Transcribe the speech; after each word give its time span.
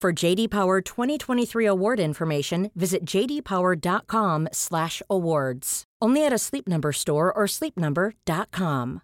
For 0.00 0.14
JD 0.14 0.48
Power 0.48 0.80
2023 0.80 1.66
award 1.66 2.00
information, 2.00 2.70
visit 2.74 3.04
jdpower.com/awards. 3.04 5.84
Only 6.00 6.26
at 6.26 6.32
a 6.32 6.38
Sleep 6.38 6.66
Number 6.66 6.92
store 6.92 7.30
or 7.30 7.46
sleepnumber.com. 7.46 9.00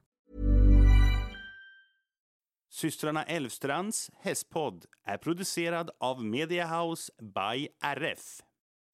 Systrarna 2.73 3.25
Elvstrands 3.25 4.11
hästpodd 4.23 4.85
är 5.07 5.17
producerad 5.17 5.91
av 6.01 6.25
Media 6.25 6.67
House 6.67 7.13
by 7.21 7.69
RF. 7.81 8.46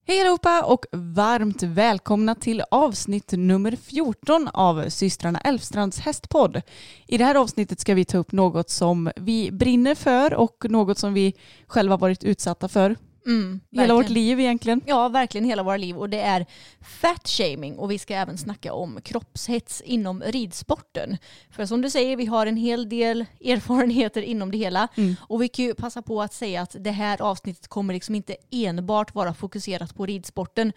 Hej 0.05 0.21
allihopa 0.21 0.63
och 0.63 0.85
varmt 0.91 1.63
välkomna 1.63 2.35
till 2.35 2.63
avsnitt 2.71 3.31
nummer 3.31 3.75
14 3.75 4.47
av 4.53 4.89
systrarna 4.89 5.39
Elfstrands 5.39 5.99
hästpodd. 5.99 6.61
I 7.07 7.17
det 7.17 7.25
här 7.25 7.35
avsnittet 7.35 7.79
ska 7.79 7.93
vi 7.93 8.05
ta 8.05 8.17
upp 8.17 8.31
något 8.31 8.69
som 8.69 9.11
vi 9.15 9.51
brinner 9.51 9.95
för 9.95 10.33
och 10.33 10.65
något 10.69 10.97
som 10.97 11.13
vi 11.13 11.33
själva 11.67 11.97
varit 11.97 12.23
utsatta 12.23 12.67
för. 12.67 12.95
Mm, 13.25 13.59
Hela 13.71 13.93
vårt 13.93 14.09
liv 14.09 14.39
egentligen. 14.39 14.81
Ja, 14.85 15.09
verkligen 15.09 15.45
hela 15.45 15.63
våra 15.63 15.77
liv. 15.77 15.97
Och 15.97 16.09
det 16.09 16.19
är 16.19 16.45
fat 16.81 17.27
shaming 17.27 17.77
och 17.77 17.91
vi 17.91 17.99
ska 17.99 18.13
även 18.13 18.37
snacka 18.37 18.73
om 18.73 19.01
kroppshets 19.01 19.81
inom 19.81 20.23
ridsporten. 20.25 21.17
För 21.51 21.65
som 21.65 21.81
du 21.81 21.89
säger, 21.89 22.17
vi 22.17 22.25
har 22.25 22.45
en 22.45 22.57
hel 22.57 22.89
del 22.89 23.25
erfarenheter 23.45 24.21
inom 24.21 24.51
det 24.51 24.57
hela. 24.57 24.87
Mm. 24.95 25.15
Och 25.21 25.41
vi 25.41 25.47
kan 25.47 25.65
ju 25.65 25.73
passa 25.73 26.01
på 26.01 26.21
att 26.21 26.33
säga 26.33 26.61
att 26.61 26.75
det 26.79 26.91
här 26.91 27.21
avsnittet 27.21 27.67
kommer 27.67 27.93
liksom 27.93 28.15
inte 28.15 28.35
enbart 28.51 29.15
vara 29.15 29.33
fokuserat 29.33 29.95
på 29.95 30.05
ridsporten. 30.05 30.73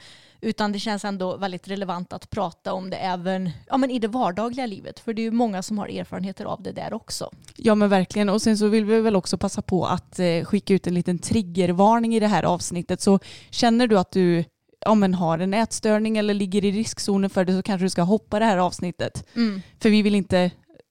Utan 0.47 0.73
det 0.73 0.79
känns 0.79 1.05
ändå 1.05 1.37
väldigt 1.37 1.69
relevant 1.69 2.13
att 2.13 2.31
prata 2.31 2.73
om 2.73 2.91
det 2.91 2.97
även 2.97 3.51
ja, 3.67 3.77
men 3.77 3.91
i 3.91 3.99
det 3.99 4.09
vardagliga 4.09 4.67
livet. 4.67 5.01
För 5.01 5.13
det 5.13 5.23
är 5.23 5.25
ju 5.25 5.31
många 5.31 5.63
som 5.63 5.79
har 5.79 5.89
erfarenheter 5.89 6.45
av 6.45 6.63
det 6.63 6.73
där 6.73 6.93
också. 6.93 7.31
Ja 7.57 7.75
men 7.75 7.89
verkligen 7.89 8.29
och 8.29 8.43
sen 8.43 8.59
så 8.59 8.69
vill 8.69 8.85
vi 8.85 9.01
väl 9.01 9.17
också 9.17 9.39
passa 9.39 9.63
på 9.63 9.87
att 9.87 10.19
eh, 10.19 10.45
skicka 10.45 10.75
ut 10.75 10.87
en 10.87 10.95
liten 10.95 11.19
triggervarning 11.19 12.15
i 12.15 12.21
det 12.21 12.27
här 12.27 12.43
avsnittet. 12.43 13.01
Så 13.01 13.19
känner 13.51 13.87
du 13.87 13.99
att 13.99 14.13
du 14.13 14.45
ja, 14.81 14.95
men 14.95 15.15
har 15.15 15.39
en 15.39 15.55
ätstörning 15.55 16.19
eller 16.19 16.35
ligger 16.35 16.65
i 16.65 16.71
riskzonen 16.71 17.31
för 17.31 17.45
det 17.45 17.53
så 17.53 17.63
kanske 17.63 17.85
du 17.85 17.91
ska 17.91 18.03
hoppa 18.03 18.39
det 18.39 18.45
här 18.45 18.59
avsnittet. 18.59 19.25
För 19.81 19.91
vi 19.91 20.03
vill 20.03 20.15
inte 20.15 20.51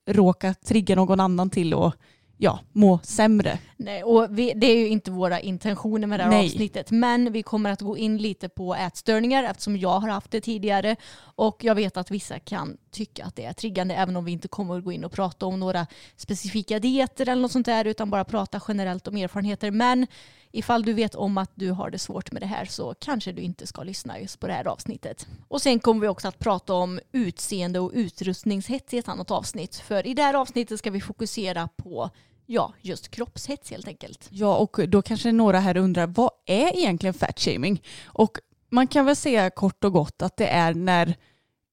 råka 0.09 0.53
trigga 0.53 0.95
någon 0.95 1.19
annan 1.19 1.49
till 1.49 1.73
att 1.73 1.95
ja, 2.37 2.59
må 2.71 2.99
sämre. 3.03 3.59
Nej, 3.77 4.03
och 4.03 4.27
vi, 4.29 4.53
det 4.55 4.67
är 4.67 4.77
ju 4.77 4.87
inte 4.87 5.11
våra 5.11 5.39
intentioner 5.39 6.07
med 6.07 6.19
det 6.19 6.23
här 6.23 6.31
Nej. 6.31 6.45
avsnittet. 6.45 6.91
Men 6.91 7.31
vi 7.31 7.43
kommer 7.43 7.69
att 7.71 7.81
gå 7.81 7.97
in 7.97 8.17
lite 8.17 8.49
på 8.49 8.75
ätstörningar 8.75 9.43
eftersom 9.43 9.77
jag 9.77 9.99
har 9.99 10.09
haft 10.09 10.31
det 10.31 10.41
tidigare. 10.41 10.95
Och 11.17 11.63
jag 11.63 11.75
vet 11.75 11.97
att 11.97 12.11
vissa 12.11 12.39
kan 12.39 12.77
tycka 12.91 13.25
att 13.25 13.35
det 13.35 13.45
är 13.45 13.53
triggande 13.53 13.95
även 13.95 14.15
om 14.15 14.25
vi 14.25 14.31
inte 14.31 14.47
kommer 14.47 14.77
att 14.77 14.83
gå 14.83 14.91
in 14.91 15.03
och 15.03 15.11
prata 15.11 15.45
om 15.45 15.59
några 15.59 15.87
specifika 16.15 16.79
dieter 16.79 17.29
eller 17.29 17.41
något 17.41 17.51
sånt 17.51 17.65
där 17.65 17.85
utan 17.85 18.09
bara 18.09 18.25
prata 18.25 18.61
generellt 18.67 19.07
om 19.07 19.17
erfarenheter. 19.17 19.71
Men 19.71 20.07
ifall 20.55 20.83
du 20.83 20.93
vet 20.93 21.15
om 21.15 21.37
att 21.37 21.51
du 21.55 21.71
har 21.71 21.89
det 21.89 21.99
svårt 21.99 22.31
med 22.31 22.41
det 22.41 22.45
här 22.45 22.65
så 22.65 22.93
kanske 22.99 23.31
du 23.31 23.41
inte 23.41 23.67
ska 23.67 23.83
lyssna 23.83 24.19
just 24.19 24.39
på 24.39 24.47
det 24.47 24.53
här 24.53 24.67
avsnittet. 24.67 25.27
Och 25.47 25.61
sen 25.61 25.79
kommer 25.79 26.01
vi 26.01 26.07
också 26.07 26.27
att 26.27 26.39
prata 26.39 26.73
om 26.73 26.99
utseende 27.11 27.79
och 27.79 27.91
utrustningshets 27.93 28.93
i 28.93 28.97
ett 28.97 29.07
annat 29.07 29.31
avsnitt. 29.31 29.75
För 29.75 30.07
i 30.07 30.13
det 30.13 30.21
här 30.21 30.33
avsnittet 30.33 30.79
ska 30.79 30.91
vi 30.91 31.01
fokusera 31.01 31.69
på 31.75 32.09
ja, 32.45 32.73
just 32.81 33.11
kroppshets 33.11 33.71
helt 33.71 33.87
enkelt. 33.87 34.27
Ja, 34.29 34.55
och 34.55 34.89
då 34.89 35.01
kanske 35.01 35.31
några 35.31 35.59
här 35.59 35.77
undrar, 35.77 36.07
vad 36.07 36.31
är 36.45 36.77
egentligen 36.77 37.13
fat 37.13 37.39
shaming? 37.39 37.81
Och 38.05 38.37
man 38.69 38.87
kan 38.87 39.05
väl 39.05 39.15
säga 39.15 39.49
kort 39.49 39.83
och 39.83 39.93
gott 39.93 40.21
att 40.21 40.37
det 40.37 40.47
är 40.47 40.73
när 40.73 41.15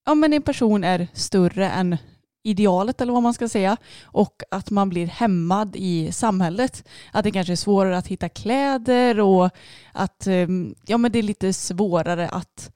ja, 0.06 0.14
men 0.14 0.32
en 0.32 0.42
person 0.42 0.84
är 0.84 1.08
större 1.12 1.70
än 1.70 1.96
idealet 2.42 3.00
eller 3.00 3.12
vad 3.12 3.22
man 3.22 3.34
ska 3.34 3.48
säga 3.48 3.76
och 4.04 4.42
att 4.50 4.70
man 4.70 4.88
blir 4.88 5.06
hämmad 5.06 5.76
i 5.76 6.12
samhället. 6.12 6.88
Att 7.12 7.24
det 7.24 7.30
kanske 7.30 7.52
är 7.52 7.56
svårare 7.56 7.98
att 7.98 8.06
hitta 8.06 8.28
kläder 8.28 9.20
och 9.20 9.50
att 9.92 10.26
ehm, 10.26 10.74
ja, 10.86 10.98
men 10.98 11.12
det 11.12 11.18
är 11.18 11.22
lite 11.22 11.52
svårare 11.52 12.28
att 12.28 12.72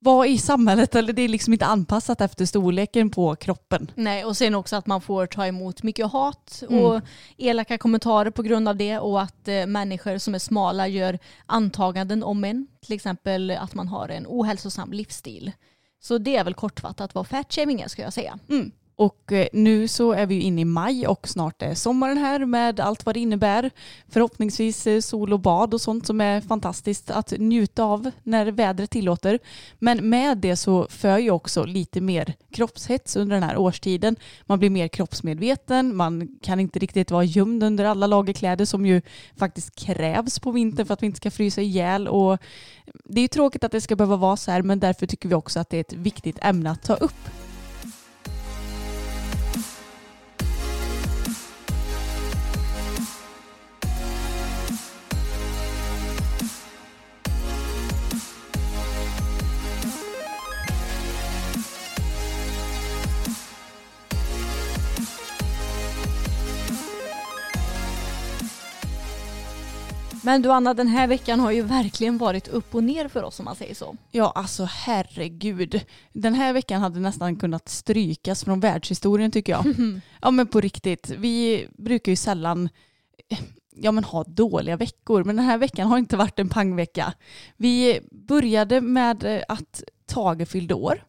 vara 0.00 0.26
i 0.26 0.38
samhället 0.38 0.94
eller 0.94 1.12
det 1.12 1.22
är 1.22 1.28
liksom 1.28 1.52
inte 1.52 1.66
anpassat 1.66 2.20
efter 2.20 2.46
storleken 2.46 3.10
på 3.10 3.36
kroppen. 3.36 3.90
Nej, 3.94 4.24
och 4.24 4.36
sen 4.36 4.54
också 4.54 4.76
att 4.76 4.86
man 4.86 5.00
får 5.00 5.26
ta 5.26 5.46
emot 5.46 5.82
mycket 5.82 6.06
hat 6.06 6.62
Mm. 6.68 6.84
och 6.84 7.00
elaka 7.36 7.78
kommentarer 7.78 8.30
på 8.30 8.42
grund 8.42 8.68
av 8.68 8.76
det 8.76 8.98
och 8.98 9.22
att 9.22 9.48
eh, 9.48 9.66
människor 9.66 10.18
som 10.18 10.34
är 10.34 10.38
smala 10.38 10.88
gör 10.88 11.18
antaganden 11.46 12.22
om 12.22 12.44
en. 12.44 12.66
Till 12.82 12.94
exempel 12.94 13.50
att 13.50 13.74
man 13.74 13.88
har 13.88 14.08
en 14.08 14.26
ohälsosam 14.28 14.92
livsstil. 14.92 15.52
Så 16.00 16.18
det 16.18 16.36
är 16.36 16.44
väl 16.44 16.54
kortfattat 16.54 17.14
vad 17.14 17.26
fatshaming 17.26 17.80
är 17.80 17.88
ska 17.88 18.02
jag 18.02 18.12
säga. 18.12 18.38
Mm. 18.48 18.70
Och 18.98 19.32
eh, 19.32 19.46
nu 19.52 19.88
så 19.88 20.12
är 20.12 20.26
vi 20.26 20.34
ju 20.34 20.40
inne 20.40 20.60
i 20.60 20.64
maj 20.64 21.06
och 21.06 21.28
snart 21.28 21.62
är 21.62 21.74
sommaren 21.74 22.18
här 22.18 22.44
med 22.44 22.80
allt 22.80 23.06
vad 23.06 23.14
det 23.14 23.20
innebär. 23.20 23.70
Förhoppningsvis 24.08 24.86
eh, 24.86 25.00
sol 25.00 25.32
och 25.32 25.40
bad 25.40 25.74
och 25.74 25.80
sånt 25.80 26.06
som 26.06 26.20
är 26.20 26.40
fantastiskt 26.40 27.10
att 27.10 27.32
njuta 27.38 27.84
av 27.84 28.10
när 28.22 28.46
vädret 28.46 28.90
tillåter. 28.90 29.38
Men 29.78 30.08
med 30.08 30.38
det 30.38 30.56
så 30.56 30.86
för 30.90 31.18
ju 31.18 31.30
också 31.30 31.64
lite 31.64 32.00
mer 32.00 32.34
kroppshets 32.50 33.16
under 33.16 33.36
den 33.36 33.42
här 33.42 33.56
årstiden. 33.56 34.16
Man 34.46 34.58
blir 34.58 34.70
mer 34.70 34.88
kroppsmedveten, 34.88 35.96
man 35.96 36.38
kan 36.42 36.60
inte 36.60 36.78
riktigt 36.78 37.10
vara 37.10 37.24
gömd 37.24 37.62
under 37.62 37.84
alla 37.84 38.06
lagerkläder 38.06 38.64
som 38.64 38.86
ju 38.86 39.02
faktiskt 39.36 39.74
krävs 39.74 40.38
på 40.38 40.50
vintern 40.50 40.86
för 40.86 40.94
att 40.94 41.02
vi 41.02 41.06
inte 41.06 41.16
ska 41.16 41.30
frysa 41.30 41.60
ihjäl. 41.60 42.08
Och 42.08 42.38
det 43.04 43.20
är 43.20 43.22
ju 43.22 43.28
tråkigt 43.28 43.64
att 43.64 43.72
det 43.72 43.80
ska 43.80 43.96
behöva 43.96 44.16
vara 44.16 44.36
så 44.36 44.50
här 44.50 44.62
men 44.62 44.80
därför 44.80 45.06
tycker 45.06 45.28
vi 45.28 45.34
också 45.34 45.60
att 45.60 45.70
det 45.70 45.76
är 45.76 45.80
ett 45.80 45.92
viktigt 45.92 46.38
ämne 46.42 46.70
att 46.70 46.82
ta 46.82 46.94
upp. 46.94 47.45
Men 70.26 70.42
du 70.42 70.52
Anna, 70.52 70.74
den 70.74 70.88
här 70.88 71.06
veckan 71.06 71.40
har 71.40 71.50
ju 71.50 71.62
verkligen 71.62 72.18
varit 72.18 72.48
upp 72.48 72.74
och 72.74 72.84
ner 72.84 73.08
för 73.08 73.22
oss 73.22 73.38
om 73.38 73.44
man 73.44 73.56
säger 73.56 73.74
så. 73.74 73.96
Ja, 74.10 74.32
alltså 74.34 74.64
herregud. 74.64 75.80
Den 76.12 76.34
här 76.34 76.52
veckan 76.52 76.80
hade 76.80 77.00
nästan 77.00 77.36
kunnat 77.36 77.68
strykas 77.68 78.44
från 78.44 78.60
världshistorien 78.60 79.30
tycker 79.30 79.52
jag. 79.52 79.64
ja 80.22 80.30
men 80.30 80.46
på 80.46 80.60
riktigt. 80.60 81.10
Vi 81.10 81.66
brukar 81.78 82.12
ju 82.12 82.16
sällan 82.16 82.68
eh, 83.28 83.38
ja, 83.76 83.92
men 83.92 84.04
ha 84.04 84.24
dåliga 84.24 84.76
veckor, 84.76 85.24
men 85.24 85.36
den 85.36 85.44
här 85.44 85.58
veckan 85.58 85.88
har 85.88 85.98
inte 85.98 86.16
varit 86.16 86.38
en 86.38 86.48
pangvecka. 86.48 87.12
Vi 87.56 88.00
började 88.10 88.80
med 88.80 89.24
eh, 89.24 89.42
att 89.48 89.82
Tage 90.06 90.48
fyllde 90.48 90.74
år 90.74 91.02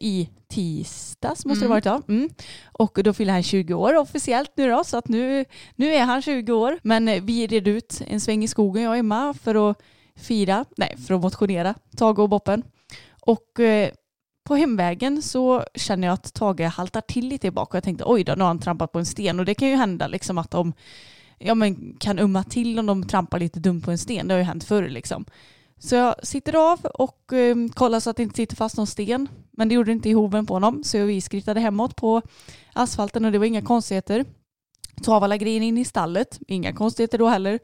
i 0.00 0.28
tisdags 0.48 1.44
måste 1.44 1.64
det 1.64 1.66
Mm. 1.66 1.70
varit 1.70 1.84
ja. 1.84 2.02
Mm. 2.08 2.30
Och 2.72 2.98
då 3.04 3.12
fyller 3.12 3.32
han 3.32 3.42
20 3.42 3.74
år 3.74 3.96
officiellt 3.96 4.52
nu 4.56 4.70
då 4.70 4.84
så 4.84 4.96
att 4.96 5.08
nu, 5.08 5.44
nu 5.76 5.94
är 5.94 6.04
han 6.04 6.22
20 6.22 6.52
år. 6.52 6.78
Men 6.82 7.08
eh, 7.08 7.22
vi 7.22 7.46
red 7.46 7.68
ut 7.68 8.02
en 8.06 8.20
sväng 8.20 8.44
i 8.44 8.48
skogen 8.48 8.82
jag 8.82 8.90
och 8.90 8.96
Emma 8.96 9.34
för 9.34 9.70
att 9.70 9.78
fira, 10.16 10.64
nej 10.76 10.96
för 11.06 11.14
att 11.14 11.20
motionera, 11.20 11.74
Tage 11.96 12.18
och 12.18 12.28
Boppen. 12.28 12.62
Och 13.20 13.60
eh, 13.60 13.90
på 14.44 14.56
hemvägen 14.56 15.22
så 15.22 15.64
känner 15.74 16.08
jag 16.08 16.14
att 16.14 16.34
Tage 16.34 16.60
haltar 16.60 17.00
till 17.00 17.28
lite 17.28 17.50
bak 17.50 17.68
och 17.68 17.74
jag 17.74 17.84
tänkte 17.84 18.04
oj 18.06 18.24
då, 18.24 18.32
nu 18.34 18.40
har 18.40 18.48
han 18.48 18.58
trampat 18.58 18.92
på 18.92 18.98
en 18.98 19.06
sten 19.06 19.38
och 19.40 19.44
det 19.44 19.54
kan 19.54 19.68
ju 19.68 19.76
hända 19.76 20.06
liksom 20.06 20.38
att 20.38 20.50
de 20.50 20.72
ja, 21.38 21.54
men 21.54 21.96
kan 22.00 22.18
umma 22.18 22.44
till 22.44 22.78
om 22.78 22.86
de 22.86 23.08
trampar 23.08 23.38
lite 23.38 23.60
dumt 23.60 23.80
på 23.82 23.90
en 23.90 23.98
sten. 23.98 24.28
Det 24.28 24.34
har 24.34 24.38
ju 24.38 24.44
hänt 24.44 24.64
förr 24.64 24.88
liksom. 24.88 25.24
Så 25.84 25.94
jag 25.94 26.26
sitter 26.26 26.72
av 26.72 26.84
och 26.84 27.32
eh, 27.32 27.56
kollar 27.74 28.00
så 28.00 28.10
att 28.10 28.16
det 28.16 28.22
inte 28.22 28.36
sitter 28.36 28.56
fast 28.56 28.76
någon 28.76 28.86
sten. 28.86 29.28
Men 29.50 29.68
det 29.68 29.74
gjorde 29.74 29.90
det 29.90 29.92
inte 29.92 30.08
i 30.08 30.12
hoven 30.12 30.46
på 30.46 30.54
honom. 30.54 30.84
Så 30.84 31.04
vi 31.04 31.20
skrittade 31.20 31.60
hemåt 31.60 31.96
på 31.96 32.22
asfalten 32.72 33.24
och 33.24 33.32
det 33.32 33.38
var 33.38 33.46
inga 33.46 33.62
konstigheter. 33.62 34.24
Tog 35.02 35.14
av 35.14 35.24
alla 35.24 35.36
grejer 35.36 35.60
in 35.60 35.78
i 35.78 35.84
stallet. 35.84 36.38
Inga 36.48 36.72
konstigheter 36.72 37.18
då 37.18 37.28
heller. 37.28 37.58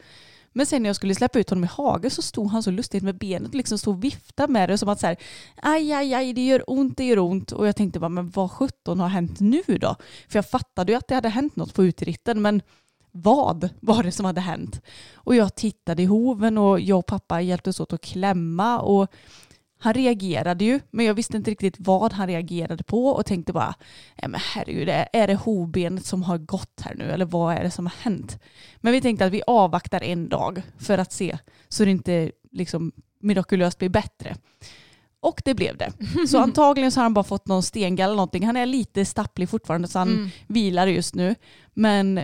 Men 0.53 0.67
sen 0.67 0.82
när 0.82 0.88
jag 0.88 0.97
skulle 0.97 1.15
släppa 1.15 1.38
ut 1.38 1.50
honom 1.50 1.65
i 1.65 1.67
hagen 1.67 2.11
så 2.11 2.23
stod 2.23 2.49
han 2.49 2.62
så 2.62 2.70
lustigt 2.70 3.03
med 3.03 3.19
benet 3.19 3.49
och 3.49 3.55
liksom 3.55 3.79
stod 3.79 3.94
och 3.94 4.05
viftade 4.05 4.53
med 4.53 4.69
det 4.69 4.79
som 4.79 4.88
att 4.88 5.00
så 5.00 5.06
här, 5.06 5.17
aj, 5.62 5.93
aj, 5.93 6.15
aj, 6.15 6.32
det 6.32 6.47
gör 6.47 6.70
ont, 6.70 6.97
det 6.97 7.05
gör 7.05 7.19
ont. 7.19 7.53
Och 7.53 7.69
jag 7.69 7.76
tänkte 7.76 8.00
bara, 8.00 8.09
men 8.09 8.31
vad 8.31 8.50
sjutton 8.50 9.00
har 9.00 9.09
hänt 9.09 9.41
nu 9.41 9.62
då? 9.81 9.97
För 10.29 10.38
jag 10.38 10.50
fattade 10.50 10.93
ju 10.93 10.99
att 10.99 11.09
det 11.09 11.15
hade 11.15 11.29
hänt 11.29 11.56
något 11.56 11.75
på 11.75 11.85
utritten, 11.85 12.43
men 12.43 12.62
vad 13.23 13.69
var 13.81 14.03
det 14.03 14.12
som 14.12 14.25
hade 14.25 14.41
hänt? 14.41 14.81
Och 15.15 15.35
jag 15.35 15.55
tittade 15.55 16.03
i 16.03 16.06
hoven 16.06 16.59
och 16.59 16.81
jag 16.81 16.99
och 16.99 17.06
pappa 17.06 17.41
hjälptes 17.41 17.81
åt 17.81 17.93
att 17.93 18.00
klämma 18.00 18.81
och 18.81 19.12
han 19.81 19.94
reagerade 19.94 20.65
ju, 20.65 20.81
men 20.91 21.06
jag 21.06 21.15
visste 21.15 21.37
inte 21.37 21.50
riktigt 21.50 21.75
vad 21.79 22.12
han 22.12 22.26
reagerade 22.26 22.85
på 22.85 23.06
och 23.06 23.26
tänkte 23.26 23.53
bara, 23.53 23.75
men 24.23 24.41
herregud, 24.55 24.88
är 25.12 25.26
det 25.26 25.35
hovbenet 25.35 26.06
som 26.06 26.23
har 26.23 26.38
gått 26.38 26.81
här 26.81 26.94
nu 26.94 27.05
eller 27.05 27.25
vad 27.25 27.55
är 27.56 27.62
det 27.62 27.70
som 27.70 27.87
har 27.87 27.94
hänt? 28.00 28.38
Men 28.76 28.93
vi 28.93 29.00
tänkte 29.00 29.25
att 29.26 29.32
vi 29.32 29.43
avvaktar 29.47 30.03
en 30.03 30.29
dag 30.29 30.62
för 30.79 30.99
att 30.99 31.12
se 31.12 31.38
så 31.69 31.85
det 31.85 31.91
inte 31.91 32.32
liksom 32.53 32.93
mirakulöst 33.20 33.79
blir 33.79 33.88
bättre. 33.88 34.37
Och 35.20 35.43
det 35.44 35.55
blev 35.55 35.76
det. 35.76 35.93
Så 36.29 36.38
antagligen 36.43 36.93
så 36.93 37.00
har 37.00 37.03
han 37.03 37.15
bara 37.15 37.25
fått 37.25 37.47
någon 37.49 37.62
stengall 37.62 38.05
eller 38.09 38.17
någonting. 38.17 38.47
Han 38.47 38.56
är 38.56 38.67
lite 38.67 39.05
stapplig 39.05 39.49
fortfarande 39.49 39.88
så 39.88 39.99
han 39.99 40.09
Mm. 40.09 40.29
vilar 40.47 40.87
just 40.87 41.15
nu. 41.15 41.35
Men 41.75 42.20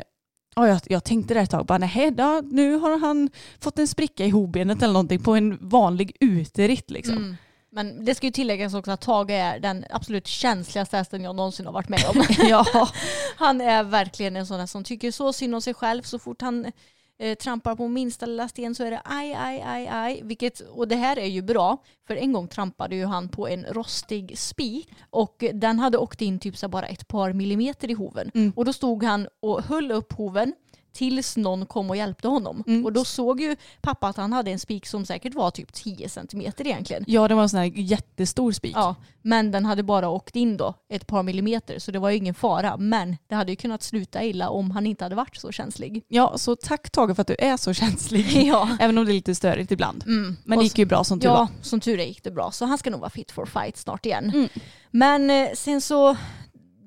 ja, 0.56 0.68
jag, 0.68 0.80
jag 0.86 1.04
tänkte 1.04 1.34
där 1.34 1.42
ett 1.42 1.50
tag, 1.50 1.66
bara 1.66 1.78
nej, 1.78 2.10
då, 2.10 2.42
nu 2.50 2.74
har 2.74 2.98
han 2.98 3.30
fått 3.60 3.78
en 3.78 3.88
spricka 3.88 4.24
i 4.24 4.30
hovbenet 4.30 4.82
eller 4.82 4.92
någonting 4.92 5.22
på 5.22 5.34
en 5.34 5.68
vanlig 5.68 6.16
uteritt 6.20 6.90
liksom. 6.90 7.16
Mm. 7.16 7.36
Men 7.74 8.04
det 8.04 8.14
ska 8.14 8.26
ju 8.26 8.30
tilläggas 8.30 8.74
också 8.74 8.90
att 8.90 9.00
Tage 9.00 9.30
är 9.30 9.58
den 9.58 9.84
absolut 9.90 10.26
känsligaste 10.26 10.96
hästen 10.96 11.24
jag 11.24 11.36
någonsin 11.36 11.66
har 11.66 11.72
varit 11.72 11.88
med 11.88 12.04
om. 12.08 12.24
ja. 12.48 12.88
Han 13.36 13.60
är 13.60 13.84
verkligen 13.84 14.36
en 14.36 14.46
sån 14.46 14.58
där 14.58 14.66
som 14.66 14.84
tycker 14.84 15.10
så 15.10 15.32
synd 15.32 15.54
om 15.54 15.62
sig 15.62 15.74
själv. 15.74 16.02
Så 16.02 16.18
fort 16.18 16.42
han 16.42 16.72
eh, 17.19 17.34
trampar 17.34 17.76
på 17.76 17.88
minsta 17.88 18.26
lilla 18.26 18.49
sten 18.49 18.75
så 18.75 18.84
är 18.84 18.90
det 18.90 19.00
aj, 19.05 19.34
aj, 19.34 19.62
aj, 19.66 19.88
aj. 19.88 20.20
Vilket, 20.25 20.61
och 20.61 20.88
det 20.88 20.96
här 20.96 21.19
är 21.19 21.26
ju 21.26 21.43
bra. 21.43 21.76
För 22.06 22.16
en 22.16 22.32
gång 22.32 22.49
trampade 22.49 22.96
ju 22.96 23.05
han 23.05 23.28
på 23.28 23.49
en 23.49 23.64
rostig 23.64 24.38
spik 24.38 24.88
och 25.11 25.44
den 25.55 25.78
hade 25.78 25.99
åkt 25.99 26.20
in 26.20 26.38
typ 26.38 26.56
så 26.56 26.69
bara 26.69 26.87
ett 26.87 27.08
par 27.08 27.32
millimeter 27.32 27.90
i 27.90 27.94
hoven. 27.94 28.31
Mm. 28.34 28.52
Och 28.56 28.64
då 28.64 28.72
stod 28.72 29.05
han 29.05 29.28
och 29.40 29.62
höll 29.62 29.90
upp 29.90 30.12
hoven 30.12 30.55
tills 30.94 31.37
någon 31.37 31.67
kom 31.67 31.91
och 31.91 31.96
hjälpte 31.96 32.29
honom. 32.29 32.64
Mm. 32.67 32.85
Och 32.85 32.93
då 32.93 33.05
såg 33.05 33.41
ju 33.41 33.56
pappa 33.82 34.08
att 34.08 34.17
han 34.17 34.32
hade 34.32 34.50
en 34.50 34.58
spik 34.58 34.87
som 34.87 35.06
säkert 35.06 35.35
var 35.35 35.50
typ 35.50 35.73
10 35.73 36.08
centimeter 36.08 36.67
egentligen. 36.67 37.05
ja, 37.06 37.29
det 37.29 37.35
var 37.35 37.43
en 37.43 37.49
sån 37.49 37.58
här 37.61 37.73
jättestor 37.75 38.52
spik. 38.52 38.76
Ja, 38.76 38.94
men 39.23 39.50
den 39.50 39.64
hade 39.67 39.82
bara 39.82 40.08
åkt 40.08 40.37
in 40.37 40.56
då 40.56 40.75
ett 40.88 41.06
par 41.06 41.23
millimeter 41.23 41.79
så 41.79 41.91
det 41.91 41.99
var 41.99 42.11
ju 42.11 42.17
ingen 42.17 42.35
fara. 42.35 42.76
Men 42.76 43.17
det 43.29 43.35
hade 43.35 43.52
ju 43.52 43.56
kunnat 43.56 43.82
sluta 43.82 44.23
illa 44.25 44.49
om 44.49 44.70
han 44.70 44.87
inte 44.87 45.05
hade 45.05 45.14
varit 45.14 45.37
så 45.37 45.52
känslig. 45.52 46.05
Ja, 46.08 46.32
så 46.38 46.56
tack 46.56 46.91
Tage 46.91 47.14
för 47.17 47.20
att 47.23 47.26
du 47.29 47.37
är 47.38 47.56
så 47.56 47.73
känslig. 47.73 48.25
Ja. 48.46 48.69
Även 48.81 48.99
om 48.99 49.05
det 49.05 49.12
är 49.12 49.14
lite 49.14 49.35
störigt 49.35 49.73
ibland. 49.73 50.05
Mm. 50.06 50.37
Men 50.44 50.58
det 50.58 50.64
gick 50.64 50.79
ju 50.79 50.85
bra 50.85 51.05
som 51.05 51.20
tur 51.20 51.29
Ja, 51.29 51.35
var. 51.35 51.49
som 51.62 51.81
tur 51.81 52.00
är 52.00 52.05
gick 52.05 52.25
det 52.25 52.31
bra. 52.31 52.50
Så 52.50 52.64
han 52.64 52.79
ska 52.79 52.91
nog 52.91 53.00
vara 53.00 53.11
fit 53.11 53.32
for 53.32 53.46
fight 53.46 53.76
snart 53.76 54.06
igen. 54.06 54.31
Mm. 54.35 54.49
Men 54.91 55.31
eh, 55.31 55.49
sen 55.55 55.81
så 55.81 56.17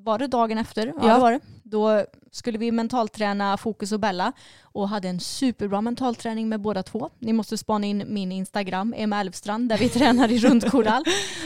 var 0.08 0.20
det 0.20 0.28
dagen 0.28 0.58
efter. 0.58 0.88
Ja, 0.88 0.94
Ja. 1.02 1.14
Det 1.14 1.20
var 1.20 1.32
det. 1.32 1.40
Då 1.64 2.06
skulle 2.32 2.58
vi 2.58 2.72
mentalträna 2.72 3.58
Fokus 3.58 3.92
och 3.92 4.00
Bella 4.00 4.32
och 4.62 4.90
hade 4.90 5.10
en 5.10 5.20
superbra 5.20 5.82
mentalträning 5.82 6.50
med 6.50 6.62
båda 6.62 6.84
två. 6.84 7.10
Ni 7.20 7.34
måste 7.34 7.58
spana 7.58 7.86
in 7.86 8.04
min 8.08 8.32
Instagram, 8.32 8.94
Emma 8.98 9.20
Elfstrand, 9.20 9.70
där 9.70 9.78
vi 9.78 9.90
tränar 10.00 10.32
i 10.32 10.40
rundkorall. 10.40 11.04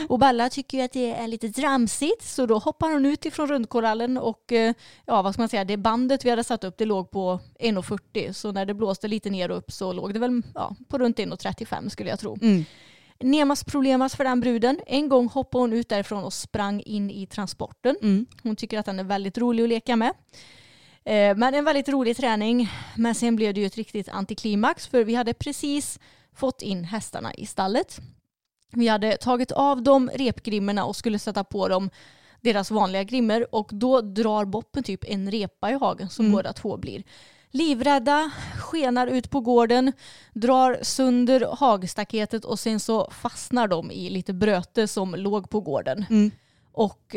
Och 0.08 0.18
Bella 0.18 0.48
tycker 0.48 0.78
ju 0.78 0.84
att 0.84 0.92
det 0.92 1.14
är 1.14 1.28
lite 1.28 1.52
tramsigt 1.52 2.22
så 2.22 2.46
då 2.46 2.58
hoppar 2.58 2.92
hon 2.92 3.06
ut 3.06 3.26
ifrån 3.26 3.48
rundkorallen 3.48 4.18
och 4.18 4.52
eh, 4.52 4.74
ja, 5.06 5.22
vad 5.22 5.32
ska 5.32 5.42
man 5.42 5.48
säga, 5.48 5.64
det 5.64 5.76
bandet 5.76 6.24
vi 6.24 6.30
hade 6.30 6.44
satt 6.44 6.64
upp 6.64 6.78
det 6.78 6.84
låg 6.84 7.10
på 7.10 7.40
1,40 7.60 8.32
så 8.32 8.52
när 8.52 8.66
det 8.66 8.74
blåste 8.74 9.08
lite 9.08 9.30
ner 9.30 9.50
och 9.50 9.58
upp 9.58 9.72
så 9.72 9.92
låg 9.92 10.14
det 10.14 10.20
väl 10.20 10.42
ja, 10.54 10.76
på 10.88 10.98
runt 10.98 11.18
1,35 11.18 11.88
skulle 11.88 12.10
jag 12.10 12.20
tro. 12.20 12.38
Mm. 12.42 12.64
Nemas 13.22 13.64
problemas 13.64 14.16
för 14.16 14.24
den 14.24 14.40
bruden. 14.40 14.80
En 14.86 15.08
gång 15.08 15.28
hoppade 15.28 15.62
hon 15.62 15.72
ut 15.72 15.88
därifrån 15.88 16.24
och 16.24 16.32
sprang 16.32 16.80
in 16.80 17.10
i 17.10 17.26
transporten. 17.26 17.96
Mm. 18.02 18.26
Hon 18.42 18.56
tycker 18.56 18.78
att 18.78 18.86
den 18.86 18.98
är 18.98 19.04
väldigt 19.04 19.38
rolig 19.38 19.62
att 19.62 19.68
leka 19.68 19.96
med. 19.96 20.12
Eh, 21.04 21.36
Men 21.36 21.54
en 21.54 21.64
väldigt 21.64 21.88
rolig 21.88 22.16
träning. 22.16 22.68
Men 22.96 23.14
sen 23.14 23.36
blev 23.36 23.54
det 23.54 23.60
ju 23.60 23.66
ett 23.66 23.76
riktigt 23.76 24.08
antiklimax 24.08 24.86
för 24.86 25.04
vi 25.04 25.14
hade 25.14 25.34
precis 25.34 25.98
fått 26.34 26.62
in 26.62 26.84
hästarna 26.84 27.34
i 27.34 27.46
stallet. 27.46 28.00
Vi 28.72 28.88
hade 28.88 29.16
tagit 29.16 29.52
av 29.52 29.82
dem 29.82 30.10
repgrimmerna 30.14 30.84
och 30.84 30.96
skulle 30.96 31.18
sätta 31.18 31.44
på 31.44 31.68
dem 31.68 31.90
deras 32.40 32.70
vanliga 32.70 33.02
grimmer 33.02 33.54
och 33.54 33.70
då 33.72 34.00
drar 34.00 34.44
Boppen 34.44 34.82
typ 34.82 35.04
en 35.08 35.30
repa 35.30 35.70
i 35.70 35.74
hagen 35.74 36.08
som 36.10 36.24
Mm. 36.24 36.36
båda 36.36 36.52
två 36.52 36.76
blir. 36.76 37.02
Livrädda, 37.54 38.30
skenar 38.58 39.06
ut 39.06 39.30
på 39.30 39.40
gården, 39.40 39.92
drar 40.32 40.78
sönder 40.82 41.56
hagstaketet 41.58 42.44
och 42.44 42.58
sen 42.58 42.80
så 42.80 43.10
fastnar 43.10 43.68
de 43.68 43.90
i 43.90 44.10
lite 44.10 44.32
bröte 44.32 44.88
som 44.88 45.14
låg 45.14 45.50
på 45.50 45.60
gården. 45.60 46.04
Mm. 46.10 46.30
Och 46.72 47.16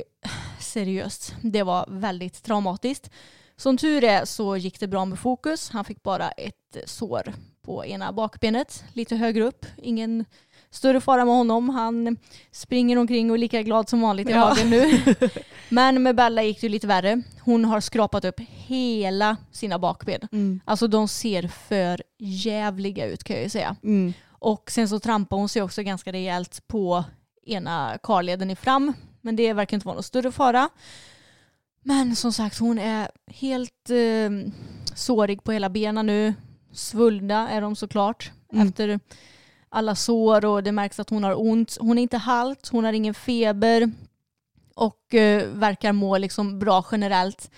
seriöst, 0.60 1.36
det 1.42 1.64
var 1.64 1.86
väldigt 1.90 2.44
traumatiskt. 2.44 3.10
Som 3.58 3.78
tur 3.78 4.04
är 4.04 4.26
så 4.26 4.58
gick 4.58 4.80
det 4.80 4.88
bra 4.88 5.06
med 5.06 5.20
fokus. 5.20 5.70
Han 5.70 5.86
fick 5.86 6.04
bara 6.04 6.32
ett 6.32 6.78
sår 6.86 7.34
på 7.62 7.86
ena 7.86 8.14
bakbenet 8.14 8.84
lite 8.94 9.16
högre 9.16 9.44
upp. 9.44 9.66
Ingen 9.78 10.26
större 10.76 11.02
fara 11.02 11.26
med 11.26 11.34
honom. 11.36 11.70
Han 11.70 12.18
springer 12.52 12.98
omkring 12.98 13.30
och 13.30 13.36
är 13.36 13.40
lika 13.40 13.62
glad 13.62 13.90
som 13.90 14.02
vanligt 14.02 14.30
i 14.30 14.32
Ja. 14.32 14.40
hagen 14.40 14.70
nu. 14.70 15.02
Men 15.70 16.04
med 16.04 16.16
Bella 16.16 16.44
gick 16.44 16.62
det 16.62 16.70
lite 16.70 16.88
värre. 16.88 17.22
Hon 17.40 17.66
har 17.66 17.82
skrapat 17.82 18.26
upp 18.26 18.40
hela 18.48 19.38
sina 19.52 19.80
bakben. 19.80 20.22
Mm. 20.32 20.60
Alltså 20.66 20.88
de 20.88 21.08
ser 21.08 21.48
för 21.48 22.04
jävliga 22.20 23.06
ut 23.06 23.24
kan 23.24 23.36
jag 23.36 23.44
ju 23.44 23.50
säga. 23.50 23.76
Mm. 23.84 24.14
Och 24.30 24.72
sen 24.72 24.90
så 24.90 25.00
trampar 25.00 25.38
hon 25.38 25.50
sig 25.50 25.62
också 25.62 25.84
ganska 25.84 26.12
rejält 26.12 26.68
på 26.68 27.04
ena 27.46 27.98
karleden 28.04 28.52
i 28.52 28.56
fram. 28.56 28.94
Men 29.22 29.36
det 29.36 29.54
verkar 29.54 29.78
inte 29.78 29.88
vara 29.88 29.96
någon 29.96 30.04
större 30.04 30.32
fara. 30.32 30.70
Men 31.84 32.16
som 32.16 32.34
sagt 32.34 32.60
hon 32.60 32.80
är 32.80 33.10
helt 33.28 33.90
eh, 33.90 34.52
sårig 34.96 35.44
på 35.44 35.52
hela 35.52 35.70
benen 35.70 36.06
nu. 36.06 36.34
Svullna 36.74 37.50
är 37.50 37.62
de 37.62 37.76
såklart. 37.76 38.32
Mm. 38.54 38.68
Efter 38.68 39.00
alla 39.76 39.96
sår 39.96 40.46
och 40.46 40.64
det 40.64 40.72
märks 40.72 41.00
att 41.00 41.10
hon 41.10 41.24
har 41.24 41.42
ont. 41.42 41.78
Hon 41.80 41.98
är 41.98 42.02
inte 42.02 42.18
halt, 42.18 42.68
hon 42.68 42.84
har 42.84 42.94
ingen 42.94 43.14
feber. 43.14 43.92
Och 44.76 45.14
eh, 45.14 45.48
verkar 45.48 45.94
må 45.94 46.18
liksom 46.18 46.60
bra 46.60 46.86
generellt. 46.92 47.52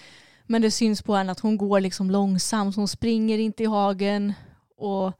Men 0.46 0.62
det 0.62 0.72
syns 0.72 1.02
på 1.02 1.16
henne 1.16 1.32
att 1.32 1.40
hon 1.40 1.58
går 1.58 1.80
liksom 1.80 2.12
långsamt. 2.12 2.76
Hon 2.76 2.88
springer 2.88 3.38
inte 3.38 3.64
i 3.64 3.66
hagen. 3.66 4.34
Och 4.78 5.14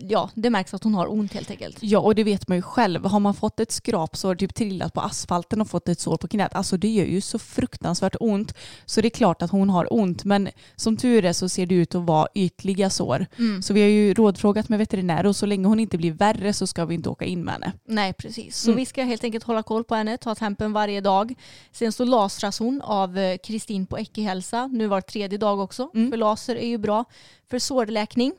ja, 0.00 0.30
det 0.34 0.50
märks 0.50 0.74
att 0.74 0.84
hon 0.84 0.94
har 0.94 1.12
ont 1.12 1.32
helt 1.34 1.50
enkelt. 1.50 1.78
Ja, 1.80 1.98
och 1.98 2.14
det 2.14 2.24
vet 2.24 2.48
man 2.48 2.58
ju 2.58 2.62
själv. 2.62 3.04
Har 3.04 3.20
man 3.20 3.34
fått 3.34 3.60
ett 3.60 3.72
skrapsår, 3.72 4.34
typ 4.34 4.54
trillat 4.54 4.92
på 4.92 5.00
asfalten 5.00 5.60
och 5.60 5.68
fått 5.68 5.88
ett 5.88 6.00
sår 6.00 6.16
på 6.16 6.28
knät, 6.28 6.54
alltså 6.54 6.76
det 6.76 6.88
gör 6.88 7.04
ju 7.04 7.20
så 7.20 7.38
fruktansvärt 7.38 8.16
ont. 8.20 8.54
Så 8.86 9.00
det 9.00 9.08
är 9.08 9.10
klart 9.10 9.42
att 9.42 9.50
hon 9.50 9.70
har 9.70 9.92
ont, 9.94 10.24
men 10.24 10.48
som 10.76 10.96
tur 10.96 11.24
är 11.24 11.32
så 11.32 11.48
ser 11.48 11.66
det 11.66 11.74
ut 11.74 11.94
att 11.94 12.02
vara 12.02 12.28
ytliga 12.34 12.90
sår. 12.90 13.26
Mm. 13.38 13.62
Så 13.62 13.74
vi 13.74 13.80
har 13.82 13.88
ju 13.88 14.14
rådfrågat 14.14 14.68
med 14.68 14.78
veterinär 14.78 15.26
och 15.26 15.36
så 15.36 15.46
länge 15.46 15.68
hon 15.68 15.80
inte 15.80 15.98
blir 15.98 16.12
värre 16.12 16.52
så 16.52 16.66
ska 16.66 16.84
vi 16.84 16.94
inte 16.94 17.08
åka 17.08 17.24
in 17.24 17.44
med 17.44 17.54
henne. 17.54 17.72
Nej, 17.88 18.12
precis. 18.12 18.56
Så 18.56 18.70
Mm. 18.70 18.76
vi 18.78 18.86
ska 18.86 19.02
helt 19.02 19.24
enkelt 19.24 19.44
hålla 19.44 19.62
koll 19.62 19.84
på 19.84 19.94
henne, 19.94 20.16
ta 20.16 20.34
tempen 20.34 20.72
varje 20.72 21.00
dag. 21.00 21.34
Sen 21.72 21.92
så 21.92 22.04
lasras 22.04 22.58
hon 22.58 22.80
av 22.82 23.18
eh, 23.18 23.36
Kristin 23.44 23.86
på 23.86 23.96
Ecke-hälsa, 23.98 24.66
nu 24.66 24.86
var 24.86 25.00
tredje 25.00 25.38
dag 25.38 25.60
också. 25.60 25.90
Mm. 25.94 26.10
För 26.10 26.16
laser 26.16 26.56
är 26.56 26.66
ju 26.66 26.78
bra 26.78 27.04
för 27.50 27.58
sårläkning. 27.58 28.32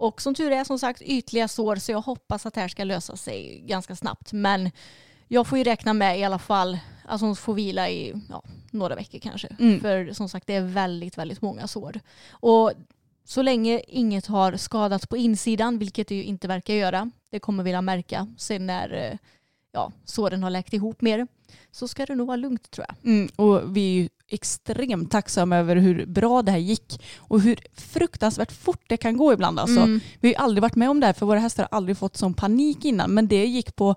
Och 0.00 0.22
som 0.22 0.34
tur 0.34 0.52
är 0.52 0.64
som 0.64 0.78
sagt 0.78 1.02
ytliga 1.02 1.48
sår 1.48 1.76
så 1.76 1.92
jag 1.92 2.00
hoppas 2.00 2.46
att 2.46 2.54
det 2.54 2.60
här 2.60 2.68
ska 2.68 2.84
lösa 2.84 3.16
sig 3.16 3.62
ganska 3.66 3.96
snabbt. 3.96 4.32
Men 4.32 4.70
jag 5.28 5.46
får 5.46 5.58
ju 5.58 5.64
räkna 5.64 5.92
med 5.92 6.18
i 6.18 6.24
alla 6.24 6.38
fall 6.38 6.78
att 7.04 7.20
hon 7.20 7.36
får 7.36 7.54
vila 7.54 7.90
i 7.90 8.14
ja, 8.28 8.42
några 8.70 8.94
veckor 8.94 9.18
kanske. 9.18 9.48
Mm. 9.58 9.80
För 9.80 10.12
som 10.12 10.28
sagt 10.28 10.46
det 10.46 10.54
är 10.54 10.60
väldigt, 10.60 11.18
väldigt 11.18 11.42
många 11.42 11.66
sår. 11.66 12.00
Och 12.30 12.72
så 13.24 13.42
länge 13.42 13.80
inget 13.88 14.26
har 14.26 14.56
skadats 14.56 15.06
på 15.06 15.16
insidan, 15.16 15.78
vilket 15.78 16.08
det 16.08 16.14
ju 16.14 16.24
inte 16.24 16.48
verkar 16.48 16.74
göra, 16.74 17.10
det 17.30 17.40
kommer 17.40 17.62
vi 17.64 17.74
att 17.74 17.84
märka 17.84 18.26
sen 18.38 18.66
när 18.66 18.92
eh, 18.92 19.18
ja, 19.72 19.92
såren 20.04 20.42
har 20.42 20.50
läkt 20.50 20.72
ihop 20.72 21.00
mer, 21.00 21.26
så 21.70 21.88
ska 21.88 22.06
det 22.06 22.14
nog 22.14 22.26
vara 22.26 22.36
lugnt 22.36 22.70
tror 22.70 22.86
jag. 22.88 23.12
Mm, 23.12 23.28
och 23.36 23.76
vi 23.76 24.10
extremt 24.30 25.10
tacksamma 25.10 25.56
över 25.56 25.76
hur 25.76 26.06
bra 26.06 26.42
det 26.42 26.50
här 26.50 26.58
gick 26.58 27.02
och 27.18 27.40
hur 27.40 27.58
fruktansvärt 27.76 28.52
fort 28.52 28.84
det 28.88 28.96
kan 28.96 29.16
gå 29.16 29.32
ibland. 29.32 29.58
Alltså. 29.60 29.80
Mm. 29.80 30.00
Vi 30.20 30.28
har 30.28 30.32
ju 30.32 30.36
aldrig 30.44 30.62
varit 30.62 30.76
med 30.76 30.90
om 30.90 31.00
det 31.00 31.06
här 31.06 31.12
för 31.12 31.26
våra 31.26 31.38
hästar 31.38 31.68
har 31.70 31.76
aldrig 31.76 31.96
fått 31.98 32.16
sån 32.16 32.34
panik 32.34 32.84
innan 32.84 33.10
men 33.14 33.28
det 33.28 33.46
gick 33.46 33.76
på 33.76 33.94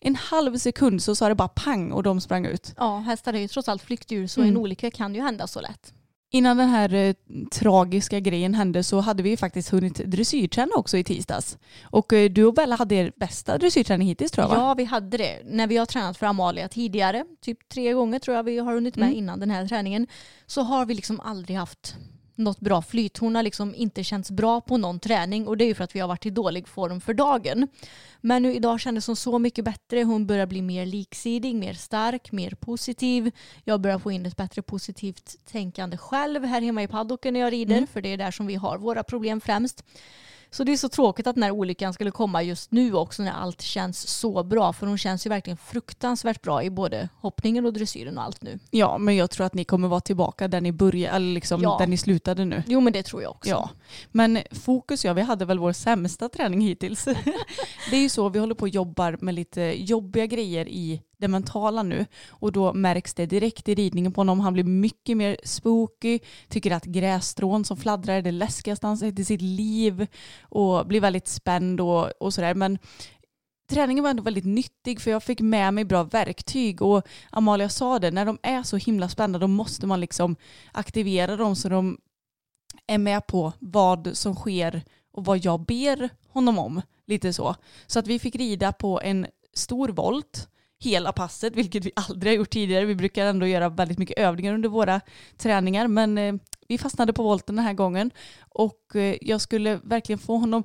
en 0.00 0.14
halv 0.16 0.56
sekund 0.58 1.02
så 1.02 1.14
sa 1.14 1.28
det 1.28 1.34
bara 1.34 1.48
pang 1.48 1.92
och 1.92 2.02
de 2.02 2.20
sprang 2.20 2.46
ut. 2.46 2.74
Ja, 2.76 2.98
hästar 2.98 3.34
är 3.34 3.38
ju 3.38 3.48
trots 3.48 3.68
allt 3.68 3.82
flyktdjur 3.82 4.26
så 4.26 4.40
Mm. 4.40 4.50
en 4.52 4.56
olycka 4.60 4.90
kan 4.90 5.14
ju 5.14 5.20
hända 5.22 5.46
så 5.46 5.60
lätt. 5.60 5.92
Innan 6.36 6.56
den 6.56 6.68
här 6.68 6.94
eh, 6.94 7.14
tragiska 7.50 8.20
grejen 8.20 8.54
hände 8.54 8.82
så 8.82 9.00
hade 9.00 9.22
vi 9.22 9.36
faktiskt 9.36 9.68
hunnit 9.68 9.94
dressyrträna 9.94 10.72
också 10.74 10.96
i 10.96 11.04
tisdags. 11.04 11.58
Och 11.82 12.12
eh, 12.12 12.30
du 12.30 12.44
och 12.44 12.54
Bella 12.54 12.76
hade 12.76 12.94
er 12.94 13.12
bästa 13.16 13.58
dressyrträning 13.58 14.08
hittills 14.08 14.32
tror 14.32 14.42
jag 14.44 14.48
va? 14.48 14.56
Ja, 14.56 14.74
vi 14.74 14.84
hade 14.84 15.16
det. 15.16 15.42
När 15.44 15.66
vi 15.66 15.76
har 15.76 15.86
tränat 15.86 16.16
för 16.16 16.26
Amalia 16.26 16.68
tidigare, 16.68 17.24
typ 17.40 17.68
tre 17.68 17.92
gånger 17.92 18.18
tror 18.18 18.36
jag 18.36 18.44
vi 18.44 18.58
har 18.58 18.72
hunnit 18.74 18.96
med 18.96 19.06
Mm. 19.06 19.18
innan 19.18 19.40
den 19.40 19.50
här 19.50 19.66
träningen, 19.66 20.06
så 20.46 20.62
har 20.62 20.86
vi 20.86 20.94
liksom 20.94 21.20
aldrig 21.20 21.56
haft 21.56 21.94
något 22.38 22.60
bra 22.60 22.82
flyt. 22.82 23.18
Hon 23.18 23.34
har 23.34 23.42
liksom 23.42 23.74
inte 23.74 24.04
känts 24.04 24.30
bra 24.30 24.60
på 24.60 24.76
någon 24.76 25.00
träning 25.00 25.48
och 25.48 25.56
det 25.56 25.64
är 25.64 25.66
ju 25.66 25.74
för 25.74 25.84
att 25.84 25.96
vi 25.96 26.00
har 26.00 26.08
varit 26.08 26.26
i 26.26 26.30
dålig 26.30 26.68
form 26.68 27.00
för 27.00 27.14
dagen. 27.14 27.68
Men 28.20 28.42
nu 28.42 28.54
idag 28.54 28.80
kändes 28.80 29.06
hon 29.06 29.16
så 29.16 29.38
mycket 29.38 29.64
bättre. 29.64 30.02
Hon 30.04 30.26
börjar 30.26 30.46
bli 30.46 30.62
mer 30.62 30.86
liksidig, 30.86 31.54
mer 31.54 31.74
stark, 31.74 32.32
mer 32.32 32.50
positiv. 32.50 33.30
Jag 33.64 33.80
börjar 33.80 33.98
få 33.98 34.10
in 34.12 34.26
ett 34.26 34.36
bättre 34.36 34.62
positivt 34.62 35.36
tänkande 35.44 35.96
själv 35.96 36.44
här 36.44 36.60
hemma 36.60 36.82
i 36.82 36.88
paddocken 36.88 37.34
när 37.34 37.40
jag 37.40 37.52
rider, 37.52 37.76
Mm. 37.76 37.86
för 37.86 38.00
det 38.00 38.08
är 38.12 38.16
där 38.16 38.30
som 38.30 38.46
vi 38.46 38.54
har 38.54 38.78
våra 38.78 39.02
problem 39.02 39.40
främst. 39.40 39.84
Så 40.50 40.64
det 40.64 40.72
är 40.72 40.76
så 40.76 40.88
tråkigt 40.88 41.26
att 41.26 41.34
den 41.34 41.42
här 41.42 41.50
olyckan 41.50 41.92
skulle 41.94 42.10
komma 42.10 42.42
just 42.42 42.70
nu 42.70 42.94
också 42.94 43.22
när 43.22 43.32
allt 43.32 43.62
känns 43.62 44.08
så 44.08 44.42
bra. 44.44 44.72
För 44.72 44.86
hon 44.86 44.98
känns 44.98 45.26
ju 45.26 45.30
verkligen 45.30 45.56
fruktansvärt 45.56 46.42
bra 46.42 46.62
i 46.62 46.70
både 46.70 47.08
hoppningen 47.20 47.66
och 47.66 47.72
dressyren 47.72 48.18
och 48.18 48.24
allt 48.24 48.42
nu. 48.42 48.58
Ja, 48.70 48.98
men 48.98 49.16
jag 49.16 49.30
tror 49.30 49.46
att 49.46 49.54
ni 49.54 49.64
kommer 49.64 49.88
vara 49.88 50.00
tillbaka 50.00 50.48
där 50.48 50.60
ni 50.60 50.72
började, 50.72 51.16
eller 51.16 51.32
liksom 51.34 51.62
Ja. 51.62 51.76
där 51.80 51.86
ni 51.86 51.96
slutade 51.96 52.44
nu. 52.44 52.62
Jo 52.66 52.80
men 52.80 52.92
det 52.92 53.02
tror 53.02 53.22
jag 53.22 53.30
också. 53.30 53.50
Ja, 53.50 53.70
men 54.12 54.38
fokus 54.50 55.04
ja, 55.04 55.12
vi 55.12 55.22
hade 55.22 55.44
väl 55.44 55.58
vår 55.58 55.72
sämsta 55.72 56.28
träning 56.28 56.60
hittills. 56.60 57.04
det 57.90 57.96
är 57.96 58.00
ju 58.00 58.08
så, 58.08 58.28
vi 58.28 58.38
håller 58.38 58.54
på 58.54 58.62
och 58.62 58.68
jobbar 58.68 59.18
med 59.20 59.34
lite 59.34 59.60
jobbiga 59.82 60.26
grejer 60.26 60.68
i 60.68 61.02
det 61.18 61.28
mentala 61.28 61.82
nu 61.82 62.06
och 62.28 62.52
då 62.52 62.72
märks 62.72 63.14
det 63.14 63.26
direkt 63.26 63.68
i 63.68 63.74
ridningen 63.74 64.12
på 64.12 64.20
honom. 64.20 64.40
Han 64.40 64.52
blir 64.52 64.64
mycket 64.64 65.16
mer 65.16 65.36
spooky, 65.44 66.18
tycker 66.48 66.70
att 66.70 66.84
grässtrån 66.84 67.64
som 67.64 67.76
fladdrar 67.76 68.14
är 68.14 68.22
det 68.22 68.32
läskigaste 68.32 68.86
han 68.86 68.98
sett 68.98 69.18
i 69.18 69.24
sitt 69.24 69.42
liv 69.42 70.06
och 70.42 70.86
blir 70.86 71.00
väldigt 71.00 71.28
spänd 71.28 71.80
och, 71.80 72.10
och 72.20 72.34
sådär. 72.34 72.54
Men 72.54 72.78
träningen 73.68 74.04
var 74.04 74.10
ändå 74.10 74.22
väldigt 74.22 74.44
nyttig 74.44 75.00
för 75.00 75.10
jag 75.10 75.22
fick 75.22 75.40
med 75.40 75.74
mig 75.74 75.84
bra 75.84 76.02
verktyg 76.02 76.82
och 76.82 77.06
Amalia 77.30 77.68
sa 77.68 77.98
det, 77.98 78.10
när 78.10 78.24
de 78.24 78.38
är 78.42 78.62
så 78.62 78.76
himla 78.76 79.08
spända 79.08 79.38
då 79.38 79.46
måste 79.46 79.86
man 79.86 80.00
liksom 80.00 80.36
aktivera 80.72 81.36
dem 81.36 81.56
så 81.56 81.68
de 81.68 81.98
är 82.86 82.98
med 82.98 83.26
på 83.26 83.52
vad 83.58 84.16
som 84.16 84.34
sker 84.34 84.82
och 85.12 85.24
vad 85.24 85.44
jag 85.44 85.60
ber 85.60 86.10
honom 86.28 86.58
om. 86.58 86.82
Lite 87.06 87.32
så. 87.32 87.56
Så 87.86 87.98
att 87.98 88.06
vi 88.06 88.18
fick 88.18 88.36
rida 88.36 88.72
på 88.72 89.00
en 89.00 89.26
stor 89.54 89.88
volt 89.88 90.48
hela 90.78 91.12
passet, 91.12 91.56
vilket 91.56 91.84
vi 91.84 91.92
aldrig 91.96 92.32
har 92.32 92.36
gjort 92.36 92.50
tidigare. 92.50 92.84
Vi 92.84 92.94
brukar 92.94 93.26
ändå 93.26 93.46
göra 93.46 93.68
väldigt 93.68 93.98
mycket 93.98 94.18
övningar 94.18 94.54
under 94.54 94.68
våra 94.68 95.00
träningar, 95.36 95.88
men 95.88 96.18
eh, 96.18 96.34
vi 96.68 96.78
fastnade 96.78 97.12
på 97.12 97.22
volten 97.22 97.56
den 97.56 97.64
här 97.64 97.74
gången. 97.74 98.10
Och 98.38 98.96
eh, 98.96 99.16
jag 99.20 99.40
skulle 99.40 99.80
verkligen 99.82 100.18
få 100.18 100.36
honom 100.36 100.64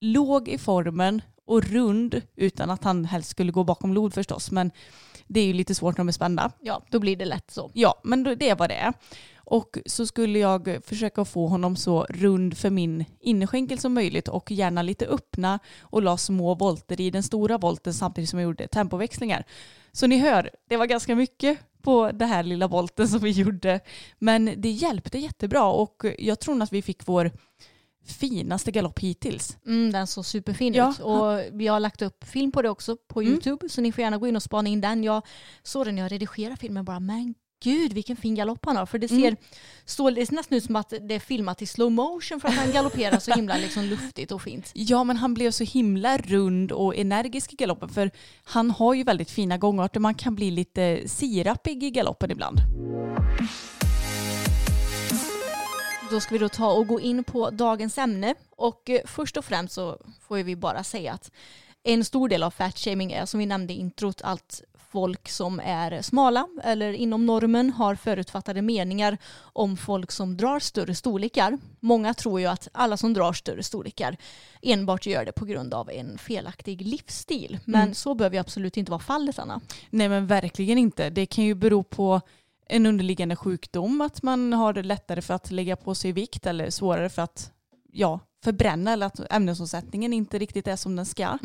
låg 0.00 0.48
i 0.48 0.58
formen 0.58 1.22
och 1.46 1.64
rund 1.64 2.22
utan 2.36 2.70
att 2.70 2.84
han 2.84 3.04
helst 3.04 3.30
skulle 3.30 3.52
gå 3.52 3.64
bakom 3.64 3.92
lod 3.94 4.14
förstås. 4.14 4.50
Men 4.50 4.70
det 5.26 5.40
är 5.40 5.46
ju 5.46 5.52
lite 5.52 5.74
svårt 5.74 5.94
när 5.96 6.04
de 6.04 6.08
är 6.08 6.12
spända. 6.12 6.52
Ja, 6.60 6.82
då 6.90 6.98
blir 6.98 7.16
det 7.16 7.24
lätt 7.24 7.50
så. 7.50 7.70
Ja, 7.74 8.00
men 8.04 8.22
det 8.38 8.54
vad 8.54 8.68
det. 8.68 8.92
Och 9.36 9.78
så 9.86 10.06
skulle 10.06 10.38
jag 10.38 10.78
försöka 10.84 11.24
få 11.24 11.46
honom 11.46 11.76
så 11.76 12.06
rund 12.10 12.56
för 12.56 12.70
min 12.70 13.04
innerskänkel 13.20 13.78
som 13.78 13.94
möjligt 13.94 14.28
och 14.28 14.50
gärna 14.50 14.82
lite 14.82 15.06
öppna 15.06 15.58
och 15.80 16.02
la 16.02 16.16
små 16.16 16.54
volter 16.54 17.00
i 17.00 17.10
den 17.10 17.22
stora 17.22 17.58
volten 17.58 17.94
samtidigt 17.94 18.30
som 18.30 18.38
jag 18.38 18.44
gjorde 18.44 18.68
tempoväxlingar. 18.68 19.44
Så 19.92 20.06
ni 20.06 20.18
hör, 20.18 20.50
det 20.68 20.76
var 20.76 20.86
ganska 20.86 21.14
mycket 21.14 21.58
på 21.82 22.10
det 22.12 22.26
här 22.26 22.42
lilla 22.42 22.68
volten 22.68 23.08
som 23.08 23.20
vi 23.20 23.30
gjorde. 23.30 23.80
Men 24.18 24.54
det 24.56 24.70
hjälpte 24.70 25.18
jättebra 25.18 25.64
och 25.64 26.04
jag 26.18 26.40
tror 26.40 26.62
att 26.62 26.72
vi 26.72 26.82
fick 26.82 27.08
vår 27.08 27.30
finaste 28.06 28.70
galopp 28.70 28.98
hittills. 28.98 29.56
Mm, 29.66 29.92
den 29.92 30.06
såg 30.06 30.26
superfin 30.26 30.74
Ja. 30.74 30.90
ut. 30.90 30.98
Och 31.00 31.40
vi 31.60 31.66
har 31.66 31.80
lagt 31.80 32.02
upp 32.02 32.24
film 32.24 32.52
på 32.52 32.62
det 32.62 32.68
också 32.70 32.96
på 33.08 33.20
Mm. 33.20 33.32
YouTube. 33.32 33.68
Så 33.68 33.80
ni 33.80 33.92
får 33.92 34.02
gärna 34.02 34.18
gå 34.18 34.28
in 34.28 34.36
och 34.36 34.42
spana 34.42 34.68
in 34.68 34.80
den. 34.80 35.04
Jag 35.04 35.22
såg 35.62 35.86
den 35.86 35.94
när 35.94 36.02
jag 36.02 36.12
redigerade 36.12 36.56
filmen 36.56 36.84
bara, 36.84 37.00
men 37.00 37.34
gud 37.64 37.92
vilken 37.92 38.16
fin 38.16 38.34
galopp 38.34 38.64
han 38.66 38.76
har. 38.76 38.86
För 38.86 38.98
det 38.98 39.08
ser, 39.08 39.16
Mm. 39.16 39.36
så, 39.84 40.10
det 40.10 40.26
ser 40.26 40.34
nästan 40.34 40.58
ut 40.58 40.64
som 40.64 40.76
att 40.76 40.92
det 41.08 41.14
är 41.14 41.18
filmat 41.20 41.62
i 41.62 41.66
slow 41.66 41.92
motion 41.92 42.40
för 42.40 42.48
att 42.48 42.54
han 42.54 42.72
galopperar 42.72 43.18
så 43.18 43.32
himla 43.32 43.56
liksom 43.56 43.84
luftigt 43.84 44.32
och 44.32 44.42
fint. 44.42 44.70
Ja, 44.74 45.04
men 45.04 45.16
han 45.16 45.34
blev 45.34 45.50
så 45.50 45.64
himla 45.64 46.18
rund 46.18 46.72
och 46.72 46.96
energisk 46.96 47.52
i 47.52 47.56
galoppen 47.56 47.88
för 47.88 48.10
han 48.44 48.70
har 48.70 48.94
ju 48.94 49.02
väldigt 49.02 49.30
fina 49.30 49.58
gångarter. 49.58 50.00
Man 50.00 50.14
kan 50.14 50.34
bli 50.34 50.50
lite 50.50 51.02
sirapig 51.06 51.82
i 51.84 51.90
galoppen 51.90 52.30
ibland. 52.30 52.60
Då 56.10 56.20
ska 56.20 56.32
vi 56.34 56.38
då 56.38 56.48
ta 56.48 56.72
och 56.72 56.86
gå 56.86 57.00
in 57.00 57.24
på 57.24 57.50
dagens 57.50 57.98
ämne. 57.98 58.34
Och 58.50 58.90
eh, 58.90 59.00
först 59.04 59.36
och 59.36 59.44
främst 59.44 59.74
så 59.74 59.98
får 60.20 60.36
vi 60.36 60.56
bara 60.56 60.84
säga 60.84 61.12
att 61.12 61.30
en 61.82 62.04
stor 62.04 62.28
del 62.28 62.42
av 62.42 62.50
fatshaming 62.50 63.12
är 63.12 63.26
som 63.26 63.40
vi 63.40 63.46
nämnde 63.46 63.72
i 63.72 63.76
introt 63.76 64.20
att 64.24 64.62
folk 64.90 65.28
som 65.28 65.60
är 65.64 66.02
smala 66.02 66.48
eller 66.64 66.92
inom 66.92 67.26
normen 67.26 67.70
har 67.70 67.94
förutfattade 67.94 68.62
meningar 68.62 69.18
om 69.38 69.76
folk 69.76 70.12
som 70.12 70.36
drar 70.36 70.60
större 70.60 70.94
storlekar. 70.94 71.58
Många 71.80 72.14
tror 72.14 72.40
ju 72.40 72.46
att 72.46 72.68
alla 72.72 72.96
som 72.96 73.14
drar 73.14 73.32
större 73.32 73.62
storlekar 73.62 74.16
enbart 74.62 75.06
gör 75.06 75.24
det 75.24 75.32
på 75.32 75.44
grund 75.44 75.74
av 75.74 75.90
en 75.90 76.18
felaktig 76.18 76.82
livsstil. 76.82 77.58
Men 77.64 77.82
Mm. 77.82 77.94
så 77.94 78.14
behöver 78.14 78.36
ju 78.36 78.40
absolut 78.40 78.76
inte 78.76 78.90
vara 78.90 79.00
fallet 79.00 79.38
Anna. 79.38 79.60
Nej, 79.90 80.08
men 80.08 80.26
verkligen 80.26 80.78
inte. 80.78 81.10
Det 81.10 81.26
kan 81.26 81.44
ju 81.44 81.54
bero 81.54 81.82
på 81.82 82.20
en 82.68 82.86
underliggande 82.86 83.36
sjukdom, 83.36 84.00
att 84.00 84.22
man 84.22 84.52
har 84.52 84.72
det 84.72 84.82
lättare 84.82 85.22
för 85.22 85.34
att 85.34 85.50
lägga 85.50 85.76
på 85.76 85.94
sig 85.94 86.12
vikt 86.12 86.46
eller 86.46 86.70
svårare 86.70 87.08
för 87.08 87.22
att 87.22 87.52
ja, 87.92 88.20
förbränna 88.44 88.92
eller 88.92 89.06
att 89.06 89.32
ämnesomsättningen 89.32 90.12
inte 90.12 90.38
riktigt 90.38 90.68
är 90.68 90.76
som 90.76 90.96
den 90.96 91.06
ska. 91.06 91.38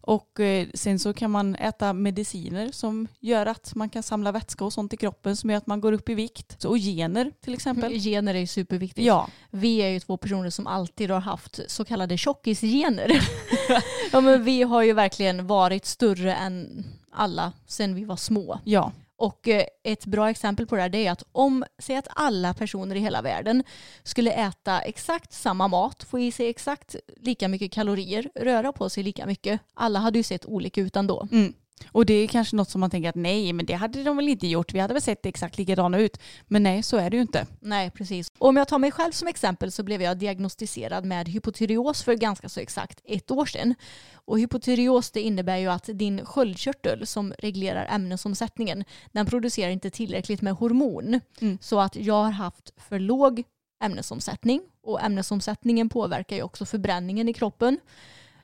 Och 0.00 0.40
eh, 0.40 0.66
sen 0.74 0.98
så 0.98 1.12
kan 1.12 1.30
man 1.30 1.54
äta 1.54 1.92
mediciner 1.92 2.72
som 2.72 3.08
gör 3.20 3.46
att 3.46 3.74
man 3.74 3.88
kan 3.88 4.02
samla 4.02 4.32
vätska 4.32 4.64
och 4.64 4.72
sånt 4.72 4.92
i 4.92 4.96
kroppen 4.96 5.36
som 5.36 5.50
gör 5.50 5.56
att 5.56 5.66
man 5.66 5.80
går 5.80 5.92
upp 5.92 6.08
i 6.08 6.14
vikt. 6.14 6.56
Så, 6.58 6.68
och 6.68 6.78
gener 6.78 7.32
till 7.40 7.54
exempel. 7.54 7.92
Gener 7.92 8.34
är 8.34 8.38
ju 8.38 8.46
superviktigt. 8.46 9.06
Ja, 9.06 9.28
Vi 9.50 9.76
är 9.76 9.88
ju 9.88 10.00
två 10.00 10.16
personer 10.16 10.50
som 10.50 10.66
alltid 10.66 11.10
har 11.10 11.20
haft 11.20 11.60
så 11.66 11.84
kallade 11.84 12.18
tjockisgener. 12.18 13.28
ja, 14.12 14.20
men 14.20 14.44
vi 14.44 14.62
har 14.62 14.82
ju 14.82 14.92
verkligen 14.92 15.46
varit 15.46 15.86
större 15.86 16.34
än 16.34 16.84
alla 17.10 17.52
sedan 17.66 17.94
vi 17.94 18.04
var 18.04 18.16
små. 18.16 18.60
ja. 18.64 18.92
Och 19.16 19.48
eh, 19.48 19.64
ett 19.82 20.06
bra 20.06 20.30
exempel 20.30 20.66
på 20.66 20.76
det 20.76 20.82
här 20.82 20.96
är 20.96 21.10
att 21.10 21.22
om, 21.32 21.64
säg 21.78 21.96
att 21.96 22.08
alla 22.10 22.54
personer 22.54 22.96
i 22.96 23.00
hela 23.00 23.22
världen 23.22 23.62
skulle 24.02 24.30
äta 24.30 24.80
exakt 24.80 25.32
samma 25.32 25.68
mat, 25.68 26.04
få 26.04 26.18
i 26.18 26.32
sig 26.32 26.48
exakt 26.48 26.96
lika 27.16 27.48
mycket 27.48 27.72
kalorier, 27.72 28.30
röra 28.34 28.72
på 28.72 28.90
sig 28.90 29.02
lika 29.02 29.26
mycket, 29.26 29.60
alla 29.74 29.98
hade 29.98 30.18
ju 30.18 30.22
sett 30.22 30.46
olika 30.46 30.80
ut 30.80 30.96
ändå. 30.96 31.28
Mm. 31.32 31.54
Och 31.92 32.06
det 32.06 32.14
är 32.14 32.26
kanske 32.26 32.56
något 32.56 32.70
som 32.70 32.80
man 32.80 32.90
tänker 32.90 33.08
att 33.08 33.14
nej, 33.14 33.52
men 33.52 33.66
det 33.66 33.72
hade 33.72 34.02
de 34.02 34.16
väl 34.16 34.28
inte 34.28 34.46
gjort. 34.46 34.74
Vi 34.74 34.78
hade 34.78 34.94
väl 34.94 35.02
sett 35.02 35.26
exakt 35.26 35.58
likadana 35.58 35.98
ut. 35.98 36.20
Men 36.46 36.62
nej, 36.62 36.82
så 36.82 36.96
är 36.96 37.10
det 37.10 37.16
ju 37.16 37.22
inte. 37.22 37.46
Nej, 37.60 37.90
precis. 37.90 38.28
Och 38.38 38.48
om 38.48 38.56
jag 38.56 38.68
tar 38.68 38.78
mig 38.78 38.90
själv 38.90 39.12
som 39.12 39.28
exempel 39.28 39.72
så 39.72 39.82
blev 39.82 40.02
jag 40.02 40.18
diagnostiserad 40.18 41.04
med 41.04 41.28
hypotyreos 41.28 42.02
för 42.02 42.14
ganska 42.14 42.48
så 42.48 42.60
exakt 42.60 43.00
ett 43.04 43.30
år 43.30 43.46
sedan. 43.46 43.74
Och 44.14 44.38
hypotyreos 44.38 45.10
det 45.10 45.20
innebär 45.20 45.56
ju 45.56 45.66
att 45.66 45.88
din 45.92 46.24
sköldkörtel 46.24 47.06
som 47.06 47.32
reglerar 47.38 47.86
ämnesomsättningen, 47.90 48.84
den 49.12 49.26
producerar 49.26 49.70
inte 49.70 49.90
tillräckligt 49.90 50.42
med 50.42 50.52
hormon. 50.52 51.20
Mm. 51.40 51.58
Så 51.60 51.80
att 51.80 51.96
jag 51.96 52.22
har 52.22 52.30
haft 52.30 52.72
för 52.76 52.98
låg 52.98 53.42
ämnesomsättning 53.84 54.62
och 54.82 55.02
ämnesomsättningen 55.02 55.88
påverkar 55.88 56.36
ju 56.36 56.42
också 56.42 56.64
förbränningen 56.66 57.28
i 57.28 57.32
kroppen. 57.32 57.78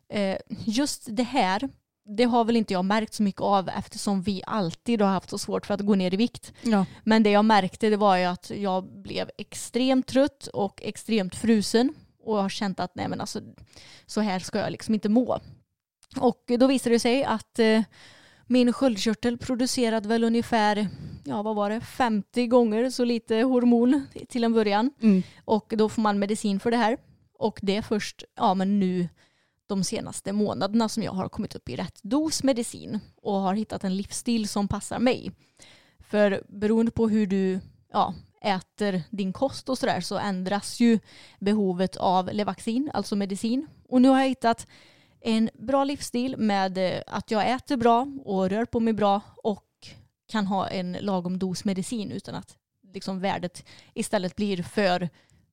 Eh, 0.09 0.37
just 0.65 1.07
det 1.11 1.23
här, 1.23 1.69
det 2.17 2.25
har 2.25 2.45
väl 2.45 2.57
inte 2.57 2.73
jag 2.73 2.85
märkt 2.85 3.15
så 3.15 3.23
mycket 3.23 3.41
av 3.41 3.69
eftersom 3.69 4.23
vi 4.23 4.43
alltid 4.47 5.03
har 5.03 5.09
haft 5.09 5.31
så 5.31 5.39
svårt 5.39 5.67
för 5.67 5.75
att 5.75 5.81
gå 5.81 5.95
ner 5.95 6.15
i 6.15 6.17
vikt. 6.17 6.53
Ja. 6.63 6.87
Men 7.05 7.23
det 7.23 7.31
jag 7.31 7.45
märkte 7.45 7.91
det 7.91 7.97
var 7.97 8.17
ju 8.17 8.25
att 8.25 8.51
jag 8.51 8.85
blev 8.85 9.31
extremt 9.39 10.07
trött 10.07 10.47
och 10.47 10.83
extremt 10.83 11.35
frusen. 11.35 11.95
Och 12.23 12.37
har 12.37 12.49
känt 12.49 12.81
att 12.81 12.95
nej 12.95 13.09
men 13.09 13.21
alltså, 13.21 13.41
så 14.07 14.21
här 14.21 14.39
ska 14.39 14.59
jag 14.59 14.73
liksom 14.73 14.95
inte 14.95 15.09
må. 15.09 15.41
Och 16.21 16.51
då 16.59 16.67
visade 16.67 16.95
det 16.95 17.01
sig 17.01 17.25
att 17.25 17.59
eh, 17.59 17.83
min 18.47 18.73
sköldkörtel 18.73 19.39
producerade 19.39 20.09
väl 20.09 20.25
ungefär, 20.25 20.89
ja 21.25 21.43
vad 21.43 21.57
var 21.57 21.71
det, 21.71 21.81
50 21.81 22.47
gånger 22.47 22.91
så 22.91 23.05
lite 23.05 23.37
hormon 23.37 24.07
till 24.29 24.45
en 24.45 24.53
början. 24.53 24.91
Mm. 25.03 25.23
Och 25.45 25.73
då 25.77 25.89
får 25.89 26.03
man 26.03 26.19
medicin 26.19 26.61
för 26.61 26.71
det 26.71 26.77
här. 26.77 26.97
Och 27.39 27.59
det 27.63 27.77
är 27.77 27.83
först, 27.83 28.25
ja 28.37 28.55
men 28.55 28.81
nu 28.81 29.09
de 29.71 29.85
senaste 29.85 30.33
månaderna 30.33 30.89
som 30.89 31.03
jag 31.03 31.13
har 31.13 31.29
kommit 31.29 31.55
upp 31.55 31.69
i 31.69 31.77
rätt 31.77 31.99
dos 32.03 32.43
medicin 32.43 33.01
och 33.23 33.33
har 33.33 33.55
hittat 33.55 33.85
en 33.85 33.97
livsstil 33.97 34.49
som 34.49 34.69
passar 34.69 34.99
mig. 34.99 35.33
För 35.99 36.43
beroende 36.49 36.93
på 36.93 37.09
hur 37.09 37.27
du 37.27 37.61
ja, 37.93 38.15
äter 38.43 39.03
din 39.11 39.33
kost 39.33 39.69
och 39.69 39.79
sådär 39.79 40.01
så 40.01 40.19
ändras 40.19 40.81
ju 40.81 40.99
behovet 41.41 41.97
av 41.97 42.31
Levaxin, 42.33 42.91
alltså 42.95 43.17
medicin. 43.17 43.67
Och 43.89 44.03
nu 44.03 44.09
har 44.09 44.21
jag 44.21 44.29
hittat 44.29 44.67
en 45.21 45.51
bra 45.55 45.85
livsstil 45.85 46.37
med 46.37 46.79
eh, 46.79 47.03
att 47.07 47.31
jag 47.31 47.51
äter 47.51 47.77
bra 47.77 48.07
och 48.25 48.51
rör 48.51 48.65
på 48.65 48.81
mig 48.81 48.93
bra 48.93 49.21
och 49.37 49.67
kan 50.29 50.47
ha 50.47 50.69
en 50.69 50.93
lagom 50.93 51.39
dos 51.39 51.65
medicin 51.65 52.11
utan 52.13 52.35
att 52.35 52.57
liksom 52.95 53.21
värdet 53.21 53.67
istället 53.95 54.37
blir 54.37 54.63
för 54.63 55.09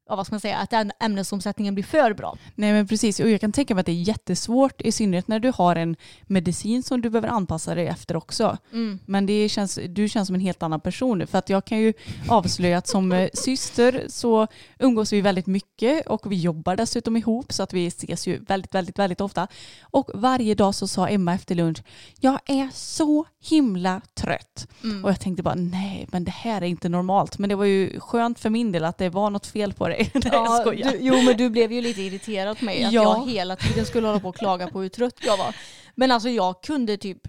ja, 0.10 0.16
vad 0.16 0.26
ska 0.26 0.34
man 0.34 0.40
säga, 0.40 0.58
att 0.58 0.70
den 0.70 0.92
ämnesomsättningen 1.00 1.74
blir 1.74 1.84
för 1.84 2.14
bra. 2.14 2.38
Nej 2.56 2.74
men 2.74 2.88
precis, 2.88 3.20
och 3.20 3.30
jag 3.30 3.42
kan 3.42 3.52
tänka 3.52 3.76
mig 3.76 3.80
att 3.80 3.86
det 3.86 3.92
är 3.92 4.02
jättesvårt 4.02 4.82
i 4.82 4.92
synnerhet 4.92 5.28
när 5.28 5.40
du 5.40 5.52
har 5.56 5.76
en 5.76 5.96
medicin 6.24 6.84
som 6.84 7.02
du 7.02 7.10
behöver 7.10 7.28
anpassa 7.28 7.76
dig 7.76 7.88
efter 7.88 8.16
också. 8.16 8.58
Mm. 8.72 9.00
Men 9.06 9.26
det 9.26 9.50
känns, 9.50 9.80
du 9.90 10.10
känns 10.10 10.28
som 10.28 10.36
en 10.36 10.42
helt 10.42 10.64
annan 10.64 10.80
person 10.80 11.28
för 11.28 11.38
att 11.38 11.50
jag 11.50 11.66
kan 11.66 11.80
ju 11.80 11.94
avslöja 12.28 12.78
att 12.78 12.88
som 12.88 13.12
eh, 13.12 13.30
syster 13.34 14.06
så 14.10 14.48
umgås 14.80 15.14
vi 15.14 15.22
väldigt 15.22 15.48
mycket 15.48 16.08
och 16.08 16.32
vi 16.32 16.36
jobbar 16.36 16.76
dessutom 16.76 17.18
ihop 17.18 17.54
så 17.54 17.64
att 17.64 17.74
vi 17.74 17.88
ses 17.88 18.28
ju 18.28 18.40
väldigt, 18.44 18.76
väldigt, 18.76 19.00
väldigt 19.00 19.22
ofta. 19.22 19.48
Och 19.82 20.10
varje 20.14 20.56
dag 20.56 20.76
så 20.76 20.88
sa 20.88 21.08
Emma 21.08 21.34
efter 21.34 21.56
lunch, 21.56 21.84
jag 22.20 22.40
är 22.46 22.70
så 22.74 23.26
himla 23.50 24.02
trött. 24.14 24.68
Mm. 24.84 25.06
Och 25.06 25.12
jag 25.12 25.20
tänkte 25.20 25.44
bara 25.44 25.56
nej 25.56 26.08
men 26.12 26.24
det 26.24 26.32
här 26.32 26.62
är 26.62 26.66
inte 26.66 26.90
normalt. 26.90 27.38
Men 27.38 27.50
det 27.50 27.56
var 27.56 27.66
ju 27.66 28.00
skönt 28.00 28.40
för 28.40 28.50
min 28.50 28.72
del 28.72 28.84
att 28.86 28.98
det 28.98 29.10
var 29.10 29.30
något 29.30 29.46
fel 29.46 29.74
på 29.74 29.88
dig. 29.98 30.12
Nej, 30.14 30.24
jag 30.34 30.62
skojar. 30.62 30.92
du, 30.92 30.98
jo 31.02 31.22
men 31.22 31.38
du 31.38 31.50
blev 31.50 31.72
ju 31.72 31.82
lite 31.82 32.02
irriterad 32.02 32.60
på 32.60 32.66
mig 32.66 32.84
att 32.84 32.92
Ja. 32.94 33.04
jag 33.04 33.30
hela 33.32 33.56
tiden 33.56 33.86
skulle 33.86 34.08
hålla 34.08 34.20
på 34.20 34.30
och 34.30 34.36
klaga 34.36 34.68
på 34.68 34.82
hur 34.82 34.90
trött 34.90 35.16
jag 35.26 35.38
var. 35.38 35.56
Men 35.96 36.12
alltså 36.12 36.30
jag 36.30 36.62
kunde 36.64 36.98
typ 36.98 37.28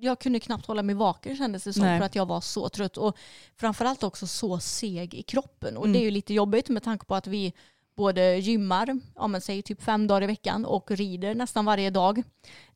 jag 0.00 0.18
kunde 0.18 0.40
knappt 0.40 0.66
hålla 0.66 0.82
mig 0.82 0.94
vaken 0.94 1.36
kändes 1.36 1.64
det 1.64 1.72
som 1.72 1.82
Nej. 1.82 1.98
för 1.98 2.06
att 2.06 2.14
jag 2.14 2.26
var 2.26 2.40
så 2.40 2.68
trött 2.68 2.96
och 2.96 3.16
framförallt 3.60 4.02
också 4.02 4.26
så 4.26 4.58
seg 4.58 5.14
i 5.14 5.22
kroppen 5.22 5.76
och 5.76 5.84
Mm. 5.84 5.92
det 5.92 5.98
är 5.98 6.04
ju 6.04 6.10
lite 6.10 6.34
jobbigt 6.34 6.68
med 6.68 6.82
tanke 6.82 7.04
på 7.06 7.14
att 7.14 7.26
vi 7.26 7.52
både 7.96 8.36
gymmar, 8.36 9.00
ja 9.16 9.26
men 9.26 9.40
säg 9.40 9.62
typ 9.62 9.82
fem 9.82 10.06
dagar 10.06 10.22
i 10.22 10.26
veckan 10.26 10.64
och 10.64 10.90
rider 10.90 11.34
nästan 11.34 11.64
varje 11.64 11.90
dag. 11.90 12.22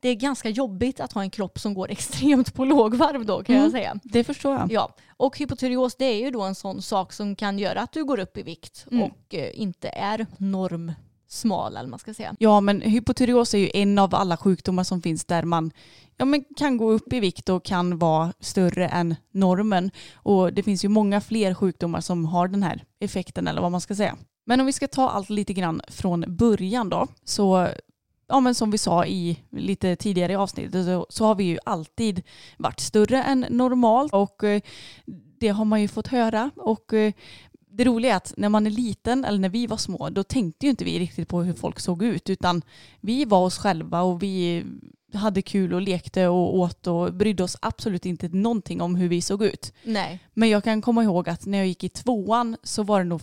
Det 0.00 0.08
är 0.08 0.14
ganska 0.14 0.48
jobbigt 0.48 1.00
att 1.00 1.12
ha 1.12 1.22
en 1.22 1.30
kropp 1.30 1.58
som 1.58 1.74
går 1.74 1.90
extremt 1.90 2.54
på 2.54 2.64
lågvarv 2.64 3.26
då 3.26 3.42
kan 3.42 3.54
Mm. 3.54 3.62
jag 3.64 3.72
säga. 3.72 3.98
Det 4.02 4.24
förstår 4.24 4.54
jag. 4.54 4.72
Ja, 4.72 4.94
och 5.16 5.38
hypotyreos 5.38 5.94
det 5.96 6.04
är 6.04 6.18
ju 6.24 6.30
då 6.30 6.42
en 6.42 6.54
sån 6.54 6.82
sak 6.82 7.12
som 7.12 7.36
kan 7.36 7.58
göra 7.58 7.80
att 7.80 7.92
du 7.92 8.04
går 8.04 8.18
upp 8.18 8.36
i 8.36 8.42
vikt 8.42 8.86
Mm. 8.90 9.02
och 9.02 9.34
eh, 9.34 9.60
inte 9.60 9.88
är 9.88 10.26
normsmal 10.38 11.72
eller 11.72 11.80
vad 11.82 11.90
man 11.90 11.98
ska 11.98 12.14
säga. 12.14 12.34
Ja 12.38 12.60
men 12.60 12.80
hypotyreos 12.80 13.54
är 13.54 13.58
ju 13.58 13.70
en 13.74 13.98
av 13.98 14.14
alla 14.14 14.36
sjukdomar 14.36 14.84
som 14.84 15.02
finns 15.02 15.24
där 15.24 15.42
man 15.42 15.70
ja, 16.16 16.24
men 16.24 16.44
kan 16.56 16.76
gå 16.76 16.90
upp 16.90 17.12
i 17.12 17.20
vikt 17.20 17.48
och 17.48 17.64
kan 17.64 17.98
vara 17.98 18.32
större 18.40 18.88
än 18.88 19.14
normen. 19.32 19.90
Och 20.14 20.52
det 20.52 20.62
finns 20.62 20.84
ju 20.84 20.88
många 20.88 21.20
fler 21.20 21.54
sjukdomar 21.54 22.00
som 22.00 22.24
har 22.24 22.48
den 22.48 22.62
här 22.62 22.84
effekten 23.00 23.48
eller 23.48 23.60
vad 23.62 23.72
man 23.72 23.80
ska 23.80 23.94
säga. 23.94 24.16
Men 24.46 24.60
om 24.60 24.66
vi 24.66 24.72
ska 24.72 24.88
ta 24.88 25.08
allt 25.08 25.30
lite 25.30 25.52
grann 25.52 25.80
från 25.88 26.24
början 26.28 26.88
då 26.88 27.06
så 27.24 27.68
Ja 28.28 28.40
men 28.40 28.54
som 28.54 28.70
vi 28.70 28.78
sa 28.78 29.06
i 29.06 29.42
lite 29.50 29.96
tidigare 29.96 30.32
i 30.32 30.36
avsnittet 30.36 30.84
så, 30.84 31.06
så 31.08 31.24
har 31.24 31.34
vi 31.34 31.44
ju 31.44 31.58
alltid 31.64 32.22
varit 32.56 32.80
större 32.80 33.22
än 33.22 33.46
normalt 33.50 34.12
och 34.12 34.44
eh, 34.44 34.60
det 35.38 35.48
har 35.48 35.64
man 35.64 35.82
ju 35.82 35.88
fått 35.88 36.06
höra 36.06 36.50
och 36.56 36.92
eh, 36.92 37.12
det 37.70 37.84
roliga 37.84 38.12
är 38.12 38.16
att 38.16 38.34
när 38.36 38.48
man 38.48 38.66
är 38.66 38.70
liten 38.70 39.24
eller 39.24 39.38
när 39.38 39.48
vi 39.48 39.66
var 39.66 39.76
små 39.76 40.10
då 40.10 40.22
tänkte 40.22 40.66
ju 40.66 40.70
inte 40.70 40.84
vi 40.84 40.98
riktigt 40.98 41.28
på 41.28 41.42
hur 41.42 41.54
folk 41.54 41.80
såg 41.80 42.02
ut 42.02 42.30
utan 42.30 42.62
vi 43.00 43.24
var 43.24 43.44
oss 43.44 43.58
själva 43.58 44.02
och 44.02 44.22
vi 44.22 44.64
hade 45.14 45.42
kul 45.42 45.74
och 45.74 45.82
lekte 45.82 46.26
och 46.26 46.58
åt 46.58 46.86
och 46.86 47.14
brydde 47.14 47.42
oss 47.42 47.56
absolut 47.62 48.06
inte 48.06 48.28
någonting 48.28 48.80
om 48.80 48.96
hur 48.96 49.08
vi 49.08 49.22
såg 49.22 49.42
ut. 49.42 49.72
Nej. 49.84 50.20
Men 50.34 50.48
jag 50.48 50.64
kan 50.64 50.82
komma 50.82 51.02
ihåg 51.02 51.28
att 51.28 51.46
när 51.46 51.58
jag 51.58 51.66
gick 51.66 51.84
i 51.84 51.88
tvåan 51.88 52.56
så 52.62 52.82
var 52.82 52.98
det 52.98 53.04
nog 53.04 53.20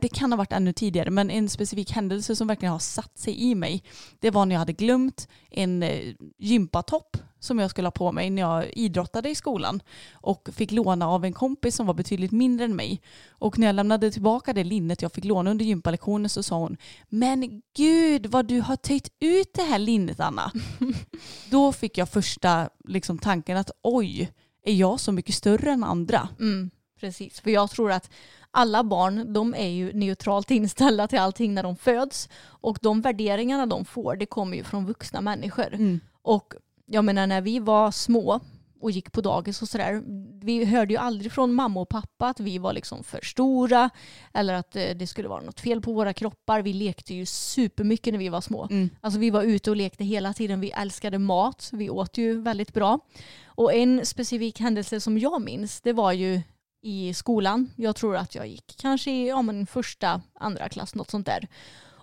det 0.00 0.08
kan 0.08 0.32
ha 0.32 0.36
varit 0.36 0.52
ännu 0.52 0.72
tidigare 0.72 1.10
men 1.10 1.30
en 1.30 1.48
specifik 1.48 1.90
händelse 1.90 2.36
som 2.36 2.46
verkligen 2.46 2.72
har 2.72 2.78
satt 2.78 3.18
sig 3.18 3.50
i 3.50 3.54
mig 3.54 3.82
det 4.18 4.30
var 4.30 4.46
när 4.46 4.54
jag 4.54 4.58
hade 4.60 4.72
glömt 4.72 5.28
en 5.50 5.82
eh, 5.82 6.14
gympatopp 6.38 7.16
som 7.40 7.58
jag 7.58 7.70
skulle 7.70 7.86
ha 7.86 7.92
på 7.92 8.12
mig 8.12 8.30
när 8.30 8.42
jag 8.42 8.72
idrottade 8.72 9.30
i 9.30 9.34
skolan 9.34 9.82
och 10.12 10.48
fick 10.52 10.72
låna 10.72 11.08
av 11.08 11.24
en 11.24 11.32
kompis 11.32 11.76
som 11.76 11.86
var 11.86 11.94
betydligt 11.94 12.32
mindre 12.32 12.64
än 12.64 12.76
mig. 12.76 13.02
Och 13.30 13.58
när 13.58 13.66
jag 13.66 13.74
lämnade 13.74 14.10
tillbaka 14.10 14.52
det 14.52 14.64
linnet 14.64 15.02
jag 15.02 15.12
fick 15.12 15.24
låna 15.24 15.50
under 15.50 15.64
gympalektionen 15.64 16.28
så 16.28 16.42
sa 16.42 16.58
hon 16.58 16.76
Men 17.08 17.62
gud 17.76 18.26
vad 18.26 18.46
du 18.46 18.60
har 18.60 18.76
töjt 18.76 19.08
ut 19.20 19.54
det 19.54 19.62
här 19.62 19.78
linnet 19.78 20.20
Anna. 20.20 20.52
Då 21.50 21.72
fick 21.72 21.98
jag 21.98 22.08
första 22.08 22.70
liksom, 22.84 23.18
tanken 23.18 23.56
att 23.56 23.70
oj, 23.82 24.32
är 24.64 24.74
jag 24.74 25.00
så 25.00 25.12
mycket 25.12 25.34
större 25.34 25.72
än 25.72 25.84
andra? 25.84 26.28
Mm, 26.40 26.70
precis, 27.00 27.40
för 27.40 27.50
jag 27.50 27.70
tror 27.70 27.92
att 27.92 28.10
alla 28.50 28.84
barn 28.84 29.32
de 29.32 29.54
är 29.54 29.68
ju 29.68 29.92
neutralt 29.92 30.50
inställda 30.50 31.08
till 31.08 31.18
allting 31.18 31.54
när 31.54 31.62
de 31.62 31.76
föds 31.76 32.28
och 32.42 32.78
de 32.82 33.00
värderingarna 33.00 33.66
de 33.66 33.84
får 33.84 34.16
det 34.16 34.26
kommer 34.26 34.56
ju 34.56 34.64
från 34.64 34.86
vuxna 34.86 35.20
människor. 35.20 35.74
Mm. 35.74 36.00
Och 36.22 36.54
jag 36.86 37.04
menar 37.04 37.26
när 37.26 37.40
vi 37.40 37.58
var 37.58 37.90
små 37.90 38.40
och 38.80 38.90
gick 38.90 39.12
på 39.12 39.20
dagis 39.20 39.62
och 39.62 39.68
sådär. 39.68 40.02
Vi 40.44 40.64
hörde 40.64 40.94
ju 40.94 40.98
aldrig 40.98 41.32
från 41.32 41.52
mamma 41.52 41.80
och 41.80 41.88
pappa 41.88 42.26
att 42.26 42.40
vi 42.40 42.58
var 42.58 42.72
liksom 42.72 43.04
för 43.04 43.20
stora 43.22 43.90
eller 44.32 44.54
att 44.54 44.76
eh, 44.76 44.84
det 44.96 45.06
skulle 45.06 45.28
vara 45.28 45.40
något 45.40 45.60
fel 45.60 45.80
på 45.80 45.92
våra 45.92 46.12
kroppar. 46.12 46.62
Vi 46.62 46.72
lekte 46.72 47.14
ju 47.14 47.26
supermycket 47.26 48.14
när 48.14 48.18
vi 48.18 48.28
var 48.28 48.40
små. 48.40 48.68
Mm. 48.70 48.90
Alltså 49.00 49.20
vi 49.20 49.30
var 49.30 49.42
ute 49.42 49.70
och 49.70 49.76
lekte 49.76 50.04
hela 50.04 50.32
tiden. 50.32 50.60
Vi 50.60 50.70
älskade 50.70 51.18
mat. 51.18 51.70
Vi 51.72 51.90
åt 51.90 52.18
ju 52.18 52.40
väldigt 52.40 52.74
bra. 52.74 52.98
Och 53.44 53.74
en 53.74 54.06
specifik 54.06 54.60
händelse 54.60 55.00
som 55.00 55.18
jag 55.18 55.42
minns 55.42 55.80
det 55.80 55.92
var 55.92 56.12
ju 56.12 56.40
i 56.82 57.14
skolan. 57.14 57.70
Jag 57.76 57.96
tror 57.96 58.16
att 58.16 58.34
jag 58.34 58.46
gick 58.48 58.76
kanske 58.78 59.10
i 59.10 59.28
ja, 59.28 59.42
men 59.42 59.66
första, 59.66 60.22
andra 60.34 60.68
klass, 60.68 60.94
något 60.94 61.10
sånt 61.10 61.26
där. 61.26 61.48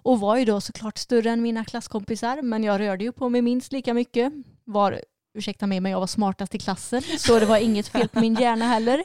Och 0.08 0.20
var 0.20 0.38
ju 0.38 0.46
då 0.46 0.62
såklart 0.62 0.98
större 0.98 1.30
än 1.30 1.42
mina 1.42 1.66
klasskompisar 1.66 2.42
men 2.42 2.64
jag 2.64 2.80
rörde 2.80 3.04
ju 3.04 3.12
på 3.12 3.30
mig 3.30 3.42
minst 3.42 3.72
lika 3.72 3.94
mycket. 3.94 4.34
Var, 4.64 5.02
ursäkta 5.34 5.68
mig 5.68 5.80
men 5.80 5.92
jag 5.92 6.00
var 6.00 6.08
smartast 6.08 6.56
i 6.56 6.60
klassen 6.60 7.02
så 7.18 7.40
det 7.40 7.46
var 7.46 7.58
inget 7.58 7.88
fel 7.88 8.08
på 8.08 8.20
min 8.20 8.36
hjärna 8.36 8.66
heller. 8.66 9.04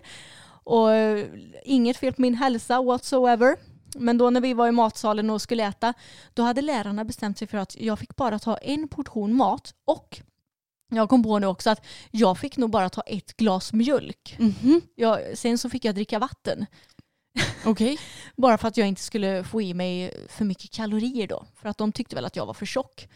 Och 0.64 0.92
eh, 0.92 1.26
inget 1.64 1.96
fel 1.96 2.12
på 2.12 2.22
min 2.22 2.34
hälsa 2.34 2.82
whatsoever. 2.82 3.56
Men 3.96 4.18
då 4.18 4.30
när 4.30 4.40
vi 4.40 4.54
var 4.54 4.68
i 4.68 4.72
matsalen 4.72 5.30
och 5.30 5.42
skulle 5.42 5.64
äta 5.64 5.94
då 6.34 6.42
hade 6.42 6.62
lärarna 6.62 7.04
bestämt 7.04 7.38
sig 7.38 7.48
för 7.48 7.58
att 7.58 7.76
jag 7.80 7.98
fick 7.98 8.16
bara 8.16 8.38
ta 8.38 8.56
en 8.56 8.88
portion 8.88 9.36
mat 9.36 9.74
och 9.84 10.20
jag 10.96 11.08
kom 11.08 11.22
på 11.22 11.38
nu 11.38 11.46
också 11.46 11.70
att 11.70 11.84
jag 12.10 12.38
fick 12.38 12.56
nog 12.56 12.70
bara 12.70 12.88
ta 12.88 13.00
ett 13.00 13.36
glas 13.36 13.72
mjölk. 13.72 14.36
Mhm. 14.38 14.80
Jag, 14.94 15.38
sen 15.38 15.58
så 15.58 15.70
fick 15.70 15.84
jag 15.84 15.94
dricka 15.94 16.18
vatten. 16.18 16.66
Okej. 17.64 17.98
Bara 18.36 18.58
för 18.58 18.68
att 18.68 18.76
jag 18.76 18.88
inte 18.88 19.02
skulle 19.02 19.44
få 19.44 19.62
i 19.62 19.74
mig 19.74 20.14
för 20.28 20.44
mycket 20.44 20.70
kalorier 20.70 21.26
då. 21.26 21.46
För 21.56 21.68
att 21.68 21.78
de 21.78 21.92
tyckte 21.92 22.14
väl 22.14 22.24
att 22.24 22.36
jag 22.36 22.46
var 22.46 22.54
för 22.54 22.66
tjock. 22.66 23.08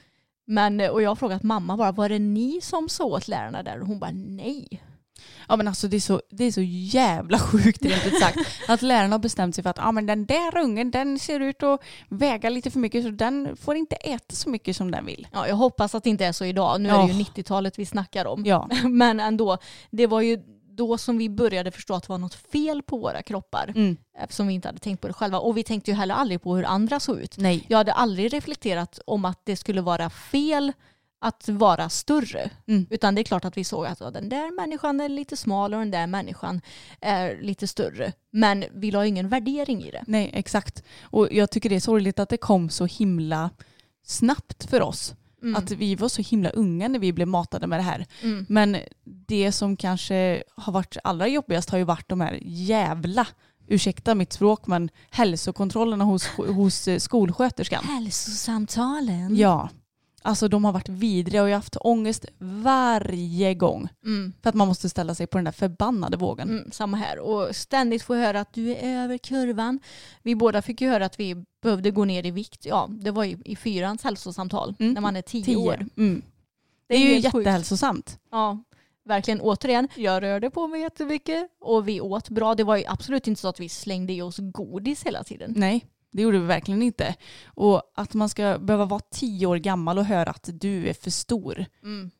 Men, 0.47 0.81
och 0.81 1.03
jag 1.03 1.11
har 1.11 1.17
frågat 1.17 1.43
mamma 1.43 1.77
bara, 1.77 1.93
var 1.93 2.09
det 2.09 2.19
ni 2.19 2.61
som 2.61 2.89
sa 2.89 3.05
åt 3.05 3.29
lärarna 3.29 3.63
där? 3.63 3.81
Och 3.81 3.87
hon 3.87 3.99
bara 3.99 4.11
nej. 4.15 4.83
Ja 5.49 5.57
men 5.57 5.69
alltså 5.69 5.89
det 5.89 5.97
är 5.97 6.01
så, 6.01 6.23
det 6.31 6.45
är 6.45 6.53
så 6.53 6.63
jävla 6.63 7.39
sjukt 7.39 7.85
rent 7.85 8.07
ut 8.07 8.21
sagt. 8.21 8.39
Att 8.69 8.83
lärarna 8.83 9.15
har 9.15 9.19
bestämt 9.19 9.55
sig 9.55 9.63
för 9.63 9.71
att 9.71 9.79
ah, 9.79 9.93
men 9.93 10.07
den 10.07 10.27
där 10.27 10.59
ungen 10.59 10.91
den 10.91 11.19
ser 11.19 11.41
ut 11.41 11.63
att 11.63 11.81
väga 12.09 12.51
lite 12.51 12.71
för 12.71 12.79
mycket 12.79 13.05
så 13.05 13.11
den 13.11 13.57
får 13.57 13.77
inte 13.77 13.97
äta 13.97 14.35
så 14.35 14.51
mycket 14.51 14.77
som 14.77 14.91
den 14.91 15.07
vill. 15.07 15.29
Ja, 15.33 15.49
jag 15.49 15.57
hoppas 15.57 15.95
att 15.95 16.05
det 16.05 16.11
inte 16.11 16.27
är 16.27 16.33
så 16.33 16.45
idag. 16.45 16.81
Nu 16.81 16.89
är 16.89 16.99
det 16.99 17.13
ju 17.13 17.19
Ja. 17.19 17.25
90-talet 17.35 17.79
vi 17.79 17.87
snackar 17.87 18.25
om. 18.27 18.45
Ja. 18.47 18.69
Men 18.85 19.21
ändå, 19.21 19.59
det 19.91 20.07
var 20.07 20.21
ju 20.21 20.39
då 20.77 20.99
som 20.99 21.19
vi 21.19 21.31
började 21.31 21.71
förstå 21.71 21.95
att 21.95 22.03
det 22.03 22.09
var 22.09 22.19
något 22.19 22.35
fel 22.35 22.83
på 22.83 22.97
våra 22.99 23.23
kroppar. 23.23 23.73
Mm. 23.77 23.97
Eftersom 24.19 24.47
vi 24.47 24.55
inte 24.55 24.69
hade 24.69 24.79
tänkt 24.79 25.01
på 25.01 25.07
det 25.07 25.13
själva. 25.15 25.39
Och 25.39 25.57
vi 25.57 25.63
tänkte 25.63 25.91
ju 25.91 25.97
heller 25.97 26.15
aldrig 26.15 26.43
på 26.43 26.57
hur 26.57 26.65
andra 26.65 27.01
såg 27.01 27.19
ut. 27.19 27.35
Nej. 27.39 27.65
Jag 27.69 27.79
hade 27.79 27.93
aldrig 27.93 28.33
reflekterat 28.33 28.99
om 29.07 29.25
att 29.25 29.41
det 29.45 29.57
skulle 29.57 29.81
vara 29.81 30.11
fel 30.11 30.73
att 31.19 31.49
vara 31.49 31.89
större. 31.89 32.51
Mm. 32.67 32.87
Utan 32.91 33.15
det 33.15 33.21
är 33.21 33.25
klart 33.25 33.45
att 33.45 33.57
vi 33.57 33.65
såg 33.65 33.87
att 33.87 34.01
ja, 34.01 34.11
den 34.11 34.29
där 34.29 34.57
människan 34.57 35.01
är 35.01 35.09
lite 35.09 35.37
smal 35.37 35.75
och 35.75 35.81
den 35.81 35.91
där 35.91 36.07
människan 36.07 36.61
är 37.01 37.43
lite 37.43 37.67
större. 37.67 38.13
Men 38.31 38.65
vi 38.75 38.91
la 38.91 39.07
ingen 39.07 39.29
värdering 39.29 39.85
i 39.85 39.91
det. 39.91 40.05
Nej 40.07 40.31
exakt. 40.35 40.83
Och 41.03 41.29
jag 41.33 41.51
tycker 41.51 41.69
det 41.69 41.77
är 41.77 41.81
sorgligt 41.81 42.19
att 42.19 42.29
det 42.29 42.37
kom 42.37 42.71
så 42.71 42.87
himla 42.87 43.51
snabbt 44.07 44.71
för 44.71 44.83
oss. 44.83 45.15
Mm. 45.43 45.57
Att 45.57 45.71
vi 45.71 45.95
var 45.95 46.09
så 46.09 46.23
himla 46.23 46.51
unga 46.51 46.89
när 46.89 46.99
vi 46.99 47.13
blev 47.13 47.29
matade 47.29 47.67
med 47.67 47.79
det 47.79 47.83
här. 47.83 48.07
Mm. 48.23 48.47
Men 48.49 48.77
det 49.05 49.53
som 49.53 49.77
kanske 49.77 50.43
har 50.57 50.73
varit 50.73 50.97
allra 51.05 51.29
jobbigast 51.29 51.71
har 51.71 51.79
ju 51.79 51.85
varit 51.85 52.09
de 52.09 52.21
här 52.21 52.39
jävla, 52.43 53.27
ursäkta 53.67 54.15
mitt 54.15 54.33
språk, 54.33 54.67
men 54.67 54.91
hälsokontrollerna 55.11 56.05
hos, 56.05 56.27
hos 56.27 56.89
skolsköterskan. 56.99 57.85
Hälsosamtalen. 57.85 59.37
Ja, 59.37 59.69
alltså 60.27 60.49
de 60.49 60.65
har 60.65 60.73
varit 60.73 60.89
vidriga 60.89 61.43
och 61.43 61.49
jag 61.49 61.55
har 61.55 61.59
haft 61.59 61.77
ångest 61.81 62.27
varje 62.39 63.55
gång. 63.55 63.89
Mm. 64.05 64.33
För 64.43 64.49
att 64.49 64.55
man 64.55 64.69
måste 64.69 64.89
ställa 64.89 65.15
sig 65.15 65.27
på 65.27 65.39
den 65.39 65.45
där 65.45 65.53
förbannade 65.53 66.17
vågen. 66.17 66.49
Mm, 66.51 66.71
samma 66.73 66.97
här. 66.97 67.19
Och 67.19 67.57
ständigt 67.57 68.03
få 68.03 68.15
höra 68.15 68.41
att 68.41 68.53
du 68.53 68.71
är 68.71 69.05
över 69.05 69.19
kurvan. 69.19 69.81
Vi 70.23 70.35
båda 70.35 70.63
fick 70.63 70.81
ju 70.81 70.89
höra 70.89 71.07
att 71.07 71.21
vi 71.21 71.45
behövde 71.63 71.91
gå 71.91 72.05
ner 72.05 72.27
i 72.27 72.31
vikt. 72.31 72.67
Ja, 72.67 72.89
det 72.91 73.11
var 73.11 73.25
ju 73.25 73.39
i 73.45 73.57
fyrans 73.57 74.05
hälsosamtal 74.05 74.75
Mm. 74.79 74.93
när 74.93 75.01
man 75.01 75.17
är 75.17 75.23
tio, 75.23 75.45
Tio. 75.45 75.57
år. 75.57 75.87
Mm. 75.97 76.23
Det 76.89 76.95
är 76.95 76.99
ju 76.99 77.07
helt 77.07 77.25
sjukt. 77.33 77.47
jättehälsosamt. 77.47 78.19
Ja, 78.31 78.63
verkligen. 79.05 79.41
Återigen, 79.41 79.89
jag 79.97 80.23
rörde 80.23 80.51
på 80.51 80.67
mig 80.69 80.81
jättemycket 80.81 81.49
och 81.61 81.89
vi 81.89 82.01
åt 82.01 82.29
bra. 82.29 82.55
Det 82.55 82.65
var 82.65 82.77
ju 82.77 82.85
absolut 82.87 83.27
inte 83.27 83.41
så 83.41 83.49
att 83.49 83.61
vi 83.61 83.69
slängde 83.69 84.13
i 84.13 84.23
oss 84.23 84.37
godis 84.39 85.03
hela 85.05 85.25
tiden. 85.25 85.53
Nej, 85.57 85.85
det 86.13 86.23
gjorde 86.23 86.39
vi 86.39 86.47
verkligen 86.47 86.83
inte. 86.83 87.15
Och 87.47 87.83
att 87.95 88.15
man 88.15 88.29
ska 88.29 88.59
behöva 88.59 88.85
vara 88.85 89.01
tio 89.11 89.47
år 89.47 89.57
gammal 89.57 89.99
och 89.99 90.05
höra 90.05 90.31
att 90.31 90.49
du 90.53 90.89
är 90.89 90.95
för 90.95 91.11
stor. 91.11 91.65
Mm. 91.83 92.11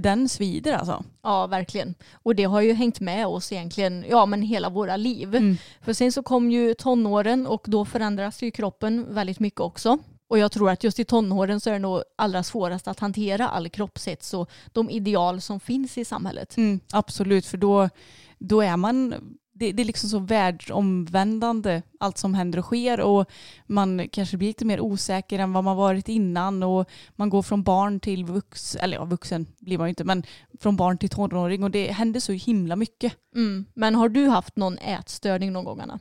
den, 0.00 0.28
svider 0.28 0.72
alltså. 0.72 1.04
Ja, 1.22 1.46
verkligen. 1.46 1.94
Och 2.12 2.34
det 2.34 2.44
har 2.44 2.60
ju 2.60 2.72
hängt 2.72 3.00
med 3.00 3.26
oss 3.26 3.52
egentligen, 3.52 4.04
ja 4.08 4.26
men 4.26 4.42
hela 4.42 4.70
våra 4.70 4.96
liv. 4.96 5.34
Mm. 5.34 5.56
För 5.80 5.92
sen 5.92 6.12
så 6.12 6.22
kom 6.22 6.50
ju 6.50 6.74
tonåren 6.74 7.46
och 7.46 7.64
då 7.66 7.84
förändras 7.84 8.42
ju 8.42 8.50
kroppen 8.50 9.14
väldigt 9.14 9.40
mycket 9.40 9.60
också. 9.60 9.98
Och 10.28 10.38
jag 10.38 10.52
tror 10.52 10.70
att 10.70 10.84
just 10.84 10.98
i 10.98 11.04
tonåren 11.04 11.60
så 11.60 11.70
är 11.70 11.74
det 11.74 11.78
nog 11.78 12.02
allra 12.16 12.42
svårast 12.42 12.88
att 12.88 13.00
hantera 13.00 13.48
all 13.48 13.68
kroppshets 13.68 14.34
och 14.34 14.50
de 14.72 14.90
ideal 14.90 15.40
som 15.40 15.60
finns 15.60 15.98
i 15.98 16.04
samhället. 16.04 16.56
Mm, 16.56 16.80
absolut, 16.92 17.46
för 17.46 17.58
då, 17.58 17.88
då 18.38 18.60
är 18.60 18.76
man 18.76 19.14
det, 19.58 19.72
det 19.72 19.82
är 19.82 19.84
liksom 19.84 20.10
så 20.10 20.18
världsomvändande 20.18 21.82
allt 22.00 22.18
som 22.18 22.34
händer 22.34 22.58
och 22.58 22.64
sker 22.64 23.00
och 23.00 23.30
man 23.66 24.08
kanske 24.08 24.36
blir 24.36 24.48
lite 24.48 24.64
mer 24.64 24.80
osäker 24.80 25.38
än 25.38 25.52
vad 25.52 25.64
man 25.64 25.76
varit 25.76 26.08
innan 26.08 26.62
och 26.62 26.90
man 27.16 27.30
går 27.30 27.42
från 27.42 27.62
barn 27.62 28.00
till 28.00 28.24
vuxen, 28.24 28.80
eller 28.80 28.96
ja 28.96 29.04
vuxen 29.04 29.46
blir 29.58 29.78
man 29.78 29.86
ju 29.86 29.88
inte 29.88 30.04
men 30.04 30.22
från 30.60 30.76
barn 30.76 30.98
till 30.98 31.08
tonåring 31.08 31.64
och 31.64 31.70
det 31.70 31.92
händer 31.92 32.20
så 32.20 32.32
himla 32.32 32.76
mycket. 32.76 33.12
Mm. 33.34 33.66
Men 33.74 33.94
har 33.94 34.08
du 34.08 34.26
haft 34.26 34.56
någon 34.56 34.78
ätstörning 34.78 35.52
någon 35.52 35.64
gång 35.64 35.80
Anna? 35.80 35.98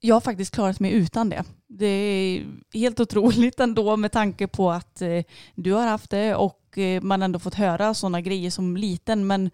Jag 0.00 0.14
har 0.14 0.20
faktiskt 0.20 0.54
klarat 0.54 0.80
mig 0.80 0.92
utan 0.92 1.28
det. 1.28 1.44
Det 1.68 1.86
är 1.86 2.46
helt 2.72 3.00
otroligt 3.00 3.60
ändå 3.60 3.96
med 3.96 4.12
tanke 4.12 4.46
på 4.46 4.70
att 4.70 5.02
eh, 5.02 5.22
du 5.54 5.72
har 5.72 5.86
haft 5.86 6.10
det 6.10 6.34
och 6.34 6.78
eh, 6.78 7.02
man 7.02 7.22
ändå 7.22 7.38
fått 7.38 7.54
höra 7.54 7.94
sådana 7.94 8.20
grejer 8.20 8.50
som 8.50 8.76
liten 8.76 9.26
men 9.26 9.50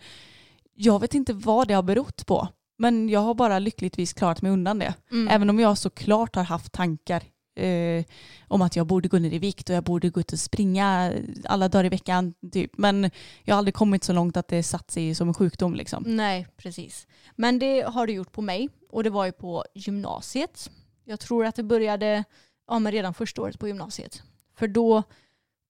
jag 0.74 1.00
vet 1.00 1.14
inte 1.14 1.32
vad 1.32 1.68
det 1.68 1.74
har 1.74 1.82
berott 1.82 2.26
på. 2.26 2.48
Men 2.80 3.08
jag 3.08 3.20
har 3.20 3.34
bara 3.34 3.58
lyckligtvis 3.58 4.12
klarat 4.12 4.42
mig 4.42 4.52
undan 4.52 4.78
det. 4.78 4.94
Mm. 5.10 5.28
Även 5.28 5.50
om 5.50 5.60
jag 5.60 5.78
såklart 5.78 6.36
har 6.36 6.42
haft 6.42 6.72
tankar 6.72 7.22
eh, 7.56 8.04
om 8.48 8.62
att 8.62 8.76
jag 8.76 8.86
borde 8.86 9.08
gå 9.08 9.18
ner 9.18 9.34
i 9.34 9.38
vikt 9.38 9.70
och 9.70 9.76
jag 9.76 9.84
borde 9.84 10.10
gå 10.10 10.20
ut 10.20 10.32
och 10.32 10.38
springa 10.38 11.12
alla 11.44 11.68
dagar 11.68 11.84
i 11.84 11.88
veckan. 11.88 12.34
Typ. 12.52 12.78
Men 12.78 13.10
jag 13.44 13.54
har 13.54 13.58
aldrig 13.58 13.74
kommit 13.74 14.04
så 14.04 14.12
långt 14.12 14.36
att 14.36 14.48
det 14.48 14.62
satt 14.62 14.90
sig 14.90 15.14
som 15.14 15.28
en 15.28 15.34
sjukdom. 15.34 15.74
Liksom. 15.74 16.04
Nej, 16.06 16.46
precis. 16.56 17.06
Men 17.36 17.58
det 17.58 17.80
har 17.80 18.06
du 18.06 18.12
gjort 18.12 18.32
på 18.32 18.42
mig 18.42 18.68
och 18.90 19.04
det 19.04 19.10
var 19.10 19.24
ju 19.24 19.32
på 19.32 19.64
gymnasiet. 19.74 20.70
Jag 21.04 21.20
tror 21.20 21.46
att 21.46 21.54
det 21.54 21.62
började 21.62 22.24
ja, 22.68 22.78
men 22.78 22.92
redan 22.92 23.14
första 23.14 23.42
året 23.42 23.58
på 23.58 23.68
gymnasiet. 23.68 24.22
För 24.58 24.68
då 24.68 25.02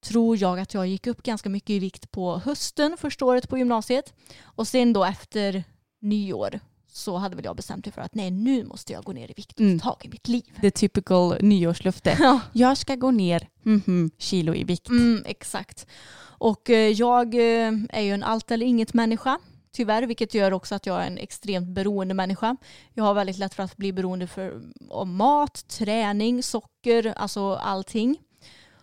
tror 0.04 0.36
jag 0.36 0.60
att 0.60 0.74
jag 0.74 0.86
gick 0.86 1.06
upp 1.06 1.22
ganska 1.22 1.48
mycket 1.48 1.70
i 1.70 1.78
vikt 1.78 2.10
på 2.10 2.38
hösten 2.38 2.96
första 3.00 3.24
året 3.24 3.48
på 3.48 3.58
gymnasiet. 3.58 4.14
Och 4.42 4.68
sen 4.68 4.92
då 4.92 5.04
efter 5.04 5.64
nyår 6.00 6.60
så 6.92 7.16
hade 7.16 7.36
väl 7.36 7.44
jag 7.44 7.56
bestämt 7.56 7.86
mig 7.86 7.92
för 7.92 8.02
att 8.02 8.14
nej 8.14 8.30
nu 8.30 8.64
måste 8.64 8.92
jag 8.92 9.04
gå 9.04 9.12
ner 9.12 9.30
i 9.30 9.34
vikt 9.36 9.52
och 9.52 9.60
Mm. 9.60 9.80
ta 9.80 9.90
tag 9.90 10.04
i 10.04 10.08
mitt 10.08 10.28
liv. 10.28 10.44
The 10.60 10.70
typical 10.70 11.36
nyårslöfte. 11.42 12.16
Ja, 12.20 12.40
Jag 12.52 12.76
ska 12.76 12.94
gå 12.94 13.10
ner 13.10 13.48
mhm, 13.62 14.10
kilo 14.18 14.54
i 14.54 14.64
vikt. 14.64 14.88
mm, 14.88 15.22
exakt. 15.26 15.86
Och 16.22 16.70
eh, 16.70 16.88
jag 16.88 17.34
eh, 17.34 17.72
är 17.90 18.00
ju 18.02 18.10
en 18.14 18.22
allt 18.22 18.50
eller 18.50 18.66
inget 18.66 18.94
människa. 18.94 19.38
Tyvärr, 19.72 20.02
vilket 20.02 20.34
gör 20.34 20.52
också 20.52 20.74
att 20.74 20.86
jag 20.86 21.02
är 21.02 21.06
en 21.06 21.18
extremt 21.18 21.68
beroende 21.68 22.14
människa. 22.14 22.56
Jag 22.94 23.04
har 23.04 23.14
väldigt 23.14 23.38
lätt 23.38 23.54
för 23.54 23.62
att 23.62 23.76
bli 23.76 23.92
beroende 23.92 24.26
för, 24.26 24.62
av 24.90 25.06
mat, 25.06 25.68
träning, 25.68 26.42
socker, 26.42 27.14
alltså 27.16 27.54
allting. 27.54 28.16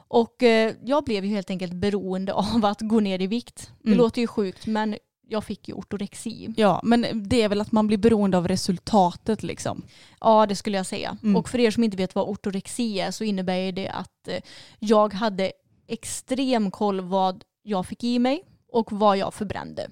Och 0.10 0.44
eh, 0.44 0.74
jag 0.84 1.04
blev 1.04 1.26
ju 1.26 1.32
helt 1.32 1.50
enkelt 1.50 1.74
beroende 1.74 2.34
av 2.56 2.66
att 2.66 2.82
gå 2.82 3.00
ner 3.00 3.22
i 3.22 3.28
vikt. 3.28 3.72
Det 3.82 3.88
Mm. 3.90 3.98
låter 3.98 4.22
ju 4.22 4.28
sjukt 4.28 4.66
men 4.68 4.96
jag 5.30 5.44
fick 5.44 5.68
ju 5.68 5.74
ortorexi. 5.74 6.54
Ja, 6.58 6.80
men 6.84 7.06
det 7.30 7.42
är 7.42 7.50
väl 7.50 7.62
att 7.62 7.72
man 7.72 7.88
blir 7.88 7.98
beroende 7.98 8.38
av 8.38 8.48
resultatet 8.48 9.44
liksom. 9.44 9.84
Ja, 10.20 10.46
det 10.46 10.56
skulle 10.56 10.78
jag 10.78 10.86
säga. 10.86 11.18
Mm. 11.24 11.36
Och 11.36 11.50
för 11.50 11.60
er 11.60 11.72
som 11.72 11.84
inte 11.84 11.98
vet 11.98 12.16
vad 12.16 12.30
ortorexi 12.30 13.00
är 13.00 13.12
så 13.12 13.24
innebär 13.24 13.72
det 13.72 13.90
att 13.90 14.28
eh, 14.28 14.42
jag 14.80 15.14
hade 15.14 15.52
extrem 15.88 16.72
koll 16.72 17.02
vad 17.02 17.44
jag 17.64 17.86
fick 17.86 18.04
i 18.04 18.20
mig 18.20 18.44
och 18.72 18.92
vad 18.92 19.18
jag 19.18 19.34
förbrände. 19.34 19.90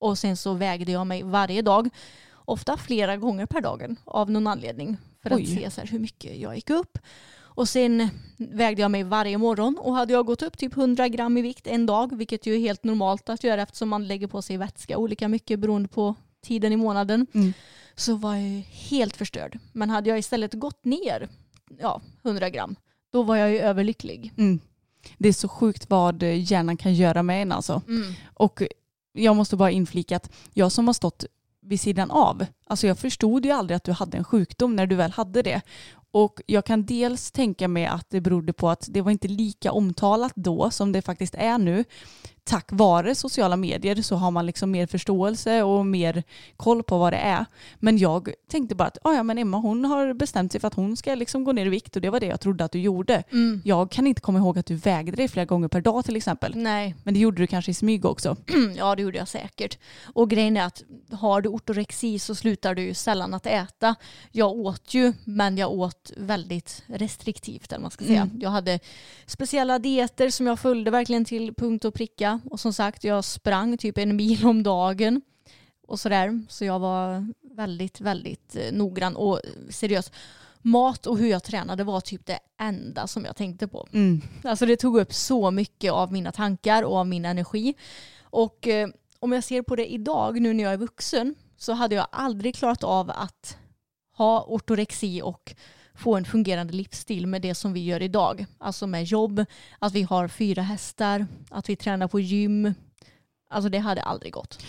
Och 0.00 0.18
sen 0.18 0.36
så 0.36 0.54
vägde 0.54 0.92
jag 0.92 1.06
mig 1.06 1.22
varje 1.22 1.62
dag, 1.62 1.88
ofta 2.32 2.76
flera 2.76 3.16
gånger 3.16 3.46
per 3.46 3.60
dag 3.60 3.96
av 4.04 4.30
någon 4.30 4.46
anledning 4.46 4.96
för 5.22 5.34
Oj. 5.34 5.42
att 5.42 5.48
se 5.48 5.70
så 5.70 5.80
här 5.80 5.88
hur 5.88 5.98
mycket 5.98 6.36
jag 6.36 6.54
gick 6.54 6.70
upp. 6.70 6.98
Och 7.58 7.68
sen 7.68 8.08
vägde 8.36 8.82
jag 8.82 8.90
mig 8.90 9.02
varje 9.02 9.38
morgon 9.38 9.78
och 9.78 9.94
hade 9.94 10.12
jag 10.12 10.26
gått 10.26 10.42
upp 10.42 10.58
typ 10.58 10.76
100 10.76 11.08
gram 11.08 11.38
i 11.38 11.42
vikt 11.42 11.66
en 11.66 11.86
dag, 11.86 12.16
vilket 12.16 12.46
ju 12.46 12.54
är 12.54 12.58
helt 12.58 12.84
normalt 12.84 13.28
att 13.28 13.44
göra 13.44 13.62
eftersom 13.62 13.88
man 13.88 14.06
lägger 14.08 14.26
på 14.26 14.42
sig 14.42 14.56
vätska 14.56 14.98
olika 14.98 15.28
mycket 15.28 15.58
beroende 15.60 15.88
på 15.88 16.14
tiden 16.46 16.72
i 16.72 16.76
månaden 16.76 17.26
Mm. 17.34 17.52
så 17.96 18.14
var 18.14 18.34
jag 18.34 18.62
helt 18.90 19.16
förstörd. 19.16 19.58
Men 19.72 19.90
hade 19.90 20.08
jag 20.10 20.18
istället 20.18 20.54
gått 20.54 20.84
ner 20.84 21.28
ja, 21.80 22.00
100 22.22 22.50
gram, 22.50 22.76
då 23.12 23.22
var 23.22 23.36
jag 23.36 23.50
ju 23.50 23.58
överlycklig. 23.58 24.32
Mm. 24.36 24.60
Det 25.18 25.28
är 25.28 25.32
så 25.32 25.48
sjukt 25.48 25.90
vad 25.90 26.22
hjärnan 26.22 26.76
kan 26.76 26.94
göra 26.94 27.22
med 27.22 27.42
en 27.42 27.52
alltså. 27.52 27.82
Och 28.34 28.62
jag 29.12 29.36
måste 29.36 29.56
bara 29.56 29.70
inflika 29.70 30.16
att 30.16 30.30
jag 30.54 30.72
som 30.72 30.86
har 30.86 30.94
stått 30.94 31.24
vid 31.62 31.80
sidan 31.80 32.10
av, 32.10 32.46
alltså 32.66 32.86
jag 32.86 32.98
förstod 32.98 33.44
ju 33.44 33.50
aldrig 33.50 33.76
att 33.76 33.84
du 33.84 33.92
hade 33.92 34.16
en 34.16 34.24
sjukdom 34.24 34.76
när 34.76 34.86
du 34.86 34.96
väl 34.96 35.10
hade 35.10 35.42
det. 35.42 35.60
Och 36.10 36.40
jag 36.46 36.64
kan 36.64 36.86
dels 36.86 37.30
tänka 37.30 37.68
mig 37.68 37.86
att 37.86 38.10
det 38.10 38.20
berodde 38.20 38.52
på 38.52 38.68
att 38.68 38.86
det 38.90 39.02
var 39.02 39.10
inte 39.10 39.28
lika 39.28 39.72
omtalat 39.72 40.32
då 40.34 40.70
som 40.70 40.92
det 40.92 41.02
faktiskt 41.02 41.34
är 41.34 41.58
nu. 41.58 41.84
Tack 42.48 42.68
vare 42.72 43.14
sociala 43.14 43.56
medier 43.56 44.02
så 44.02 44.16
har 44.16 44.30
man 44.30 44.46
liksom 44.46 44.70
mer 44.70 44.86
förståelse 44.86 45.62
och 45.62 45.86
mer 45.86 46.22
koll 46.56 46.82
på 46.82 46.98
vad 46.98 47.12
det 47.12 47.16
är. 47.16 47.46
Men 47.78 47.98
jag 47.98 48.32
tänkte 48.50 48.74
bara 48.74 48.88
att 48.88 48.98
"Ah, 49.04 49.12
ja, 49.14 49.22
men 49.22 49.38
Emma 49.38 49.56
hon 49.56 49.84
har 49.84 50.14
bestämt 50.14 50.52
sig 50.52 50.60
för 50.60 50.68
att 50.68 50.74
hon 50.74 50.96
ska 50.96 51.14
liksom 51.14 51.44
gå 51.44 51.52
ner 51.52 51.66
i 51.66 51.68
vikt 51.68 51.96
och 51.96 52.02
det 52.02 52.10
var 52.10 52.20
det 52.20 52.26
jag 52.26 52.40
trodde 52.40 52.64
att 52.64 52.72
du 52.72 52.80
gjorde. 52.80 53.22
Mm. 53.32 53.62
Jag 53.64 53.90
kan 53.90 54.06
inte 54.06 54.20
komma 54.20 54.38
ihåg 54.38 54.58
att 54.58 54.66
du 54.66 54.74
vägde 54.74 55.16
dig 55.16 55.28
flera 55.28 55.44
gånger 55.46 55.68
per 55.68 55.80
dag 55.80 56.04
till 56.04 56.16
exempel. 56.16 56.52
Nej, 56.56 56.94
Men 57.02 57.14
det 57.14 57.20
gjorde 57.20 57.42
du 57.42 57.46
kanske 57.46 57.70
i 57.70 57.74
smyg 57.74 58.04
också. 58.04 58.36
ja 58.76 58.94
det 58.96 59.02
gjorde 59.02 59.18
jag 59.18 59.28
säkert. 59.28 59.78
Och 60.14 60.30
grejen 60.30 60.56
är 60.56 60.64
att 60.64 60.82
har 61.12 61.40
du 61.40 61.48
ortorexi 61.48 62.18
så 62.18 62.34
slutar 62.34 62.74
du 62.74 62.82
ju 62.82 62.94
sällan 62.94 63.34
att 63.34 63.46
äta. 63.46 63.94
Jag 64.32 64.52
åt 64.52 64.94
ju, 64.94 65.12
men 65.24 65.58
jag 65.58 65.72
åt 65.72 66.12
väldigt 66.16 66.82
restriktivt 66.86 67.72
eller 67.72 67.82
man 67.82 67.90
ska 67.90 68.04
säga. 68.04 68.22
Mm. 68.22 68.40
Jag 68.40 68.50
hade 68.50 68.80
speciella 69.26 69.78
dieter 69.78 70.30
som 70.30 70.46
jag 70.46 70.58
följde 70.58 70.90
verkligen 70.90 71.24
till 71.24 71.54
punkt 71.54 71.84
och 71.84 71.94
pricka. 71.94 72.37
Och 72.44 72.60
som 72.60 72.72
sagt, 72.72 73.04
jag 73.04 73.24
sprang 73.24 73.78
typ 73.78 73.98
en 73.98 74.16
mil 74.16 74.46
om 74.46 74.62
dagen. 74.62 75.20
Och 75.86 76.00
sådär. 76.00 76.42
Så 76.48 76.64
jag 76.64 76.78
var 76.78 77.32
väldigt, 77.42 78.00
väldigt 78.00 78.56
eh, 78.56 78.72
noggrann 78.72 79.16
och 79.16 79.40
seriös. 79.70 80.12
Mat 80.62 81.06
och 81.06 81.18
hur 81.18 81.28
jag 81.28 81.44
tränade 81.44 81.84
var 81.84 82.00
typ 82.00 82.26
det 82.26 82.38
enda 82.60 83.06
som 83.06 83.24
jag 83.24 83.36
tänkte 83.36 83.68
på. 83.68 83.88
Mm. 83.92 84.20
Alltså 84.44 84.66
det 84.66 84.76
tog 84.76 85.00
upp 85.00 85.14
så 85.14 85.50
mycket 85.50 85.92
av 85.92 86.12
mina 86.12 86.32
tankar 86.32 86.82
och 86.82 86.96
av 86.96 87.06
min 87.06 87.24
energi. 87.24 87.74
Och 88.22 88.68
eh, 88.68 88.88
om 89.18 89.32
jag 89.32 89.44
ser 89.44 89.62
på 89.62 89.76
det 89.76 89.92
idag, 89.92 90.40
nu 90.40 90.54
när 90.54 90.64
jag 90.64 90.72
är 90.72 90.76
vuxen, 90.76 91.34
så 91.56 91.72
hade 91.72 91.94
jag 91.94 92.06
aldrig 92.12 92.54
klarat 92.54 92.84
av 92.84 93.10
att 93.10 93.58
ha 94.16 94.44
ortorexi 94.48 95.22
och 95.22 95.54
få 95.98 96.16
en 96.16 96.24
fungerande 96.24 96.72
livsstil 96.72 97.26
med 97.26 97.42
det 97.42 97.54
som 97.54 97.72
vi 97.72 97.84
gör 97.84 98.02
idag. 98.02 98.46
Alltså 98.58 98.86
med 98.86 99.04
jobb, 99.04 99.44
att 99.78 99.92
vi 99.92 100.02
har 100.02 100.28
fyra 100.28 100.62
hästar, 100.62 101.26
att 101.50 101.68
vi 101.68 101.76
tränar 101.76 102.08
på 102.08 102.20
gym. 102.20 102.74
Alltså 103.50 103.68
det 103.68 103.78
hade 103.78 104.02
aldrig 104.02 104.32
gått. 104.32 104.62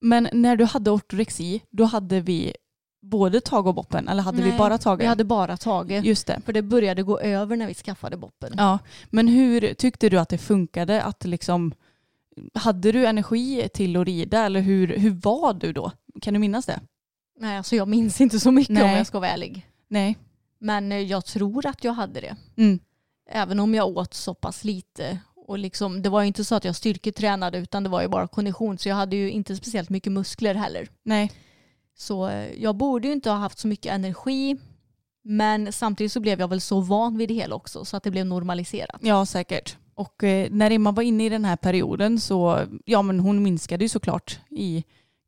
Men 0.00 0.28
när 0.32 0.56
du 0.56 0.64
hade 0.64 0.90
ortorexi, 0.90 1.62
då 1.70 1.84
hade 1.84 2.20
vi 2.20 2.54
både 3.02 3.40
tag 3.40 3.66
och 3.66 3.74
boppen 3.74 4.08
eller 4.08 4.22
hade 4.22 4.42
vi 4.42 4.48
Nej, 4.48 4.58
bara 4.58 4.78
tagit? 4.78 5.02
Vi 5.02 5.06
hade 5.06 5.24
bara 5.24 5.56
tagit. 5.56 6.04
Just 6.04 6.26
det. 6.26 6.40
För 6.44 6.52
det 6.52 6.62
började 6.62 7.02
gå 7.02 7.20
över 7.20 7.56
när 7.56 7.66
vi 7.66 7.74
skaffade 7.74 8.16
boppen. 8.16 8.54
Ja, 8.56 8.78
men 9.10 9.28
hur 9.28 9.74
tyckte 9.74 10.08
du 10.08 10.18
att 10.18 10.28
det 10.28 10.38
funkade? 10.38 11.02
Att 11.02 11.24
liksom, 11.24 11.72
hade 12.54 12.92
du 12.92 13.06
energi 13.06 13.68
till 13.74 13.96
att 13.96 14.06
rida 14.06 14.44
eller 14.44 14.60
hur, 14.60 14.98
hur 14.98 15.10
var 15.10 15.54
du 15.54 15.72
då? 15.72 15.92
Kan 16.22 16.34
du 16.34 16.40
minnas 16.40 16.66
det? 16.66 16.80
Nej, 17.40 17.56
alltså 17.56 17.76
jag 17.76 17.88
minns 17.88 18.20
inte 18.20 18.40
så 18.40 18.50
mycket 18.50 18.70
om 18.70 18.74
Nej. 18.86 18.96
jag 18.96 19.06
ska 19.06 19.18
vara 19.18 19.30
ärlig. 19.30 19.66
Nej. 19.88 20.16
Men 20.58 20.92
eh, 20.92 20.98
jag 20.98 21.24
tror 21.24 21.66
att 21.66 21.84
jag 21.84 21.92
hade 21.92 22.20
det. 22.20 22.36
Mm. 22.56 22.78
Även 23.30 23.60
om 23.60 23.74
jag 23.74 23.88
åt 23.88 24.14
så 24.14 24.34
pass 24.34 24.64
lite. 24.64 25.18
Och 25.46 25.58
liksom, 25.58 26.02
det 26.02 26.08
var 26.08 26.20
ju 26.20 26.26
inte 26.26 26.44
så 26.44 26.54
att 26.54 26.64
jag 26.64 26.76
styrketränade 26.76 27.58
utan 27.58 27.82
det 27.82 27.88
var 27.88 28.02
ju 28.02 28.08
bara 28.08 28.28
kondition. 28.28 28.78
Så 28.78 28.88
jag 28.88 28.96
hade 28.96 29.16
ju 29.16 29.30
inte 29.30 29.56
speciellt 29.56 29.90
mycket 29.90 30.12
muskler 30.12 30.54
heller. 30.54 30.88
Nej. 31.02 31.32
Så 31.96 32.28
eh, 32.28 32.62
jag 32.62 32.76
borde 32.76 33.08
ju 33.08 33.14
inte 33.14 33.30
ha 33.30 33.36
haft 33.36 33.58
så 33.58 33.68
mycket 33.68 33.92
energi. 33.92 34.56
Men 35.24 35.72
samtidigt 35.72 36.12
så 36.12 36.20
blev 36.20 36.40
jag 36.40 36.48
väl 36.48 36.60
så 36.60 36.80
van 36.80 37.18
vid 37.18 37.28
det 37.28 37.34
hela 37.34 37.54
också 37.54 37.84
så 37.84 37.96
att 37.96 38.02
det 38.02 38.10
blev 38.10 38.26
normaliserat. 38.26 39.00
Ja, 39.00 39.26
säkert. 39.26 39.76
Och 39.94 40.24
eh, 40.24 40.48
när 40.50 40.70
Emma 40.70 40.92
var 40.92 41.02
inne 41.02 41.26
i 41.26 41.28
den 41.28 41.44
här 41.44 41.56
perioden 41.56 42.20
så, 42.20 42.66
ja 42.84 43.02
men 43.02 43.20
hon 43.20 43.42
minskade 43.42 43.84
ju 43.84 43.88
såklart 43.88 44.40
i 44.50 44.84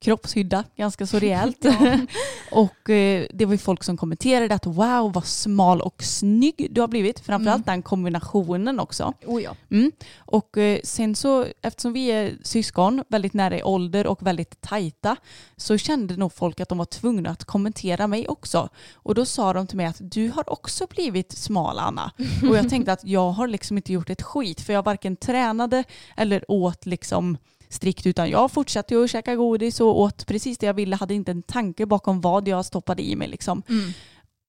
kroppshydda 0.07 0.65
ganska 0.77 1.07
så 1.07 1.19
rejält. 1.19 1.65
och 2.51 2.91
eh, 2.91 3.27
det 3.35 3.45
var 3.45 3.53
ju 3.53 3.59
folk 3.59 3.85
som 3.85 3.97
kommenterade 3.97 4.55
att 4.55 4.67
wow 4.67 5.13
vad 5.13 5.25
smal 5.25 5.81
och 5.81 6.03
snygg 6.03 6.69
du 6.71 6.81
har 6.81 6.89
blivit. 6.89 7.21
Framförallt 7.21 7.67
den 7.67 7.83
kombinationen 7.83 8.81
också. 8.81 9.13
Oh 9.27 9.43
ja. 9.43 9.57
Mm. 9.71 9.93
Och 10.19 10.59
eh, 10.59 10.81
sen 10.85 11.15
så, 11.15 11.47
eftersom 11.63 11.93
vi 11.93 12.07
är 12.07 12.35
syskon, 12.43 13.05
väldigt 13.09 13.35
nära 13.35 13.59
i 13.59 13.63
ålder 13.63 14.07
och 14.07 14.27
väldigt 14.27 14.61
tajta, 14.61 15.17
så 15.57 15.79
kände 15.79 16.17
nog 16.17 16.33
folk 16.33 16.61
att 16.61 16.69
de 16.69 16.79
var 16.79 16.85
tvungna 16.85 17.31
att 17.31 17.45
kommentera 17.45 18.07
mig 18.07 18.29
också. 18.29 18.69
Och 18.95 19.15
då 19.15 19.25
sa 19.25 19.53
de 19.53 19.67
till 19.67 19.77
mig 19.77 19.87
att 19.87 20.01
du 20.01 20.31
har 20.31 20.53
också 20.53 20.87
blivit 20.87 21.33
smal 21.33 21.79
Anna. 21.79 22.13
Och 22.49 22.57
jag 22.57 22.69
tänkte 22.69 22.93
att 22.93 23.05
jag 23.05 23.31
har 23.31 23.49
liksom 23.49 23.77
inte 23.77 23.93
gjort 23.93 24.11
ett 24.11 24.23
skit, 24.23 24.61
för 24.61 24.73
jag 24.73 24.85
varken 24.85 25.17
tränade 25.17 25.85
eller 26.17 26.51
åt 26.51 26.87
liksom 26.87 27.37
strikt 27.69 28.07
utan 28.07 28.31
jag 28.31 28.53
fortsatte 28.53 28.95
ju 28.95 29.05
att 29.05 29.11
käka 29.11 29.37
godis 29.37 29.81
och 29.81 30.01
åt 30.01 30.27
precis 30.27 30.59
det 30.59 30.67
jag 30.67 30.75
ville, 30.75 30.97
hade 30.97 31.15
inte 31.15 31.31
en 31.31 31.43
tanke 31.43 31.87
bakom 31.87 32.21
vad 32.21 32.49
jag 32.49 32.65
stoppade 32.65 33.03
i 33.03 33.17
mig 33.17 33.29
liksom. 33.29 33.63
Mm. 33.69 33.93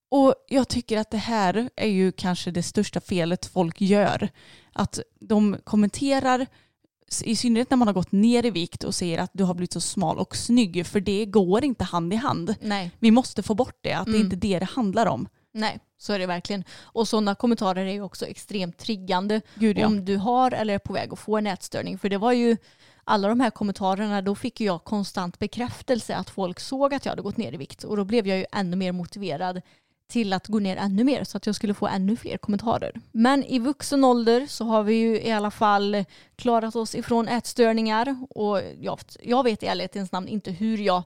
Och 0.10 0.36
jag 0.48 0.68
tycker 0.68 0.98
att 0.98 1.12
det 1.12 1.18
här 1.18 1.70
är 1.76 1.88
ju 1.88 2.12
kanske 2.12 2.52
det 2.52 2.64
största 2.64 3.02
felet 3.02 3.46
folk 3.46 3.82
gör. 3.82 4.30
Att 4.74 5.00
de 5.20 5.58
kommenterar, 5.64 6.48
i 7.24 7.36
synnerhet 7.36 7.70
när 7.70 7.78
man 7.78 7.88
har 7.88 7.94
gått 7.94 8.12
ner 8.12 8.46
i 8.46 8.50
vikt 8.50 8.84
och 8.84 8.96
säger 8.96 9.18
att 9.18 9.32
du 9.34 9.44
har 9.44 9.54
blivit 9.54 9.74
så 9.74 9.82
smal 9.82 10.18
och 10.18 10.36
snygg, 10.36 10.86
för 10.86 11.00
det 11.00 11.26
går 11.26 11.64
inte 11.64 11.84
hand 11.84 12.14
i 12.14 12.16
hand. 12.16 12.56
Nej. 12.62 12.92
Vi 13.00 13.12
måste 13.12 13.44
få 13.44 13.56
bort 13.56 13.80
det, 13.82 13.94
att 13.94 14.06
det 14.06 14.12
är 14.12 14.16
Mm. 14.16 14.26
inte 14.26 14.36
det 14.36 14.60
det 14.60 14.66
handlar 14.66 15.06
om. 15.06 15.28
Nej, 15.54 15.80
så 15.98 16.14
är 16.14 16.20
det 16.20 16.26
verkligen. 16.26 16.64
Och 16.80 17.08
sådana 17.08 17.36
kommentarer 17.36 17.86
är 17.86 17.94
ju 17.94 18.02
också 18.02 18.26
extremt 18.26 18.78
triggande 18.78 19.42
Gud 19.56 19.78
ja. 19.78 19.88
om 19.88 20.06
du 20.06 20.18
har 20.18 20.52
eller 20.52 20.74
är 20.74 20.80
på 20.80 20.94
väg 20.94 21.14
att 21.14 21.20
få 21.20 21.38
en 21.38 21.48
ätstörning. 21.48 21.98
För 21.98 22.10
det 22.10 22.18
var 22.18 22.32
ju 22.32 22.58
alla 23.08 23.28
de 23.28 23.40
här 23.40 23.50
kommentarerna, 23.50 24.22
då 24.22 24.36
fick 24.36 24.62
jag 24.62 24.84
konstant 24.84 25.40
bekräftelse 25.40 26.16
att 26.16 26.30
folk 26.30 26.60
såg 26.60 26.94
att 26.94 27.06
jag 27.06 27.12
hade 27.12 27.22
gått 27.22 27.38
ner 27.38 27.54
i 27.54 27.58
vikt. 27.58 27.84
Och 27.84 27.98
då 27.98 28.04
blev 28.04 28.28
jag 28.28 28.38
ju 28.38 28.46
ännu 28.52 28.76
mer 28.76 28.92
motiverad 28.92 29.62
till 30.08 30.34
att 30.34 30.48
gå 30.48 30.60
ner 30.60 30.78
ännu 30.78 31.04
mer 31.04 31.24
så 31.24 31.38
att 31.38 31.46
jag 31.46 31.56
skulle 31.56 31.74
få 31.74 31.88
ännu 31.88 32.16
fler 32.16 32.38
kommentarer. 32.38 33.02
Men 33.12 33.44
i 33.44 33.60
vuxen 33.60 34.04
ålder 34.04 34.48
så 34.48 34.66
har 34.66 34.84
vi 34.84 34.96
ju 34.96 35.22
i 35.22 35.32
alla 35.32 35.52
fall 35.52 36.06
klarat 36.36 36.76
oss 36.76 36.96
ifrån 36.96 37.28
ätstörningar 37.28 38.16
och 38.30 38.62
jag, 38.80 39.00
jag 39.24 39.44
vet 39.44 39.64
i 39.64 39.66
ärlighetens 39.66 40.12
namn 40.12 40.28
inte 40.28 40.52
hur 40.52 40.78
jag 40.78 41.04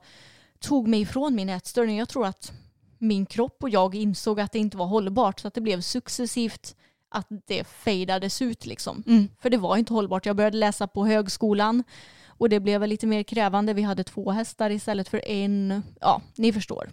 tog 0.59 0.87
mig 0.87 1.01
ifrån 1.01 1.35
min 1.35 1.49
ätstörning. 1.49 1.97
Jag 1.97 2.09
tror 2.09 2.25
att 2.25 2.51
min 2.97 3.25
kropp 3.25 3.63
och 3.63 3.69
jag 3.69 3.95
insåg 3.95 4.39
att 4.39 4.51
det 4.51 4.59
inte 4.59 4.77
var 4.77 4.85
hållbart 4.85 5.39
så 5.39 5.47
att 5.47 5.53
det 5.53 5.61
blev 5.61 5.81
successivt 5.81 6.75
att 7.11 7.27
det 7.47 7.63
fejdades 7.63 8.41
ut 8.41 8.65
liksom. 8.65 9.03
Mm. 9.07 9.27
För 9.41 9.49
det 9.49 9.57
var 9.57 9.77
inte 9.77 9.93
hållbart. 9.93 10.25
Jag 10.25 10.35
började 10.35 10.57
läsa 10.57 10.87
på 10.87 11.05
högskolan 11.05 11.83
och 12.27 12.49
det 12.49 12.59
blev 12.59 12.87
lite 12.87 13.07
mer 13.07 13.23
krävande. 13.23 13.73
Vi 13.73 13.81
hade 13.81 14.03
två 14.03 14.31
hästar 14.31 14.69
istället 14.69 15.09
för 15.09 15.27
en. 15.27 15.83
Ja, 16.01 16.21
ni 16.35 16.53
förstår. 16.53 16.91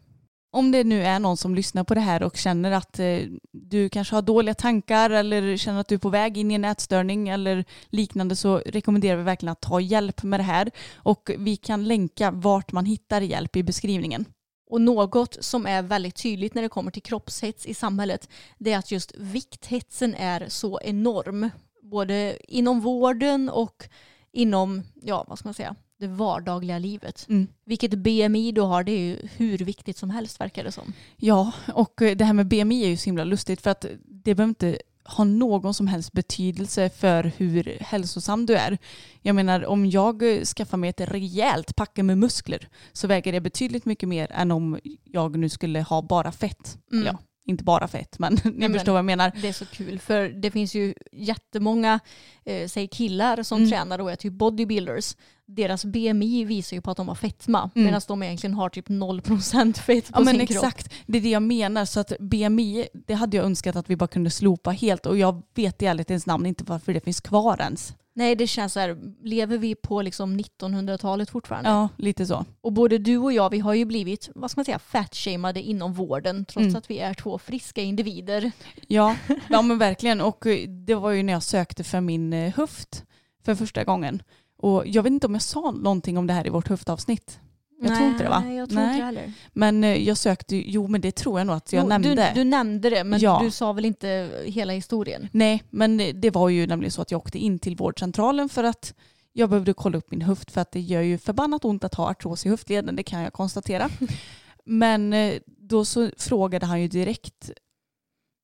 Om 0.50 0.70
det 0.72 0.84
nu 0.84 1.02
är 1.02 1.18
någon 1.18 1.36
som 1.36 1.54
lyssnar 1.54 1.84
på 1.84 1.94
det 1.94 2.00
här 2.00 2.22
och 2.22 2.36
känner 2.36 2.72
att 2.72 2.98
eh, 2.98 3.18
du 3.52 3.88
kanske 3.88 4.14
har 4.14 4.22
dåliga 4.22 4.54
tankar 4.54 5.10
eller 5.10 5.56
känner 5.56 5.80
att 5.80 5.88
du 5.88 5.94
är 5.94 5.98
på 5.98 6.08
väg 6.08 6.38
in 6.38 6.50
i 6.50 6.54
en 6.54 6.64
ätstörning 6.64 7.28
eller 7.28 7.64
liknande 7.88 8.36
så 8.36 8.58
rekommenderar 8.58 9.16
vi 9.16 9.22
verkligen 9.22 9.52
att 9.52 9.60
ta 9.60 9.80
hjälp 9.80 10.22
med 10.22 10.40
det 10.40 10.44
här. 10.44 10.70
Och 10.94 11.30
vi 11.38 11.56
kan 11.56 11.84
länka 11.84 12.30
vart 12.30 12.72
man 12.72 12.84
hittar 12.84 13.20
hjälp 13.20 13.56
i 13.56 13.62
beskrivningen. 13.62 14.24
Och 14.68 14.80
något 14.80 15.36
som 15.40 15.66
är 15.66 15.82
väldigt 15.82 16.16
tydligt 16.16 16.54
när 16.54 16.62
det 16.62 16.68
kommer 16.68 16.90
till 16.90 17.02
kroppshets 17.02 17.66
i 17.66 17.74
samhället 17.74 18.28
det 18.58 18.72
är 18.72 18.78
att 18.78 18.90
just 18.90 19.12
vikthetsen 19.16 20.14
är 20.14 20.48
så 20.48 20.80
enorm. 20.80 21.50
Både 21.82 22.38
inom 22.48 22.80
vården 22.80 23.48
och 23.48 23.88
inom, 24.32 24.82
ja 25.02 25.24
vad 25.28 25.38
ska 25.38 25.48
man 25.48 25.54
säga, 25.54 25.74
det 25.98 26.06
vardagliga 26.06 26.78
livet. 26.78 27.26
Mm. 27.28 27.48
Vilket 27.64 27.94
BMI 27.94 28.52
du 28.52 28.60
har 28.60 28.84
det 28.84 28.92
är 28.92 29.00
ju 29.00 29.28
hur 29.36 29.58
viktigt 29.58 29.96
som 29.96 30.10
helst 30.10 30.40
verkar 30.40 30.64
det 30.64 30.72
som. 30.72 30.92
Ja, 31.16 31.52
och 31.74 31.94
det 31.96 32.24
här 32.24 32.32
med 32.32 32.46
BMI 32.46 32.84
är 32.84 32.88
ju 32.88 32.96
så 32.96 33.04
himla 33.04 33.24
lustigt 33.24 33.60
för 33.60 33.70
att 33.70 33.86
det 34.04 34.34
behöver 34.34 34.48
inte 34.48 34.78
ha 35.16 35.24
någon 35.24 35.74
som 35.74 35.86
helst 35.86 36.12
betydelse 36.12 36.90
för 36.90 37.32
hur 37.36 37.78
hälsosam 37.80 38.46
du 38.46 38.56
är. 38.56 38.78
Jag 39.22 39.34
menar 39.34 39.66
om 39.66 39.86
jag 39.86 40.22
skaffar 40.56 40.76
mig 40.76 40.90
ett 40.90 41.00
rejält 41.00 41.76
packe 41.76 42.02
med 42.02 42.18
muskler 42.18 42.68
så 42.92 43.06
väger 43.06 43.32
det 43.32 43.40
betydligt 43.40 43.84
mycket 43.84 44.08
mer 44.08 44.32
än 44.32 44.50
om 44.50 44.78
jag 45.04 45.36
nu 45.36 45.48
skulle 45.48 45.80
ha 45.82 46.02
bara 46.02 46.32
fett. 46.32 46.78
Mm. 46.92 47.06
Ja, 47.06 47.18
inte 47.48 47.64
bara 47.64 47.88
fett 47.88 48.18
men 48.18 48.32
ni 48.44 48.50
men- 48.52 48.72
förstår 48.72 48.92
vad 48.92 48.98
jag 48.98 49.04
menar. 49.04 49.32
Det 49.42 49.48
är 49.48 49.52
så 49.52 49.66
kul 49.66 49.98
för 49.98 50.28
det 50.28 50.50
finns 50.50 50.74
ju 50.74 50.94
jättemånga, 51.12 52.00
eh, 52.44 52.68
säg 52.68 52.88
killar 52.88 53.42
som 53.42 53.58
Mm. 53.58 53.70
tränar 53.70 53.98
och 53.98 54.12
är 54.12 54.16
typ 54.16 54.32
bodybuilders. 54.32 55.16
Deras 55.46 55.84
BMI 55.84 56.44
visar 56.44 56.76
ju 56.76 56.80
på 56.80 56.90
att 56.90 56.96
de 56.96 57.08
har 57.08 57.14
fetma 57.14 57.70
Mm. 57.74 57.86
medan 57.86 58.00
de 58.08 58.22
egentligen 58.22 58.54
har 58.54 58.68
typ 58.68 58.88
0% 58.88 59.78
fett 59.78 60.12
på 60.12 60.20
Ja 60.20 60.24
men 60.24 60.36
sin 60.38 60.46
kropp. 60.46 60.64
exakt, 60.64 60.92
det 61.06 61.18
är 61.18 61.22
det 61.22 61.30
jag 61.30 61.42
menar. 61.42 61.84
Så 61.84 62.00
att 62.00 62.12
BMI, 62.20 62.88
det 63.06 63.14
hade 63.14 63.36
jag 63.36 63.46
önskat 63.46 63.76
att 63.76 63.90
vi 63.90 63.96
bara 63.96 64.06
kunde 64.08 64.30
slopa 64.30 64.70
helt 64.70 65.06
och 65.06 65.18
jag 65.18 65.42
vet 65.54 65.82
i 65.82 65.86
ärlighetens 65.86 66.26
namn 66.26 66.46
inte 66.46 66.64
varför 66.64 66.94
det 66.94 67.00
finns 67.00 67.20
kvar 67.20 67.60
ens. 67.60 67.94
Nej 68.18 68.36
det 68.36 68.46
känns 68.46 68.72
så 68.72 68.80
här, 68.80 68.96
lever 69.22 69.58
vi 69.58 69.74
på 69.74 70.02
liksom 70.02 70.40
1900-talet 70.40 71.30
fortfarande? 71.30 71.70
Ja, 71.70 71.88
lite 71.96 72.26
så. 72.26 72.44
Och 72.60 72.72
både 72.72 72.98
du 72.98 73.18
och 73.18 73.32
jag 73.32 73.50
vi 73.50 73.58
har 73.58 73.74
ju 73.74 73.84
blivit, 73.84 74.28
vad 74.34 74.50
ska 74.50 74.58
man 74.58 74.64
säga, 74.64 74.78
fatshameade 74.78 75.62
inom 75.62 75.92
vården 75.92 76.44
trots 76.44 76.64
Mm. 76.64 76.76
att 76.76 76.90
vi 76.90 76.98
är 76.98 77.14
två 77.14 77.38
friska 77.38 77.82
individer. 77.82 78.50
Ja, 78.86 79.16
ja 79.48 79.62
men 79.62 79.78
verkligen. 79.78 80.20
Och 80.20 80.46
eh, 80.46 80.68
det 80.68 80.94
var 80.94 81.10
ju 81.10 81.22
när 81.22 81.32
jag 81.32 81.42
sökte 81.42 81.84
för 81.84 82.00
min 82.00 82.32
eh, 82.32 82.54
höft 82.54 83.04
för 83.44 83.54
första 83.54 83.84
gången. 83.84 84.22
Och 84.56 84.86
jag 84.86 85.02
vet 85.02 85.10
inte 85.12 85.26
om 85.26 85.32
jag 85.34 85.42
sa 85.42 85.70
någonting 85.70 86.18
om 86.18 86.26
det 86.26 86.32
här 86.32 86.46
i 86.46 86.50
vårt 86.50 86.68
höftavsnitt. 86.68 87.40
Jag 87.80 87.96
tror 87.96 88.08
inte 88.08 88.22
det, 88.24 88.28
va? 88.30 88.42
Nej 88.46 88.56
jag 88.56 88.68
tror 88.70 88.80
Nej. 88.80 88.92
inte 88.94 89.04
heller. 89.04 89.32
Men 89.52 89.84
eh, 89.84 89.96
jag 89.96 90.16
sökte, 90.16 90.56
jo 90.56 90.86
men 90.88 91.00
det 91.00 91.12
tror 91.12 91.40
jag 91.40 91.46
nog 91.46 91.56
att 91.56 91.72
jag 91.72 91.82
Jo, 91.82 91.88
nämnde. 91.88 92.14
Du, 92.14 92.40
du 92.40 92.44
nämnde 92.44 92.90
det 92.90 93.04
men 93.04 93.20
Ja. 93.20 93.40
du 93.44 93.50
sa 93.50 93.72
väl 93.72 93.84
inte 93.84 94.30
hela 94.44 94.72
historien? 94.72 95.28
Nej, 95.32 95.62
men 95.70 96.00
eh, 96.00 96.14
det 96.14 96.30
var 96.30 96.48
ju 96.48 96.66
nämligen 96.66 96.92
så 96.92 97.02
att 97.02 97.10
jag 97.10 97.18
åkte 97.18 97.38
in 97.38 97.58
till 97.58 97.76
vårdcentralen 97.76 98.48
för 98.48 98.64
att 98.64 98.94
jag 99.32 99.50
behövde 99.50 99.72
kolla 99.72 99.98
upp 99.98 100.10
min 100.10 100.22
höft 100.22 100.50
för 100.50 100.60
att 100.60 100.72
det 100.72 100.80
gör 100.80 101.02
ju 101.02 101.18
förbannat 101.18 101.64
ont 101.64 101.84
att 101.84 101.94
ha 101.94 102.10
artros 102.10 102.46
i 102.46 102.48
höftleden, 102.48 102.96
det 102.96 103.02
kan 103.02 103.20
jag 103.22 103.32
konstatera. 103.32 103.88
Men 104.64 105.12
eh, 105.12 105.34
då 105.46 105.84
så 105.84 106.10
frågade 106.18 106.66
han 106.66 106.82
ju 106.82 106.88
direkt 106.88 107.50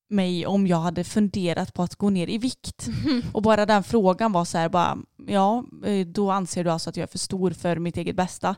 mig 0.07 0.45
om 0.45 0.67
jag 0.67 0.77
hade 0.77 1.03
funderat 1.03 1.73
på 1.73 1.83
att 1.83 1.95
gå 1.95 2.09
ner 2.09 2.29
i 2.29 2.37
vikt. 2.37 2.87
Och 3.33 3.41
bara 3.41 3.65
den 3.65 3.83
frågan 3.83 4.31
var 4.31 4.45
så 4.45 4.57
här, 4.57 4.69
bara, 4.69 4.97
ja, 5.27 5.65
eh, 5.85 6.07
då 6.07 6.31
anser 6.31 6.63
du 6.63 6.69
alltså 6.71 6.89
att 6.89 6.97
jag 6.97 7.03
är 7.03 7.07
för 7.07 7.17
stor 7.17 7.51
för 7.51 7.79
mitt 7.79 7.97
eget 7.97 8.15
bästa. 8.15 8.55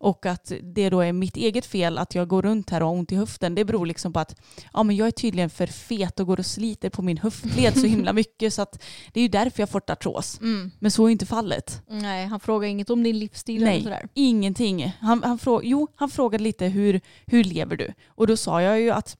Och 0.00 0.26
att 0.26 0.52
det 0.62 0.90
då 0.90 1.00
är 1.00 1.12
mitt 1.12 1.36
eget 1.36 1.66
fel 1.66 1.98
att 1.98 2.14
jag 2.14 2.28
går 2.28 2.42
runt 2.42 2.70
här 2.70 2.82
och 2.82 2.88
har 2.88 2.94
ont 2.94 3.12
i 3.12 3.16
höften. 3.16 3.54
Det 3.54 3.64
beror 3.64 3.86
liksom 3.86 4.12
på 4.12 4.20
att 4.20 4.40
ja, 4.72 4.82
men 4.82 4.96
jag 4.96 5.06
är 5.06 5.12
tydligen 5.12 5.50
för 5.50 5.66
fet 5.66 6.20
och 6.20 6.26
går 6.26 6.38
och 6.38 6.46
sliter 6.46 6.90
på 6.90 7.02
min 7.02 7.18
höftled 7.18 7.80
så 7.80 7.86
himla 7.86 8.12
mycket. 8.12 8.54
Så 8.54 8.62
att 8.62 8.82
det 9.12 9.20
är 9.20 9.22
ju 9.22 9.28
därför 9.28 9.62
jag 9.62 9.70
fått 9.70 9.90
artros. 9.90 10.40
Mm. 10.40 10.70
Men 10.78 10.90
så 10.90 11.06
är 11.06 11.10
inte 11.10 11.26
fallet. 11.26 11.82
Nej, 11.88 12.26
han 12.26 12.40
frågar 12.40 12.68
inget 12.68 12.90
om 12.90 13.02
din 13.02 13.18
livsstil 13.18 13.62
eller 13.62 13.72
Nej, 13.72 13.82
sådär. 13.82 14.08
ingenting. 14.14 14.96
Han, 15.00 15.22
han, 15.22 15.38
frå, 15.38 15.60
jo, 15.64 15.88
han 15.96 16.10
frågade 16.10 16.44
lite 16.44 16.66
hur, 16.66 17.00
hur 17.26 17.44
lever 17.44 17.76
du? 17.76 17.92
Och 18.08 18.26
då 18.26 18.36
sa 18.36 18.62
jag 18.62 18.80
ju 18.80 18.90
att 18.90 19.16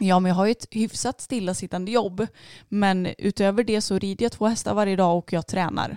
Ja, 0.00 0.20
men 0.20 0.28
jag 0.28 0.36
har 0.36 0.46
ju 0.46 0.52
ett 0.52 0.66
hyfsat 0.70 1.20
stillasittande 1.20 1.92
jobb. 1.92 2.26
Men 2.68 3.08
utöver 3.18 3.64
det 3.64 3.80
så 3.80 3.98
rider 3.98 4.24
jag 4.24 4.32
två 4.32 4.46
hästar 4.46 4.74
varje 4.74 4.96
dag 4.96 5.18
och 5.18 5.32
jag 5.32 5.46
tränar. 5.46 5.96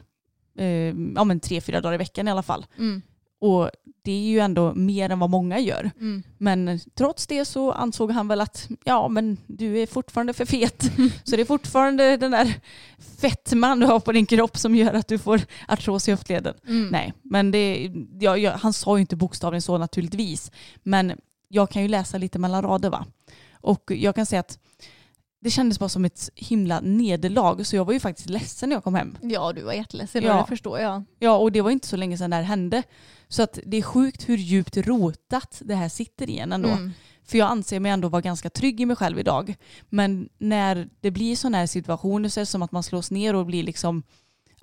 Eh, 0.57 0.93
ja, 1.15 1.23
men 1.23 1.39
tre, 1.39 1.61
fyra 1.61 1.81
dagar 1.81 1.93
i 1.93 1.97
veckan 1.97 2.27
i 2.27 2.31
alla 2.31 2.43
fall. 2.43 2.65
Mm. 2.77 3.01
Och 3.39 3.69
det 4.03 4.11
är 4.11 4.29
ju 4.29 4.39
ändå 4.39 4.73
mer 4.73 5.09
än 5.09 5.19
vad 5.19 5.29
många 5.29 5.59
gör. 5.59 5.91
Mm. 5.99 6.23
Men 6.37 6.79
trots 6.95 7.27
det 7.27 7.45
så 7.45 7.71
ansåg 7.71 8.11
han 8.11 8.27
väl 8.27 8.41
att 8.41 8.69
ja, 8.83 9.07
men 9.07 9.37
du 9.47 9.79
är 9.79 9.87
fortfarande 9.87 10.33
för 10.33 10.45
fet. 10.45 10.83
så 11.23 11.35
det 11.35 11.41
är 11.41 11.45
fortfarande 11.45 12.17
den 12.17 12.31
där 12.31 12.53
fettman 13.17 13.79
du 13.79 13.85
har 13.85 13.99
på 13.99 14.11
din 14.11 14.25
kropp 14.25 14.57
som 14.57 14.75
gör 14.75 14.93
att 14.93 15.07
du 15.07 15.19
får 15.19 15.41
artros 15.67 16.07
i 16.07 16.11
höftleden. 16.11 16.53
Mm. 16.67 16.87
Nej, 16.87 17.13
men 17.21 17.51
det, 17.51 17.91
ja, 18.19 18.37
ja, 18.37 18.51
han 18.61 18.73
sa 18.73 18.97
ju 18.97 19.01
inte 19.01 19.15
bokstavligen 19.15 19.61
så 19.61 19.77
naturligtvis. 19.77 20.51
Men 20.83 21.13
jag 21.47 21.69
kan 21.69 21.81
ju 21.81 21.87
läsa 21.87 22.17
lite 22.17 22.39
mellan 22.39 22.63
rader 22.63 22.89
va. 22.89 23.05
Och 23.63 23.91
jag 23.91 24.15
kan 24.15 24.25
säga 24.25 24.39
att 24.39 24.59
det 25.41 25.49
kändes 25.49 25.79
bara 25.79 25.89
som 25.89 26.05
ett 26.05 26.29
himla 26.35 26.79
nederlag 26.79 27.63
så 27.65 27.75
jag 27.75 27.85
var 27.85 27.93
ju 27.93 27.99
faktiskt 27.99 28.29
ledsen 28.29 28.69
när 28.69 28.75
jag 28.75 28.83
kom 28.83 28.95
hem. 28.95 29.17
Ja, 29.21 29.53
du 29.53 29.61
var 29.61 29.73
jätteledsen 29.73 30.23
Ja. 30.23 30.37
det 30.41 30.47
förstår 30.47 30.79
jag. 30.79 31.03
Ja, 31.19 31.37
och 31.37 31.51
det 31.51 31.61
var 31.61 31.71
inte 31.71 31.87
så 31.87 31.97
länge 31.97 32.17
sedan 32.17 32.29
det 32.29 32.35
här 32.35 32.43
hände. 32.43 32.83
Så 33.27 33.43
att 33.43 33.59
det 33.65 33.77
är 33.77 33.81
sjukt 33.81 34.29
hur 34.29 34.37
djupt 34.37 34.77
rotat 34.77 35.61
det 35.65 35.75
här 35.75 35.89
sitter 35.89 36.29
i 36.29 36.37
en 36.39 36.51
ändå. 36.53 36.69
Mm. 36.69 36.91
För 37.25 37.37
jag 37.37 37.49
anser 37.51 37.79
mig 37.79 37.91
ändå 37.91 38.09
vara 38.09 38.21
ganska 38.21 38.49
trygg 38.49 38.81
i 38.81 38.85
mig 38.85 38.95
själv 38.95 39.19
idag. 39.19 39.55
Men 39.89 40.29
när 40.37 40.89
det 41.01 41.11
blir 41.11 41.35
sådana 41.35 41.57
här 41.57 41.67
situationer 41.67 42.29
så 42.29 42.39
är 42.39 42.41
det 42.41 42.45
som 42.45 42.61
att 42.61 42.71
man 42.71 42.83
slås 42.83 43.11
ner 43.11 43.35
och 43.35 43.45
blir 43.45 43.63
liksom 43.63 44.03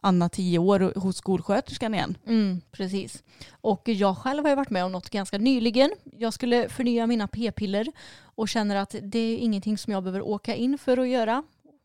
Anna 0.01 0.29
tio 0.29 0.59
år 0.59 0.93
hos 0.99 1.17
skolsköterskan 1.17 1.95
igen. 1.95 2.19
Mm, 2.27 2.61
precis. 2.71 3.23
Och 3.51 3.89
jag 3.89 4.19
själv 4.19 4.45
har 4.45 4.51
ju 4.51 4.57
varit 4.57 4.71
med 4.71 4.85
om 4.85 4.93
något 4.93 5.11
ganska 5.11 5.39
nyligen. 5.39 5.91
Jag 6.19 6.35
skulle 6.35 6.69
förnya 6.69 7.07
mina 7.07 7.29
p-piller 7.29 7.87
och 8.23 8.49
känner 8.49 8.77
att 8.77 8.95
det 9.03 9.19
är 9.19 9.37
ingenting 9.37 9.79
som 9.79 9.93
jag 9.93 10.03
behöver 10.03 10.23
åka 10.23 10.55
in 10.55 10.79
för 10.79 10.99
att 10.99 11.09
göra 11.09 11.43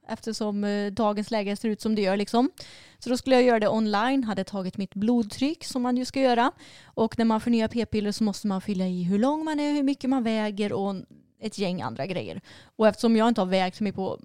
eftersom 0.08 0.64
eh, 0.64 0.92
dagens 0.92 1.32
läge 1.32 1.56
ser 1.56 1.70
ut 1.70 1.82
som 1.82 1.96
det 1.96 2.02
gör. 2.02 2.18
Liksom. 2.18 2.52
Så 3.00 3.10
då 3.10 3.18
skulle 3.18 3.36
jag 3.36 3.46
göra 3.46 3.60
det 3.60 3.70
online, 3.70 4.24
hade 4.24 4.44
tagit 4.44 4.78
mitt 4.78 4.94
blodtryck 4.94 5.64
som 5.64 5.82
man 5.82 5.98
ju 5.98 6.06
ska 6.06 6.20
göra. 6.20 6.52
Och 6.86 7.18
när 7.18 7.26
man 7.26 7.42
förnyar 7.42 7.68
p-piller 7.68 8.12
så 8.12 8.24
måste 8.24 8.48
man 8.48 8.62
fylla 8.62 8.86
i 8.86 9.04
hur 9.04 9.20
lång 9.20 9.46
man 9.46 9.60
är, 9.60 9.74
hur 9.74 9.84
mycket 9.84 10.10
man 10.10 10.24
väger 10.24 10.74
och 10.74 10.96
ett 11.40 11.58
gäng 11.58 11.82
andra 11.82 12.06
grejer. 12.06 12.42
Och 12.76 12.88
eftersom 12.88 13.16
jag 13.16 13.28
inte 13.28 13.42
har 13.42 13.46
vägt 13.46 13.80
mig 13.80 13.92
på 13.92 14.20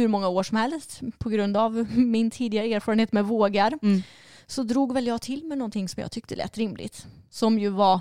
hur 0.00 0.08
många 0.08 0.28
år 0.28 0.42
som 0.42 0.56
helst 0.56 1.00
på 1.18 1.28
grund 1.28 1.56
av 1.56 1.86
min 1.96 2.30
tidigare 2.30 2.66
erfarenhet 2.74 3.12
med 3.12 3.24
vågar 3.24 3.78
Mm. 3.82 4.02
så 4.46 4.62
drog 4.62 4.92
väl 4.94 5.06
jag 5.06 5.22
till 5.22 5.44
med 5.44 5.58
någonting 5.58 5.88
som 5.88 6.00
jag 6.00 6.10
tyckte 6.12 6.36
lät 6.36 6.58
rimligt. 6.58 7.06
Som 7.30 7.58
ju 7.58 7.68
var 7.68 8.00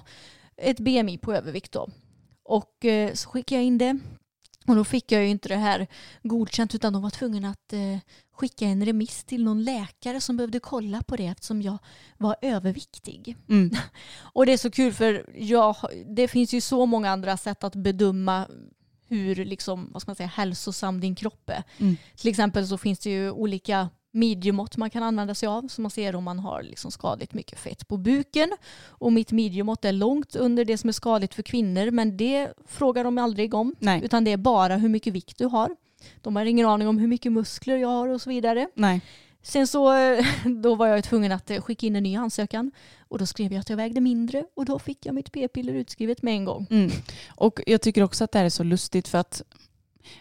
ett 0.58 0.80
BMI 0.80 1.18
på 1.18 1.34
övervikt 1.34 1.72
då. 1.72 1.88
Och 2.44 2.86
eh, 2.86 3.14
så 3.14 3.30
skickade 3.30 3.62
jag 3.62 3.66
in 3.66 3.78
det. 3.78 4.00
Och 4.68 4.76
då 4.76 4.84
fick 4.84 5.12
jag 5.12 5.22
ju 5.24 5.28
inte 5.28 5.50
det 5.50 5.56
här 5.56 5.88
godkänt 6.24 6.76
utan 6.76 6.94
de 6.94 7.02
var 7.02 7.10
tvungna 7.10 7.50
att 7.50 7.74
eh, 7.74 7.98
skicka 8.34 8.66
en 8.66 8.86
remiss 8.86 9.24
till 9.24 9.44
någon 9.44 9.64
läkare 9.64 10.22
som 10.22 10.38
behövde 10.38 10.60
kolla 10.60 11.02
på 11.04 11.16
det 11.16 11.26
eftersom 11.28 11.62
jag 11.62 11.78
var 12.18 12.36
överviktig. 12.42 13.38
Mm. 13.50 13.72
Och 14.34 14.46
det 14.46 14.54
är 14.54 14.58
så 14.58 14.72
kul 14.72 14.94
för 14.94 15.30
jag, 15.36 15.76
det 16.16 16.28
finns 16.28 16.54
ju 16.54 16.62
så 16.62 16.86
många 16.86 17.12
andra 17.12 17.38
sätt 17.38 17.64
att 17.64 17.76
bedöma 17.76 18.48
hur 19.08 19.46
liksom, 19.46 19.90
vad 19.92 20.02
ska 20.02 20.10
man 20.10 20.16
säga, 20.16 20.28
hälsosam 20.28 21.00
din 21.00 21.16
kropp 21.16 21.50
är. 21.50 21.64
Mm. 21.78 21.98
Till 22.16 22.30
exempel 22.30 22.68
så 22.68 22.78
finns 22.78 23.00
det 23.00 23.10
ju 23.10 23.32
olika 23.32 23.90
midjemått 24.12 24.78
man 24.78 24.90
kan 24.90 25.04
använda 25.04 25.36
sig 25.36 25.48
av 25.48 25.68
så 25.68 25.82
man 25.82 25.92
ser 25.92 26.16
om 26.16 26.24
man 26.24 26.40
har 26.40 26.64
liksom 26.64 26.92
skadligt 26.92 27.34
mycket 27.34 27.60
fett 27.60 27.88
på 27.88 27.98
buken. 27.98 28.52
Och 28.88 29.14
mitt 29.14 29.32
midjemått 29.32 29.86
är 29.86 29.92
långt 29.92 30.36
under 30.36 30.66
det 30.66 30.78
som 30.78 30.88
är 30.88 30.94
skadligt 30.94 31.34
för 31.34 31.44
kvinnor 31.44 31.92
men 31.92 32.18
det 32.18 32.54
frågar 32.68 33.04
de 33.04 33.18
aldrig 33.18 33.54
om. 33.54 33.76
Nej. 33.80 34.02
Utan 34.04 34.24
det 34.24 34.32
är 34.32 34.38
bara 34.38 34.78
hur 34.78 34.90
mycket 34.90 35.14
vikt 35.14 35.38
du 35.38 35.46
har. 35.46 35.76
De 36.22 36.36
har 36.36 36.46
ingen 36.46 36.66
aning 36.66 36.88
om 36.88 36.98
hur 36.98 37.08
mycket 37.08 37.32
muskler 37.32 37.78
jag 37.78 37.90
har 37.90 38.08
och 38.08 38.22
så 38.22 38.30
vidare. 38.30 38.68
Nej. 38.74 39.02
Sen 39.46 39.68
så 39.68 39.94
då 40.62 40.76
var 40.76 40.88
jag 40.88 41.04
tvungen 41.04 41.32
att 41.32 41.52
eh, 41.52 41.62
skicka 41.62 41.88
in 41.88 41.96
en 41.96 42.04
ny 42.04 42.16
ansökan 42.16 42.72
och 43.08 43.18
då 43.20 43.26
skrev 43.26 43.54
jag 43.54 43.60
att 43.60 43.70
jag 43.70 43.78
vägde 43.78 44.02
mindre 44.02 44.44
och 44.56 44.66
då 44.66 44.80
fick 44.80 45.06
jag 45.06 45.16
mitt 45.16 45.32
p-piller 45.32 45.74
utskrivet 45.74 46.22
med 46.22 46.34
en 46.34 46.46
gång. 46.46 46.68
Mm. 46.70 46.92
Och 47.28 47.60
jag 47.68 47.82
tycker 47.82 48.04
också 48.04 48.24
att 48.24 48.32
det 48.32 48.38
här 48.40 48.46
är 48.46 48.50
så 48.50 48.64
lustigt 48.64 49.08
för 49.08 49.18
att 49.18 49.42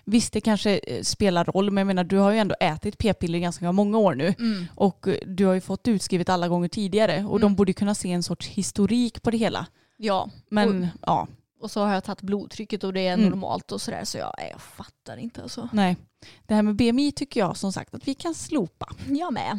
visst 0.04 0.32
det 0.32 0.40
kanske 0.40 0.78
eh, 0.78 1.02
spelar 1.02 1.44
roll 1.44 1.70
men 1.70 1.80
jag 1.80 1.86
menar 1.86 2.04
du 2.04 2.18
har 2.18 2.30
ju 2.32 2.38
ändå 2.38 2.54
ätit 2.60 2.98
p-piller 2.98 3.38
i 3.38 3.42
ganska 3.42 3.72
många 3.72 3.98
år 3.98 4.14
nu 4.14 4.34
och 4.74 5.08
eh, 5.08 5.14
du 5.26 5.44
har 5.46 5.54
ju 5.54 5.60
fått 5.60 5.88
utskrivet 5.88 6.28
alla 6.28 6.48
gånger 6.48 6.68
tidigare 6.68 7.24
och 7.24 7.40
de 7.40 7.46
Mm. 7.46 7.56
borde 7.56 7.72
kunna 7.72 7.94
se 7.94 8.12
en 8.12 8.22
sorts 8.22 8.46
historik 8.46 9.22
på 9.22 9.30
det 9.30 9.36
hela. 9.36 9.66
Ja, 9.96 10.30
Men 10.48 10.82
Och- 10.82 10.88
ja, 11.06 11.28
och 11.64 11.70
så 11.70 11.80
har 11.84 11.94
jag 11.94 12.04
tagit 12.04 12.22
blodtrycket 12.22 12.84
och 12.84 12.92
det 12.92 13.06
är 13.06 13.14
Mm. 13.14 13.28
normalt 13.28 13.72
och 13.72 13.80
sådär 13.80 14.04
så 14.04 14.18
jag, 14.18 14.32
jag 14.52 14.60
fattar 14.60 15.16
inte 15.16 15.42
alltså. 15.42 15.68
nej. 15.72 15.96
Det 16.46 16.54
här 16.54 16.62
med 16.62 16.76
BMI 16.76 17.12
tycker 17.12 17.40
jag 17.40 17.56
som 17.56 17.72
sagt 17.72 17.94
att 17.94 18.08
vi 18.08 18.14
kan 18.14 18.34
slopa. 18.34 18.86
Jag 19.08 19.32
med. 19.32 19.58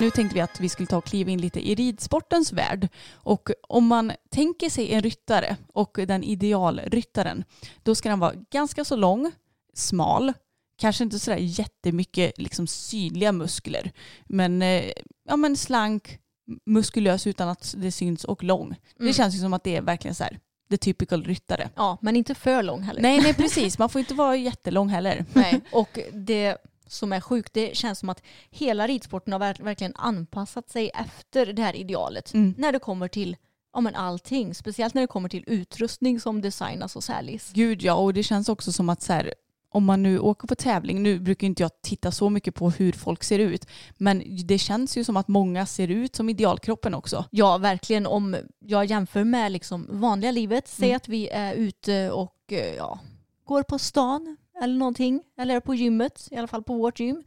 Nu 0.00 0.10
tänkte 0.10 0.34
vi 0.34 0.40
att 0.40 0.60
vi 0.60 0.68
skulle 0.68 0.86
ta 0.86 0.96
och 0.96 1.04
kliva 1.04 1.30
in 1.30 1.40
lite 1.40 1.68
i 1.70 1.74
ridsportens 1.74 2.52
värld. 2.52 2.88
Och 3.12 3.50
om 3.68 3.86
man 3.86 4.12
tänker 4.30 4.70
sig 4.70 4.92
en 4.94 5.02
ryttare 5.02 5.56
och 5.72 5.98
den 6.06 6.24
idealryttaren, 6.24 7.44
då 7.82 7.94
ska 7.94 8.08
den 8.08 8.18
vara 8.20 8.34
ganska 8.50 8.84
så 8.84 8.96
lång, 8.96 9.32
smal, 9.74 10.32
kanske 10.78 11.04
inte 11.04 11.18
sådär 11.18 11.38
jättemycket 11.38 12.38
liksom 12.38 12.66
synliga 12.66 13.32
muskler, 13.32 13.92
men, 14.26 14.62
eh, 14.62 14.84
ja, 15.28 15.36
men 15.36 15.56
slank, 15.56 16.18
muskulös 16.66 17.26
utan 17.26 17.48
att 17.48 17.74
det 17.78 17.92
syns 17.92 18.24
och 18.24 18.44
lång. 18.44 18.76
Det 18.96 19.02
Mm. 19.02 19.12
känns 19.14 19.34
ju 19.34 19.38
som 19.38 19.52
att 19.54 19.64
det 19.64 19.76
är 19.76 19.82
verkligen 19.82 20.14
så 20.14 20.24
här, 20.24 20.38
the 20.70 20.76
typical 20.76 21.24
ryttare. 21.24 21.70
Ja, 21.76 21.98
men 22.02 22.16
inte 22.16 22.34
för 22.34 22.62
lång 22.62 22.82
heller. 22.82 23.02
Nej, 23.02 23.20
nej 23.22 23.34
precis, 23.34 23.78
man 23.78 23.88
får 23.88 23.98
inte 23.98 24.14
vara 24.14 24.36
jättelång 24.36 24.88
heller. 24.88 25.24
Nej. 25.32 25.60
Och 25.72 25.98
det 26.12 26.56
som 26.86 27.12
är 27.12 27.20
sjukt, 27.20 27.52
det 27.54 27.76
känns 27.76 27.98
som 27.98 28.08
att 28.08 28.22
hela 28.50 28.86
ridsporten 28.86 29.32
har 29.32 29.40
ver- 29.40 29.62
verkligen 29.64 29.92
anpassat 29.96 30.70
sig 30.70 30.90
efter 30.94 31.46
det 31.52 31.62
här 31.62 31.76
idealet. 31.76 32.34
Mm. 32.34 32.54
När 32.58 32.72
det 32.72 32.78
kommer 32.78 33.08
till 33.08 33.36
ja, 33.74 33.80
men 33.80 33.94
allting, 33.94 34.54
speciellt 34.54 34.94
när 34.94 35.02
det 35.02 35.06
kommer 35.08 35.28
till 35.28 35.44
utrustning 35.46 36.20
som 36.20 36.40
designas 36.40 36.96
och 36.96 37.04
säljs. 37.04 37.50
Gud 37.54 37.82
ja, 37.82 37.94
och 37.94 38.14
det 38.14 38.22
känns 38.22 38.48
också 38.48 38.72
som 38.72 38.88
att 38.88 39.02
så 39.02 39.12
här, 39.12 39.34
om 39.70 39.84
man 39.84 40.02
nu 40.02 40.18
åker 40.18 40.48
på 40.48 40.54
tävling, 40.54 41.02
nu 41.02 41.20
brukar 41.20 41.46
inte 41.46 41.62
jag 41.62 41.70
titta 41.82 42.10
så 42.12 42.30
mycket 42.30 42.54
på 42.54 42.70
hur 42.70 42.92
folk 42.92 43.24
ser 43.24 43.38
ut, 43.38 43.66
men 43.96 44.22
det 44.46 44.58
känns 44.58 44.96
ju 44.96 45.04
som 45.04 45.16
att 45.16 45.28
många 45.28 45.66
ser 45.66 45.88
ut 45.88 46.16
som 46.16 46.28
idealkroppen 46.28 46.94
också. 46.94 47.24
Ja, 47.30 47.58
verkligen. 47.58 48.06
Om 48.06 48.36
jag 48.58 48.84
jämför 48.84 49.24
med 49.24 49.52
liksom 49.52 49.86
vanliga 49.90 50.30
livet, 50.30 50.68
säg 50.68 50.88
Mm. 50.88 50.96
att 50.96 51.08
vi 51.08 51.28
är 51.28 51.54
ute 51.54 52.10
och 52.10 52.36
eh, 52.52 52.74
ja, 52.76 52.98
går 53.44 53.62
på 53.62 53.78
stan 53.78 54.36
eller 54.62 54.74
någonting, 54.74 55.22
eller 55.38 55.60
på 55.60 55.74
gymmet, 55.74 56.28
i 56.30 56.36
alla 56.36 56.48
fall 56.48 56.62
på 56.62 56.74
vårt 56.74 57.00
gym, 57.00 57.24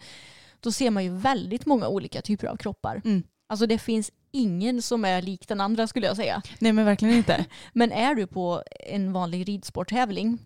då 0.59 0.71
ser 0.71 0.89
man 0.91 1.03
ju 1.03 1.09
väldigt 1.17 1.65
många 1.65 1.87
olika 1.87 2.21
typer 2.21 2.47
av 2.47 2.55
kroppar. 2.57 3.01
Mm. 3.05 3.23
Alltså 3.47 3.65
det 3.65 3.77
finns 3.77 4.11
ingen 4.31 4.81
som 4.81 5.05
är 5.05 5.21
lik 5.21 5.47
den 5.47 5.61
andra 5.61 5.87
skulle 5.87 6.07
jag 6.07 6.15
säga. 6.15 6.41
Nej 6.59 6.73
men 6.73 6.85
verkligen 6.85 7.15
inte. 7.15 7.45
Men 7.73 7.91
är 7.91 8.15
du 8.15 8.27
på 8.27 8.63
en 8.79 9.13
vanlig 9.13 9.47
ridsporttävling, 9.47 10.37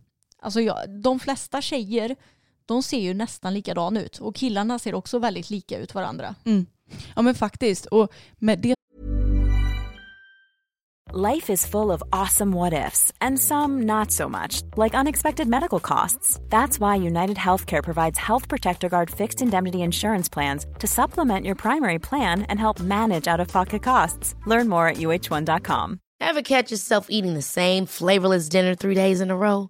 alltså 0.45 0.61
jag, 0.61 0.77
de 0.89 1.19
flesta 1.19 1.61
tjejer, 1.61 2.15
de 2.65 2.83
ser 2.83 2.99
ju 2.99 3.13
nästan 3.13 3.53
likadana 3.53 4.01
ut 4.01 4.17
och 4.17 4.35
killarna 4.35 4.79
ser 4.79 4.95
också 4.95 5.19
väldigt 5.19 5.49
lika 5.49 5.77
ut 5.77 5.93
varandra. 5.93 6.35
Mm. 6.45 6.65
Ja 7.15 7.21
men 7.21 7.35
faktiskt, 7.35 7.85
och 7.85 8.13
med 8.39 8.59
det 8.59 8.75
Life 11.13 11.53
is 11.53 11.65
full 11.65 11.91
of 11.91 12.03
awesome 12.11 12.51
what 12.51 12.73
ifs, 12.73 13.11
and 13.21 13.39
some 13.39 13.85
not 13.85 14.11
so 14.11 14.27
much, 14.27 14.63
like 14.75 14.93
unexpected 14.93 15.47
medical 15.47 15.79
costs. 15.79 16.39
That's 16.49 16.77
why 16.77 17.07
United 17.07 17.37
Healthcare 17.37 17.83
provides 17.83 18.17
Health 18.17 18.49
Protector 18.49 18.89
Guard 18.89 19.09
fixed 19.09 19.41
indemnity 19.41 19.81
insurance 19.81 20.27
plans 20.27 20.65
to 20.79 20.87
supplement 20.87 21.45
your 21.45 21.55
primary 21.55 21.99
plan 21.99 22.41
and 22.49 22.59
help 22.59 22.79
manage 22.79 23.27
out 23.27 23.39
of 23.39 23.47
pocket 23.47 23.83
costs. 23.83 24.35
Learn 24.45 24.67
more 24.67 24.87
at 24.87 24.97
uh1.com. 24.97 25.99
Ever 26.19 26.41
catch 26.41 26.71
yourself 26.71 27.07
eating 27.09 27.33
the 27.33 27.41
same 27.41 27.85
flavorless 27.85 28.49
dinner 28.49 28.75
three 28.75 28.95
days 28.95 29.21
in 29.21 29.31
a 29.31 29.37
row? 29.37 29.69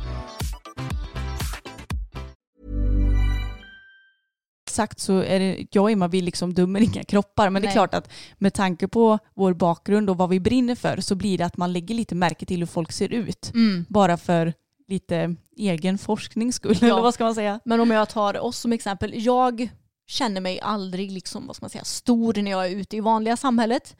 Sagt 4.71 4.99
så 4.99 5.17
är 5.17 5.39
det, 5.39 5.67
jag 5.71 5.83
och 5.83 5.91
Emma 5.91 6.07
vi 6.07 6.21
liksom 6.21 6.53
dömer 6.53 6.79
inga 6.81 7.03
kroppar 7.03 7.49
men 7.49 7.61
det 7.61 7.65
är 7.65 7.67
Nej. 7.67 7.73
klart 7.73 7.93
att 7.93 8.11
med 8.37 8.53
tanke 8.53 8.87
på 8.87 9.19
vår 9.35 9.53
bakgrund 9.53 10.09
och 10.09 10.17
vad 10.17 10.29
vi 10.29 10.39
brinner 10.39 10.75
för 10.75 11.01
så 11.01 11.15
blir 11.15 11.37
det 11.37 11.45
att 11.45 11.57
man 11.57 11.73
lägger 11.73 11.95
lite 11.95 12.15
märke 12.15 12.45
till 12.45 12.59
hur 12.59 12.65
folk 12.67 12.91
ser 12.91 13.13
ut. 13.13 13.51
Bara 13.87 14.17
för 14.17 14.53
lite 14.87 15.35
egen 15.57 15.97
forsknings 15.97 16.55
skull 16.55 16.77
Ja. 16.81 16.87
eller 16.87 17.01
vad 17.01 17.13
ska 17.13 17.23
man 17.23 17.35
säga? 17.35 17.59
Men 17.65 17.79
om 17.79 17.91
jag 17.91 18.09
tar 18.09 18.39
oss 18.39 18.57
som 18.57 18.73
exempel, 18.73 19.13
jag 19.25 19.69
känner 20.07 20.41
mig 20.41 20.59
aldrig 20.59 21.11
liksom, 21.11 21.47
vad 21.47 21.55
ska 21.55 21.63
man 21.63 21.69
säga, 21.69 21.83
stor 21.83 22.33
när 22.41 22.51
jag 22.51 22.65
är 22.65 22.75
ute 22.75 22.97
i 22.97 22.99
vanliga 22.99 23.37
samhället. 23.37 23.95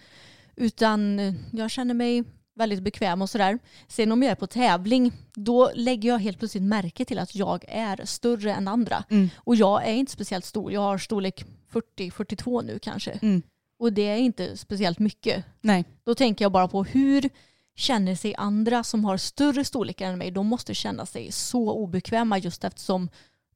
Utan 0.56 1.20
jag 1.52 1.72
känner 1.72 1.94
mig 1.94 2.24
väldigt 2.56 2.84
bekväm 2.84 3.22
och 3.22 3.30
sådär. 3.30 3.60
Sen 3.88 4.12
om 4.12 4.24
jag 4.24 4.32
är 4.32 4.36
på 4.36 4.48
tävling, 4.48 5.12
då 5.34 5.72
lägger 5.76 6.10
jag 6.10 6.20
helt 6.20 6.40
plötsligt 6.40 6.64
märke 6.64 7.06
till 7.06 7.20
att 7.20 7.36
jag 7.36 7.66
är 7.68 8.06
större 8.06 8.54
än 8.54 8.68
andra. 8.68 9.04
Mm. 9.10 9.30
Och 9.38 9.56
jag 9.56 9.88
är 9.88 9.94
inte 9.94 10.12
speciellt 10.12 10.46
stor, 10.46 10.72
jag 10.72 10.82
har 10.82 10.98
storlek 10.98 11.46
40-42 11.72 12.64
nu 12.66 12.80
kanske. 12.80 13.12
Mm. 13.12 13.42
Och 13.80 13.94
det 13.94 14.02
är 14.02 14.18
inte 14.18 14.58
speciellt 14.58 15.00
mycket. 15.00 15.46
Nej. 15.62 15.86
Då 16.04 16.16
tänker 16.16 16.46
jag 16.46 16.52
bara 16.52 16.68
på 16.68 16.84
hur 16.84 17.30
känner 17.76 18.16
sig 18.16 18.36
andra 18.38 18.84
som 18.84 19.06
har 19.06 19.18
större 19.18 19.66
storlekar 19.66 20.08
än 20.08 20.18
mig. 20.18 20.32
De 20.32 20.48
måste 20.48 20.74
känna 20.74 21.06
sig 21.06 21.32
så 21.32 21.72
obekväma 21.72 22.38
just 22.38 22.64
eftersom 22.64 23.10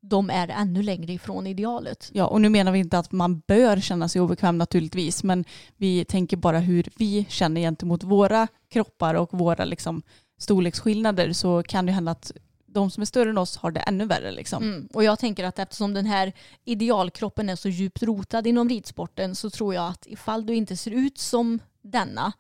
de 0.10 0.30
är 0.30 0.48
ännu 0.48 0.84
längre 0.84 1.14
ifrån 1.14 1.48
idealet. 1.48 2.10
Ja, 2.14 2.28
och 2.28 2.42
nu 2.42 2.50
menar 2.50 2.72
vi 2.72 2.80
inte 2.80 3.00
att 3.00 3.12
man 3.12 3.40
bör 3.40 3.80
känna 3.80 4.10
sig 4.10 4.22
obekväm 4.22 4.58
naturligtvis, 4.58 5.24
men 5.24 5.46
vi 5.78 6.06
tänker 6.06 6.38
bara 6.38 6.60
hur 6.60 6.90
vi 6.98 7.26
känner 7.30 7.62
gentemot 7.62 8.04
våra 8.04 8.48
kroppar 8.70 9.16
och 9.16 9.30
våra 9.34 9.66
liksom, 9.66 10.02
storleksskillnader 10.38 11.34
så 11.34 11.64
kan 11.64 11.86
det 11.86 11.92
hända 11.92 12.12
att 12.12 12.32
de 12.76 12.92
som 12.92 13.02
är 13.02 13.06
större 13.06 13.30
än 13.30 13.38
oss 13.38 13.58
har 13.58 13.72
det 13.72 13.80
ännu 13.80 14.06
värre. 14.06 14.32
Liksom. 14.32 14.64
Mm. 14.64 14.88
Och 14.94 15.04
jag 15.04 15.20
tänker 15.20 15.44
att 15.44 15.60
eftersom 15.60 15.94
den 15.94 16.06
här 16.06 16.34
idealkroppen 16.66 17.50
är 17.50 17.56
så 17.56 17.70
djupt 17.70 18.04
rotad 18.04 18.48
inom 18.48 18.70
ridsporten 18.70 19.36
så 19.36 19.50
tror 19.50 19.74
jag 19.74 19.88
att 19.88 20.08
ifall 20.08 20.46
du 20.46 20.56
inte 20.56 20.78
ser 20.78 20.92
ut 20.92 21.18
som 21.18 21.60
denna 21.82 22.34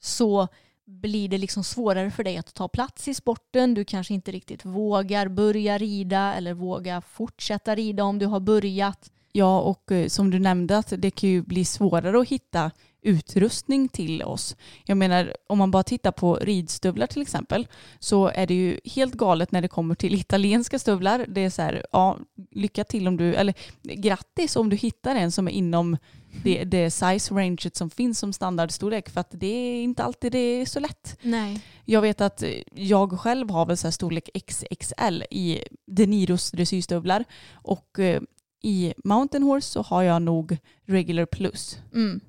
så 0.00 0.48
blir 0.86 1.28
det 1.28 1.38
liksom 1.38 1.64
svårare 1.64 2.10
för 2.10 2.24
dig 2.24 2.36
att 2.36 2.54
ta 2.54 2.68
plats 2.68 3.08
i 3.08 3.14
sporten. 3.14 3.74
Du 3.74 3.84
kanske 3.84 4.14
inte 4.14 4.32
riktigt 4.32 4.64
vågar 4.64 5.28
börja 5.28 5.78
rida 5.78 6.34
eller 6.34 6.54
våga 6.54 7.00
fortsätta 7.00 7.74
rida 7.74 8.04
om 8.04 8.18
du 8.18 8.26
har 8.26 8.40
börjat. 8.40 9.10
Ja, 9.32 9.60
och 9.60 9.92
eh, 9.92 10.08
som 10.08 10.30
du 10.30 10.38
nämnde 10.38 10.78
att 10.78 10.92
det 10.98 11.10
kan 11.10 11.30
ju 11.30 11.42
bli 11.42 11.64
svårare 11.64 12.20
att 12.20 12.28
hitta 12.28 12.70
utrustning 13.04 13.88
till 13.88 14.22
oss. 14.22 14.56
Jag 14.84 14.96
menar, 14.96 15.36
om 15.46 15.58
man 15.58 15.70
bara 15.70 15.82
tittar 15.82 16.12
på 16.12 16.36
ridstövlar 16.36 17.06
till 17.06 17.22
exempel 17.22 17.68
så 17.98 18.28
är 18.28 18.46
det 18.46 18.54
ju 18.54 18.80
helt 18.84 19.14
galet 19.14 19.52
när 19.52 19.62
det 19.62 19.68
kommer 19.68 19.94
till 19.94 20.14
italienska 20.20 20.78
stövlar. 20.78 21.26
Det 21.28 21.40
är 21.40 21.50
så 21.50 21.62
här, 21.62 21.86
ja, 21.92 22.18
lycka 22.50 22.84
till 22.84 23.08
om 23.08 23.16
du, 23.16 23.34
eller 23.34 23.54
grattis 23.82 24.56
om 24.56 24.70
du 24.70 24.76
hittar 24.76 25.14
en 25.14 25.32
som 25.32 25.48
är 25.48 25.52
inom 25.52 25.96
det, 26.42 26.64
det 26.64 26.90
size 26.90 27.34
ranget 27.34 27.76
som 27.76 27.90
finns 27.90 28.18
som 28.18 28.32
standardstorlek 28.32 29.10
för 29.10 29.20
att 29.20 29.30
det 29.30 29.46
är 29.46 29.82
inte 29.82 30.04
alltid 30.04 30.32
det 30.32 30.38
är 30.38 30.66
så 30.66 30.80
lätt. 30.80 31.18
Nej. 31.22 31.60
Jag 31.84 32.00
vet 32.00 32.20
att 32.20 32.44
jag 32.74 33.20
själv 33.20 33.50
har 33.50 33.66
väl 33.66 33.76
så 33.76 33.86
här 33.86 33.92
storlek 33.92 34.30
XXL 34.46 35.22
i 35.30 35.64
Deniros 35.86 36.50
dressyrstövlar 36.50 37.24
och 37.52 37.98
eh, 37.98 38.22
i 38.62 38.94
Mountain 39.04 39.42
Horse 39.42 39.68
så 39.68 39.82
har 39.82 40.02
jag 40.02 40.22
nog 40.22 40.58
regular 40.86 41.26
plus. 41.26 41.78
Mm. 41.94 42.20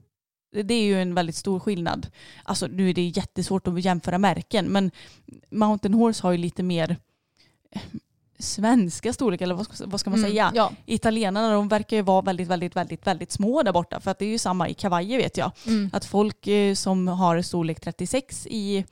Det 0.64 0.74
är 0.74 0.84
ju 0.84 1.02
en 1.02 1.16
väldigt 1.16 1.36
stor 1.36 1.60
skillnad. 1.60 2.08
Alltså 2.44 2.68
nu 2.68 2.90
är 2.90 2.94
det 2.94 3.02
jättesvårt 3.08 3.68
att 3.68 3.82
jämföra 3.86 4.18
märken 4.18 4.66
men 4.66 4.92
Mountain 5.50 5.94
Horse 5.94 6.24
har 6.24 6.32
ju 6.32 6.38
lite 6.38 6.64
mer 6.64 6.98
eh, 7.72 7.82
svenska 8.40 9.14
storlek 9.14 9.42
eller 9.42 9.56
vad 9.56 9.66
ska, 9.66 9.86
vad 9.88 10.00
ska 10.00 10.10
man 10.10 10.20
Mm. 10.20 10.32
säga? 10.32 10.52
Ja. 10.56 10.72
Italienarna 10.86 11.54
de 11.54 11.68
verkar 11.68 11.98
ju 11.98 12.04
vara 12.04 12.22
väldigt, 12.22 12.48
väldigt, 12.48 12.76
väldigt, 12.76 13.08
väldigt 13.08 13.32
små 13.32 13.64
där 13.64 13.72
borta 13.74 14.00
för 14.00 14.12
att 14.12 14.20
det 14.20 14.26
är 14.26 14.30
ju 14.30 14.38
samma 14.38 14.70
i 14.70 14.74
kavajer 14.74 15.18
vet 15.18 15.38
jag. 15.38 15.52
Mm. 15.68 15.90
Att 15.94 16.06
folk 16.06 16.48
eh, 16.48 16.74
som 16.74 17.08
har 17.08 17.42
storlek 17.42 17.80
36 17.80 18.48
i 18.50 18.86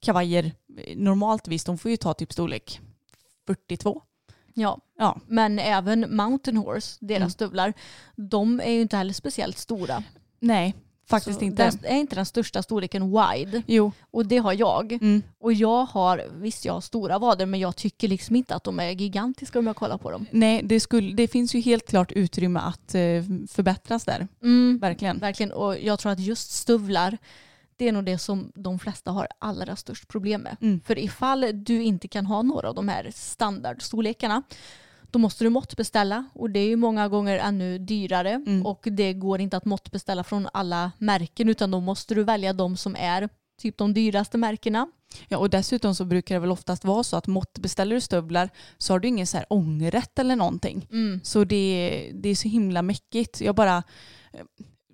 kavajer 0.00 0.52
eh, 0.78 0.96
normalt 0.96 1.48
visst 1.48 1.66
de 1.66 1.78
får 1.78 1.90
ju 1.90 1.96
ta 1.96 2.14
typ 2.14 2.32
storlek 2.32 2.80
42. 3.46 4.02
ja. 4.54 4.78
Ja, 4.98 5.18
Men 5.26 5.58
även 5.58 6.16
Mountain 6.16 6.56
Horse, 6.56 6.96
deras 7.00 7.20
Mm. 7.20 7.30
stövlar, 7.30 7.72
de 8.16 8.60
är 8.60 8.70
ju 8.70 8.80
inte 8.80 8.96
heller 8.96 9.12
speciellt 9.12 9.58
stora. 9.58 10.02
nej 10.40 10.74
faktiskt 11.06 11.38
Så 11.38 11.44
inte. 11.44 11.70
Är 11.82 11.96
inte 11.96 12.14
den 12.16 12.26
största 12.26 12.62
storleken 12.62 13.10
wide. 13.10 13.62
Jo, 13.66 13.92
Och 14.10 14.26
det 14.26 14.38
har 14.38 14.52
jag. 14.52 14.92
mm. 14.92 15.22
Och 15.40 15.52
jag 15.52 15.84
har, 15.84 16.24
visst 16.40 16.64
jag 16.64 16.72
har 16.72 16.80
stora 16.80 17.18
vader 17.18 17.46
men 17.46 17.60
jag 17.60 17.76
tycker 17.76 18.08
liksom 18.08 18.36
inte 18.36 18.54
att 18.54 18.64
de 18.64 18.80
är 18.80 18.90
gigantiska 18.90 19.58
om 19.58 19.66
jag 19.66 19.76
kollar 19.76 19.98
på 19.98 20.10
dem. 20.10 20.26
nej 20.30 20.60
det, 20.64 20.80
skulle, 20.80 21.14
det 21.14 21.28
finns 21.28 21.54
ju 21.54 21.60
helt 21.60 21.88
klart 21.88 22.12
utrymme 22.12 22.60
att 22.60 22.94
eh, 22.94 23.00
förbättras 23.50 24.04
där. 24.04 24.28
Mm, 24.42 24.78
Verkligen. 24.80 25.18
verkligen. 25.18 25.52
Och 25.52 25.78
jag 25.80 25.98
tror 25.98 26.12
att 26.12 26.20
just 26.20 26.50
stövlar, 26.50 27.18
det 27.76 27.88
är 27.88 27.92
nog 27.92 28.04
det 28.04 28.18
som 28.18 28.52
de 28.54 28.78
flesta 28.78 29.10
har 29.10 29.28
allra 29.38 29.76
störst 29.76 30.08
problem 30.08 30.40
med. 30.40 30.56
Mm. 30.60 30.80
För 30.86 30.98
ifall 30.98 31.64
du 31.64 31.82
inte 31.82 32.08
kan 32.08 32.26
ha 32.26 32.42
några 32.42 32.68
av 32.68 32.74
de 32.74 32.88
här 32.88 33.10
standardstorlekarna 33.14 34.42
då 35.14 35.18
måste 35.18 35.44
du 35.44 35.50
måttbeställa 35.50 36.24
och 36.34 36.50
det 36.50 36.60
är 36.60 36.66
ju 36.66 36.76
många 36.76 37.08
gånger 37.08 37.38
ännu 37.38 37.78
dyrare 37.78 38.42
Mm. 38.46 38.66
och 38.66 38.86
det 38.90 39.12
går 39.12 39.40
inte 39.40 39.56
att 39.56 39.64
måttbeställa 39.64 40.24
från 40.24 40.48
alla 40.52 40.92
märken 40.98 41.48
utan 41.48 41.70
då 41.70 41.80
måste 41.80 42.14
du 42.14 42.24
välja 42.24 42.52
de 42.52 42.76
som 42.76 42.96
är 42.98 43.28
typ 43.62 43.78
de 43.78 43.94
dyraste 43.94 44.38
märkena. 44.38 44.86
Ja, 45.28 45.38
och 45.38 45.50
dessutom 45.50 45.94
så 45.94 46.04
brukar 46.04 46.34
det 46.34 46.38
väl 46.38 46.50
oftast 46.50 46.84
vara 46.84 47.02
så 47.02 47.16
att 47.16 47.26
måttbeställer 47.26 47.94
du 47.94 48.00
stövlar 48.00 48.50
så 48.78 48.92
har 48.94 48.98
du 48.98 49.08
ingen 49.08 49.26
så 49.26 49.36
här 49.36 49.46
ångerrätt 49.50 50.18
eller 50.18 50.36
någonting. 50.36 50.86
Mm. 50.92 51.20
Så 51.24 51.44
det, 51.44 52.10
det 52.14 52.28
är 52.28 52.34
så 52.36 52.48
himla 52.48 52.82
mäckigt. 52.82 53.40
Jag 53.40 53.54
bara, 53.54 53.82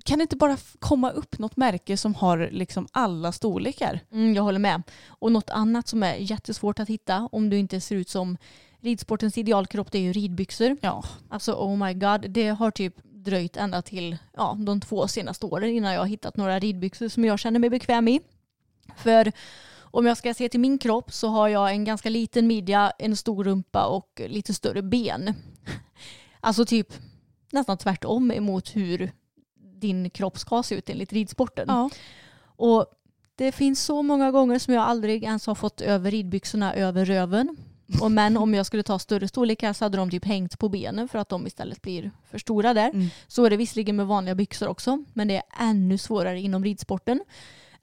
kan 0.05 0.18
det 0.18 0.23
inte 0.23 0.37
bara 0.37 0.57
komma 0.79 1.11
upp 1.11 1.39
något 1.39 1.57
märke 1.57 1.97
som 1.97 2.14
har 2.14 2.49
liksom 2.53 2.89
alla 2.93 3.33
storlekar? 3.33 4.01
Mm, 4.12 4.35
jag 4.35 4.43
håller 4.43 4.59
med. 4.59 4.83
Och 5.09 5.33
något 5.33 5.51
annat 5.51 5.89
som 5.89 6.03
är 6.03 6.14
jättesvårt 6.14 6.79
att 6.81 6.89
hitta 6.89 7.29
om 7.33 7.51
du 7.51 7.59
inte 7.59 7.81
ser 7.81 7.97
ut 7.97 8.09
som 8.09 8.37
ridsportens 8.81 9.39
idealkropp 9.39 9.93
det 9.93 9.99
är 9.99 10.03
ju 10.03 10.12
ridbyxor. 10.12 10.76
Ja, 10.81 11.05
Alltså 11.28 11.53
oh 11.53 11.87
my 11.87 11.95
god, 11.95 12.31
det 12.31 12.49
har 12.49 12.70
typ 12.70 12.95
dröjt 13.03 13.57
ända 13.57 13.83
till 13.83 14.16
ja, 14.37 14.57
de 14.61 14.81
två 14.81 15.09
senaste 15.09 15.47
åren 15.47 15.70
innan 15.70 15.93
jag 15.93 16.01
har 16.01 16.07
hittat 16.07 16.37
några 16.37 16.59
ridbyxor 16.59 17.09
som 17.09 17.24
jag 17.24 17.39
känner 17.39 17.61
mig 17.61 17.70
bekväm 17.70 18.09
i. 18.09 18.20
För 18.97 19.33
om 19.81 20.07
jag 20.07 20.16
ska 20.16 20.35
se 20.35 20.49
till 20.49 20.61
min 20.61 20.78
kropp 20.78 21.12
så 21.12 21.28
har 21.28 21.49
jag 21.49 21.70
en 21.70 21.85
ganska 21.85 22.09
liten 22.09 22.47
midja, 22.47 22.93
en 22.99 23.16
stor 23.16 23.45
rumpa 23.45 23.87
och 23.87 24.20
lite 24.26 24.55
större 24.55 24.83
ben. 24.83 25.35
Alltså 26.43 26.64
typ 26.64 26.95
nästan 27.53 27.78
tvärtom 27.78 28.31
emot 28.31 28.76
hur 28.76 29.12
din 29.81 30.11
kropp 30.11 30.39
ska 30.39 30.62
se 30.62 30.74
ut 30.74 30.91
enligt 30.91 31.12
ridsporten. 31.12 31.64
ja. 31.68 31.91
Och 32.57 32.87
det 33.35 33.53
finns 33.53 33.85
så 33.85 34.03
många 34.03 34.31
gånger 34.31 34.59
som 34.59 34.74
jag 34.74 34.83
aldrig 34.83 35.24
ens 35.24 35.47
har 35.47 35.55
fått 35.55 35.81
över 35.81 36.11
ridbyxorna 36.11 36.74
över 36.74 37.05
röven. 37.05 37.57
Och 38.01 38.12
men 38.12 38.36
om 38.36 38.55
jag 38.55 38.66
skulle 38.66 38.82
ta 38.82 38.99
större 38.99 39.28
storlekar 39.28 39.72
så 39.72 39.84
hade 39.84 39.99
de 39.99 40.11
typ 40.11 40.24
hängt 40.24 40.59
på 40.59 40.68
benen 40.68 41.09
för 41.09 41.18
att 41.18 41.28
de 41.28 41.47
istället 41.47 41.82
blir 41.82 42.11
för 42.30 42.38
stora 42.38 42.74
där. 42.74 42.91
Mm. 42.91 43.09
Så 43.28 43.45
är 43.45 43.51
det 43.51 43.57
visserligen 43.57 43.97
med 43.97 44.07
vanliga 44.07 44.34
byxor 44.34 44.68
också 44.68 45.05
men 45.12 45.28
det 45.28 45.36
är 45.36 45.43
ännu 45.59 45.99
svårare 45.99 46.41
inom 46.41 46.64
ridsporten. 46.64 47.20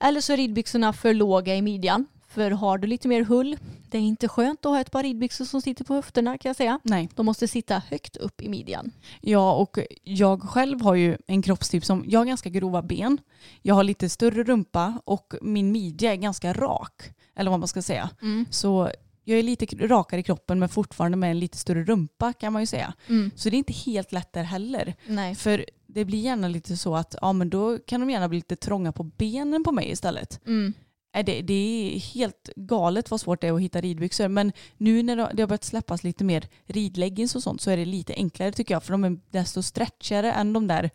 Eller 0.00 0.20
så 0.20 0.32
är 0.32 0.36
ridbyxorna 0.36 0.92
för 0.92 1.14
låga 1.14 1.54
i 1.54 1.62
midjan. 1.62 2.06
För 2.28 2.50
har 2.50 2.78
du 2.78 2.86
lite 2.86 3.08
mer 3.08 3.24
hull, 3.24 3.56
det 3.90 3.98
är 3.98 4.02
inte 4.02 4.28
skönt 4.28 4.66
att 4.66 4.72
ha 4.72 4.80
ett 4.80 4.90
par 4.90 5.02
ridbyxor 5.02 5.44
som 5.44 5.62
sitter 5.62 5.84
på 5.84 5.94
höfterna 5.94 6.38
kan 6.38 6.48
jag 6.48 6.56
säga. 6.56 6.80
Nej. 6.82 7.08
De 7.14 7.26
måste 7.26 7.48
sitta 7.48 7.82
högt 7.88 8.16
upp 8.16 8.42
i 8.42 8.48
midjan. 8.48 8.90
Ja, 9.20 9.52
och 9.52 9.78
jag 10.04 10.42
själv 10.42 10.80
har 10.80 10.94
ju 10.94 11.16
en 11.26 11.42
kroppstyp 11.42 11.84
som, 11.84 12.04
jag 12.08 12.20
har 12.20 12.24
ganska 12.24 12.48
grova 12.50 12.82
ben, 12.82 13.18
jag 13.62 13.74
har 13.74 13.84
lite 13.84 14.08
större 14.08 14.44
rumpa 14.44 15.00
och 15.04 15.34
min 15.42 15.72
midja 15.72 16.12
är 16.12 16.16
ganska 16.16 16.52
rak. 16.52 17.02
Eller 17.36 17.50
vad 17.50 17.60
man 17.60 17.68
ska 17.68 17.82
säga. 17.82 18.10
Så 18.50 18.90
jag 19.28 19.38
är 19.38 19.42
lite 19.42 19.66
rakare 19.86 20.20
i 20.20 20.22
kroppen 20.22 20.58
men 20.58 20.68
fortfarande 20.68 21.16
med 21.16 21.30
en 21.30 21.38
lite 21.38 21.58
större 21.58 21.84
rumpa 21.84 22.32
kan 22.32 22.52
man 22.52 22.62
ju 22.62 22.66
säga. 22.66 22.94
Mm. 23.08 23.30
Så 23.36 23.50
det 23.50 23.56
är 23.56 23.58
inte 23.58 23.72
helt 23.72 24.12
lätt 24.12 24.32
där 24.32 24.42
heller. 24.42 24.94
Nej. 25.06 25.34
För 25.34 25.64
det 25.86 26.04
blir 26.04 26.18
gärna 26.18 26.48
lite 26.48 26.76
så 26.76 26.96
att 26.96 27.14
ja, 27.20 27.32
men 27.32 27.50
då 27.50 27.78
kan 27.78 28.00
de 28.00 28.10
gärna 28.10 28.28
bli 28.28 28.38
lite 28.38 28.56
trånga 28.56 28.92
på 28.92 29.02
benen 29.02 29.64
på 29.64 29.72
mig 29.72 29.90
istället. 29.90 30.40
Mm. 30.46 30.72
Äh, 31.16 31.24
Det, 31.24 31.42
det 31.42 31.54
är 31.54 31.98
helt 31.98 32.50
galet 32.56 33.10
vad 33.10 33.20
svårt 33.20 33.40
det 33.40 33.46
är 33.46 33.52
att 33.52 33.60
hitta 33.60 33.80
ridbyxor. 33.80 34.28
Men 34.28 34.52
nu 34.76 35.02
när 35.02 35.16
det 35.16 35.42
har 35.42 35.46
börjat 35.46 35.64
släppas 35.64 36.04
lite 36.04 36.24
mer 36.24 36.48
ridleggings 36.66 37.34
och 37.34 37.42
sånt 37.42 37.60
så 37.60 37.70
är 37.70 37.76
det 37.76 37.84
lite 37.84 38.14
enklare 38.14 38.52
tycker 38.52 38.74
jag. 38.74 38.82
För 38.82 38.92
de 38.92 39.04
är 39.04 39.18
desto 39.30 39.62
stretchigare 39.62 40.32
än 40.32 40.52
de 40.52 40.66
där 40.66 40.90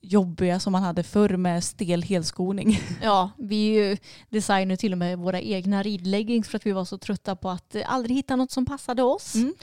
jobbiga 0.00 0.60
som 0.60 0.72
man 0.72 0.82
hade 0.82 1.02
förr 1.02 1.36
med 1.36 1.64
stel 1.64 2.02
helskoning. 2.02 2.80
Ja, 3.02 3.30
vi 3.38 3.98
designar 4.28 4.76
till 4.76 4.92
och 4.92 4.98
med 4.98 5.18
våra 5.18 5.40
egna 5.40 5.82
ridleggings 5.82 6.48
för 6.48 6.56
att 6.56 6.66
vi 6.66 6.72
var 6.72 6.84
så 6.84 6.98
trötta 6.98 7.36
på 7.36 7.50
att 7.50 7.76
aldrig 7.86 8.16
hitta 8.16 8.36
något 8.36 8.50
som 8.50 8.66
passade 8.66 9.02
oss. 9.02 9.34
Mm. 9.34 9.54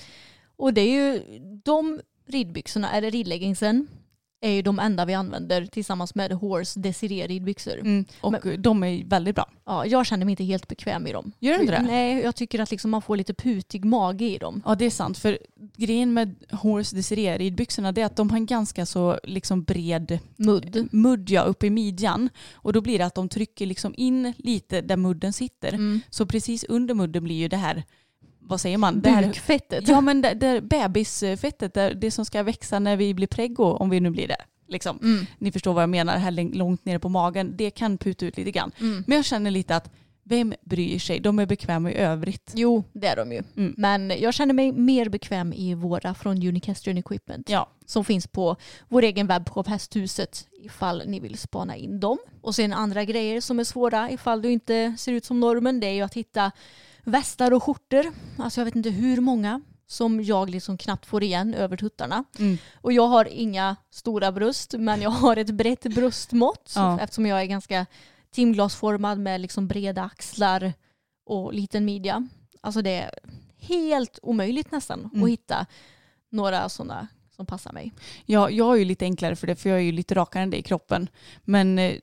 Och 0.57 0.73
det 0.73 0.82
är 0.82 0.91
ju 0.91 1.21
de 1.63 2.01
ridbyxorna, 2.28 2.91
eller 2.91 3.11
ridleggingsen, 3.11 3.88
är 4.45 4.51
ju 4.51 4.61
de 4.61 4.79
enda 4.79 5.05
vi 5.05 5.13
använder 5.13 5.65
tillsammans 5.65 6.15
med 6.15 6.31
Horse 6.31 6.79
Desiree 6.79 7.27
ridbyxor. 7.27 7.79
Mm. 7.79 8.05
Och 8.21 8.59
de 8.59 8.83
är 8.83 9.05
väldigt 9.05 9.35
bra. 9.35 9.49
Ja, 9.65 9.85
jag 9.85 10.05
känner 10.05 10.25
mig 10.25 10.31
inte 10.31 10.43
helt 10.43 10.67
bekväm 10.67 11.07
i 11.07 11.11
dem. 11.11 11.31
Gör 11.39 11.53
du 11.53 11.61
inte 11.61 11.73
det? 11.73 11.81
Nej, 11.81 12.21
jag 12.21 12.35
tycker 12.35 12.59
att 12.59 12.71
liksom 12.71 12.91
man 12.91 13.01
får 13.01 13.17
lite 13.17 13.33
putig 13.33 13.85
mage 13.85 14.25
i 14.25 14.37
dem. 14.37 14.61
Ja 14.65 14.75
det 14.75 14.85
är 14.85 14.89
sant. 14.89 15.17
För 15.17 15.37
grejen 15.77 16.13
med 16.13 16.35
Horse 16.51 16.95
Desiree 16.95 17.37
ridbyxorna 17.37 17.89
är 17.89 18.05
att 18.05 18.15
de 18.15 18.29
har 18.29 18.37
en 18.37 18.45
ganska 18.45 18.85
så 18.85 19.19
liksom 19.23 19.63
bred 19.63 20.19
Mudd. 20.35 20.87
mudd 20.91 21.29
ja, 21.29 21.41
uppe 21.41 21.67
i 21.67 21.69
midjan. 21.69 22.29
Och 22.53 22.73
då 22.73 22.81
blir 22.81 22.97
det 22.97 23.05
att 23.05 23.15
de 23.15 23.29
trycker 23.29 23.65
liksom 23.65 23.93
in 23.97 24.33
lite 24.37 24.81
där 24.81 24.97
mudden 24.97 25.33
sitter. 25.33 25.73
Mm. 25.73 26.01
Så 26.09 26.25
precis 26.25 26.63
under 26.63 26.93
mudden 26.93 27.23
blir 27.23 27.35
ju 27.35 27.47
det 27.47 27.57
här, 27.57 27.83
vad 28.47 28.61
säger 28.61 28.77
man? 28.77 29.01
Bukfettet. 29.01 29.87
ja 29.87 30.01
men 30.01 30.21
det, 30.21 30.33
det 30.33 30.61
bebisfettet, 30.61 31.73
det, 31.73 31.93
det 31.93 32.11
som 32.11 32.25
ska 32.25 32.43
växa 32.43 32.79
när 32.79 32.97
vi 32.97 33.13
blir 33.13 33.27
preggo, 33.27 33.63
om 33.63 33.89
vi 33.89 33.99
nu 33.99 34.09
blir 34.09 34.27
det. 34.27 34.37
Liksom. 34.67 34.99
Mm. 35.03 35.25
Ni 35.37 35.51
förstår 35.51 35.73
vad 35.73 35.83
jag 35.83 35.89
menar, 35.89 36.17
här 36.17 36.55
långt 36.55 36.85
nere 36.85 36.99
på 36.99 37.09
magen. 37.09 37.53
Det 37.57 37.69
kan 37.69 37.97
puta 37.97 38.25
ut 38.25 38.37
lite 38.37 38.51
grann. 38.51 38.71
Mm. 38.79 39.03
Men 39.07 39.15
jag 39.15 39.25
känner 39.25 39.51
lite 39.51 39.75
att 39.75 39.91
vem 40.28 40.53
bryr 40.61 40.99
sig? 40.99 41.19
De 41.19 41.39
är 41.39 41.45
bekväma 41.45 41.91
i 41.91 41.95
övrigt. 41.95 42.51
Jo, 42.55 42.84
det 42.93 43.07
är 43.07 43.15
de 43.15 43.32
ju. 43.32 43.43
Mm. 43.57 43.73
Men 43.78 44.13
jag 44.19 44.34
känner 44.34 44.53
mig 44.53 44.71
mer 44.71 45.09
bekväm 45.09 45.53
i 45.53 45.73
våra 45.73 46.13
från 46.13 46.47
Unicastrian 46.47 46.97
Equipment. 46.97 47.49
Ja. 47.49 47.69
Som 47.86 48.05
finns 48.05 48.28
på 48.28 48.55
vår 48.89 49.01
egen 49.03 49.28
webbshop 49.28 49.67
Hästhuset 49.67 50.47
ifall 50.61 51.03
ni 51.05 51.19
vill 51.19 51.38
spana 51.38 51.76
in 51.76 51.99
dem. 51.99 52.17
Och 52.41 52.55
sen 52.55 52.73
andra 52.73 53.03
grejer 53.03 53.41
som 53.41 53.59
är 53.59 53.63
svåra 53.63 54.11
ifall 54.11 54.41
du 54.41 54.51
inte 54.51 54.95
ser 54.97 55.11
ut 55.11 55.26
som 55.26 55.39
normen 55.39 55.80
det 55.80 55.88
är 55.88 55.93
ju 55.93 56.01
att 56.01 56.13
hitta 56.13 56.51
västar 57.03 57.53
och 57.53 57.63
skjortor. 57.63 58.05
Alltså 58.38 58.59
jag 58.61 58.65
vet 58.65 58.76
inte 58.76 58.89
hur 58.89 59.21
många 59.21 59.61
som 59.88 60.23
jag 60.23 60.49
liksom 60.49 60.78
knappt 60.78 61.05
får 61.05 61.23
igen 61.23 61.53
över 61.53 61.78
tuttarna. 61.78 62.23
Mm. 62.39 62.57
Och 62.82 62.93
jag 62.93 63.07
har 63.07 63.26
inga 63.26 63.76
stora 63.89 64.32
bröst 64.32 64.73
men 64.78 65.01
jag 65.01 65.09
har 65.09 65.38
ett 65.38 65.51
brett 65.51 65.84
bröstmått 65.95 66.71
Ja. 66.76 66.99
eftersom 67.01 67.26
jag 67.26 67.41
är 67.41 67.45
ganska 67.45 67.86
timglasformad 68.36 69.19
med 69.19 69.41
liksom 69.41 69.67
breda 69.67 70.03
axlar 70.03 70.73
och 71.25 71.53
liten 71.53 71.86
midja. 71.86 72.27
Alltså 72.61 72.81
det 72.81 72.95
är 72.95 73.11
helt 73.57 74.19
omöjligt 74.21 74.71
nästan 74.71 74.99
Mm. 75.13 75.23
att 75.23 75.29
hitta 75.29 75.65
några 76.31 76.69
sådana 76.69 77.07
som 77.36 77.45
passar 77.45 77.71
mig. 77.73 77.91
Ja, 78.25 78.49
jag 78.49 78.73
är 78.73 78.79
ju 78.79 78.86
lite 78.86 79.05
enklare 79.05 79.36
för 79.36 79.47
det 79.47 79.55
för 79.55 79.69
jag 79.69 79.77
är 79.79 79.83
ju 79.83 79.91
lite 79.91 80.15
rakare 80.15 80.43
än 80.43 80.49
det 80.49 80.57
i 80.57 80.61
kroppen. 80.61 81.09
Men 81.43 81.79
eh, 81.79 81.95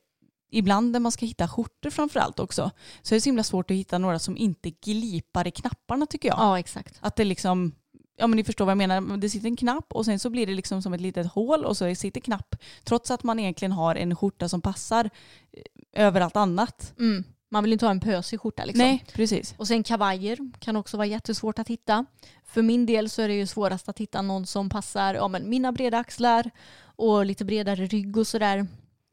ibland 0.51 0.91
när 0.93 1.01
man 1.01 1.13
ska 1.13 1.27
hitta 1.27 1.49
skjortor 1.49 1.91
framförallt 1.91 2.39
också 2.41 2.71
så 3.03 3.15
är 3.15 3.17
det 3.17 3.21
så 3.21 3.29
himla 3.29 3.43
svårt 3.43 3.71
att 3.71 3.77
hitta 3.77 3.99
några 3.99 4.19
som 4.19 4.37
inte 4.37 4.71
glipar 4.71 5.47
i 5.47 5.51
knapparna 5.51 6.07
tycker 6.07 6.29
jag. 6.29 6.39
Ja, 6.39 6.59
exakt. 6.59 6.99
Att 7.01 7.17
det 7.17 7.25
liksom, 7.25 7.73
ja 8.17 8.27
men 8.27 8.37
ni 8.37 8.45
förstår 8.45 8.65
vad 8.65 8.73
jag 8.73 8.89
menar, 8.89 9.17
det 9.17 9.31
sitter 9.31 9.47
en 9.47 9.57
knapp 9.57 9.93
och 9.93 10.05
sen 10.05 10.19
så 10.19 10.31
blir 10.31 10.47
det 10.47 10.55
liksom 10.55 10.83
som 10.83 10.93
ett 10.95 11.01
litet 11.01 11.27
hål 11.33 11.65
och 11.65 11.77
så 11.77 11.95
sitter 11.95 12.21
knapp 12.21 12.57
trots 12.85 13.11
att 13.11 13.23
man 13.23 13.39
egentligen 13.39 13.73
har 13.73 13.95
en 13.95 14.17
skjorta 14.17 14.49
som 14.49 14.61
passar 14.61 15.05
eh, 15.53 15.63
över 15.93 16.21
allt 16.21 16.37
annat. 16.37 16.93
Mm. 16.99 17.25
Man 17.51 17.65
vill 17.65 17.73
inte 17.73 17.87
ha 17.87 17.91
en 17.91 18.01
pösig 18.01 18.41
skjorta 18.41 18.65
liksom. 18.65 18.87
Nej, 18.87 19.05
precis. 19.15 19.55
Och 19.57 19.69
sen 19.69 19.83
kavajer 19.83 20.39
kan 20.59 20.77
också 20.77 20.97
vara 20.97 21.07
jättesvårt 21.07 21.59
att 21.59 21.69
hitta. 21.69 22.07
För 22.45 22.63
min 22.63 22.87
del 22.87 23.11
så 23.11 23.23
är 23.23 23.29
det 23.29 23.35
ju 23.35 23.47
svårast 23.47 23.89
att 23.89 23.99
hitta 23.99 24.23
någon 24.23 24.47
som 24.47 24.69
passar 24.69 25.15
ja, 25.15 25.29
men 25.29 25.51
mina 25.51 25.73
breda 25.73 25.99
axlar 25.99 26.51
och 26.83 27.27
lite 27.27 27.45
bredare 27.45 27.87
rygg 27.87 28.17
och 28.17 28.27
sådär. 28.27 28.67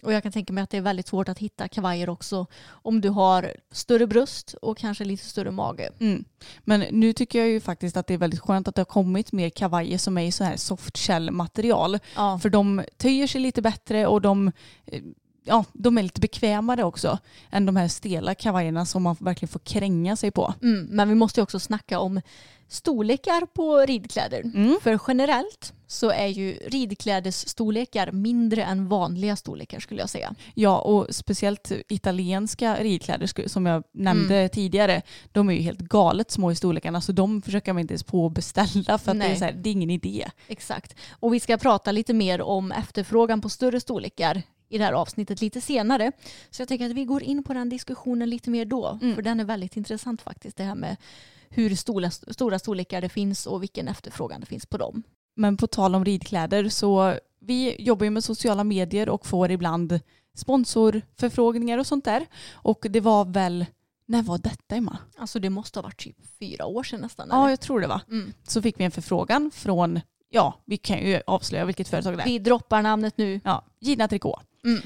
Och 0.04 0.14
jag 0.14 0.24
kan 0.24 0.32
tänka 0.32 0.54
mig 0.54 0.64
att 0.64 0.70
det 0.70 0.78
är 0.78 0.82
väldigt 0.82 1.08
svårt 1.08 1.30
att 1.30 1.40
hitta 1.40 1.68
kavajer 1.68 2.10
också 2.10 2.46
om 2.68 3.02
du 3.02 3.10
har 3.10 3.54
större 3.72 4.08
bröst 4.08 4.56
och 4.62 4.78
kanske 4.78 5.06
lite 5.06 5.26
större 5.26 5.52
mage. 5.52 5.90
Mm. 6.00 6.26
Men 6.60 6.86
nu 6.92 7.14
tycker 7.14 7.40
jag 7.40 7.48
ju 7.48 7.60
faktiskt 7.60 7.98
att 7.98 8.08
det 8.08 8.14
är 8.14 8.18
väldigt 8.18 8.40
skönt 8.40 8.68
att 8.68 8.76
det 8.76 8.80
har 8.80 8.86
kommit 8.86 9.32
mer 9.32 9.50
kavajer 9.50 9.98
som 9.98 10.18
är 10.18 10.26
i 10.26 10.32
så 10.32 10.44
här 10.44 10.58
soft 10.58 10.98
shell 10.98 11.32
material. 11.32 12.00
Ja. 12.16 12.40
För 12.40 12.50
de 12.50 12.84
töjer 12.98 13.28
sig 13.28 13.42
lite 13.42 13.62
bättre 13.62 14.08
och 14.08 14.22
de, 14.22 14.52
eh, 14.86 15.02
ja, 15.44 15.66
de 15.74 15.98
är 15.98 16.04
lite 16.04 16.22
bekvämare 16.22 16.84
också 16.84 17.18
än 17.52 17.66
de 17.66 17.76
här 17.76 17.88
stela 17.88 18.36
kavajerna 18.36 18.86
som 18.86 19.04
man 19.04 19.16
verkligen 19.20 19.50
får 19.50 19.60
kränga 19.60 20.16
sig 20.16 20.32
på. 20.32 20.54
Mm, 20.62 20.86
men 20.86 21.10
vi 21.10 21.16
måste 21.16 21.40
ju 21.40 21.44
också 21.44 21.60
snacka 21.60 22.00
om 22.00 22.22
storlekar 22.70 23.46
på 23.46 23.78
ridkläder. 23.80 24.42
Mm. 24.42 24.78
För 24.82 25.00
generellt 25.08 25.74
så 25.88 26.10
är 26.10 26.28
ju 26.28 26.52
ridklädesstorlekar 26.52 28.12
mindre 28.12 28.64
än 28.64 28.88
vanliga 28.88 29.36
storlekar 29.36 29.80
skulle 29.80 30.00
jag 30.00 30.10
säga. 30.10 30.36
Ja, 30.54 30.80
och 30.80 31.08
speciellt 31.10 31.72
italienska 31.88 32.76
ridkläder 32.76 33.48
som 33.48 33.66
jag 33.66 33.84
nämnde 33.92 34.50
tidigare, 34.50 35.02
de 35.32 35.50
är 35.50 35.54
ju 35.54 35.62
helt 35.62 35.80
galet 35.80 36.32
små 36.32 36.52
i 36.52 36.56
storlekarna 36.56 37.02
så 37.02 37.12
de 37.12 37.42
försöker 37.42 37.74
man 37.74 37.82
inte 37.82 37.94
ens 37.94 38.04
på 38.04 38.26
att 38.26 38.34
beställa 38.34 38.98
för 38.98 39.12
att 39.12 39.20
det 39.20 39.26
är, 39.26 39.36
så 39.36 39.46
här, 39.46 39.52
det 39.52 39.70
är 39.70 39.72
ingen 39.72 39.90
idé. 39.90 40.30
Exakt. 40.48 40.96
Och 41.12 41.34
vi 41.34 41.40
ska 41.40 41.58
prata 41.58 41.92
lite 41.92 42.14
mer 42.14 42.42
om 42.42 42.72
efterfrågan 42.72 43.42
på 43.42 43.50
större 43.50 43.80
storlekar 43.80 44.42
i 44.70 44.78
det 44.78 44.84
här 44.84 44.94
avsnittet 44.94 45.42
lite 45.42 45.62
senare. 45.62 46.12
Så 46.50 46.62
jag 46.62 46.68
tänker 46.68 46.86
att 46.86 46.96
vi 46.96 47.06
går 47.06 47.24
in 47.24 47.44
på 47.44 47.54
den 47.54 47.70
diskussionen 47.70 48.30
lite 48.30 48.50
mer 48.50 48.66
då. 48.66 49.00
Mm. 49.02 49.16
För 49.16 49.22
den 49.22 49.40
är 49.40 49.46
väldigt 49.46 49.78
intressant 49.78 50.22
faktiskt. 50.22 50.58
Det 50.58 50.64
här 50.64 50.76
med 50.76 50.98
hur 51.50 51.76
stora, 51.76 52.12
stora 52.12 52.60
storlekar 52.60 53.02
det 53.02 53.10
finns 53.10 53.46
och 53.46 53.64
vilken 53.64 53.88
efterfrågan 53.88 54.40
det 54.40 54.46
finns 54.46 54.66
på 54.66 54.78
dem. 54.78 55.04
Men 55.36 55.58
på 55.58 55.68
tal 55.68 55.96
om 55.96 56.06
ridkläder 56.06 56.70
så 56.70 57.16
vi 57.40 57.82
jobbar 57.82 58.04
ju 58.04 58.10
med 58.10 58.24
sociala 58.24 58.64
medier 58.64 59.10
och 59.10 59.26
får 59.26 59.52
ibland 59.52 60.00
sponsorförfrågningar 60.36 61.78
och 61.78 61.88
sånt 61.88 62.06
där. 62.06 62.26
Och 62.52 62.86
det 62.90 63.00
var 63.00 63.26
väl, 63.26 63.66
när 64.06 64.24
var 64.24 64.38
detta 64.38 64.76
Emma? 64.76 64.98
Alltså 65.18 65.40
det 65.40 65.50
måste 65.50 65.80
ha 65.80 65.84
varit 65.84 66.00
typ 66.00 66.18
fyra 66.40 66.66
år 66.66 66.84
sedan 66.84 67.02
nästan. 67.02 67.28
Ja, 67.32 67.40
eller? 67.40 67.50
jag 67.50 67.60
tror 67.60 67.82
det 67.82 67.88
var. 67.88 68.02
Mm. 68.08 68.34
Så 68.44 68.62
fick 68.62 68.80
vi 68.80 68.84
en 68.84 68.92
förfrågan 68.92 69.52
från, 69.52 70.00
ja, 70.30 70.54
vi 70.66 70.78
kan 70.78 71.00
ju 71.00 71.22
avslöja 71.28 71.66
vilket 71.66 71.88
företag 71.88 72.18
det 72.18 72.24
är. 72.24 72.26
Vi 72.26 72.40
droppar 72.40 72.82
namnet 72.82 73.18
nu. 73.18 73.42
Ja, 73.44 73.66
Gina 73.80 74.08
Tricot. 74.08 74.49
Mm. 74.66 74.82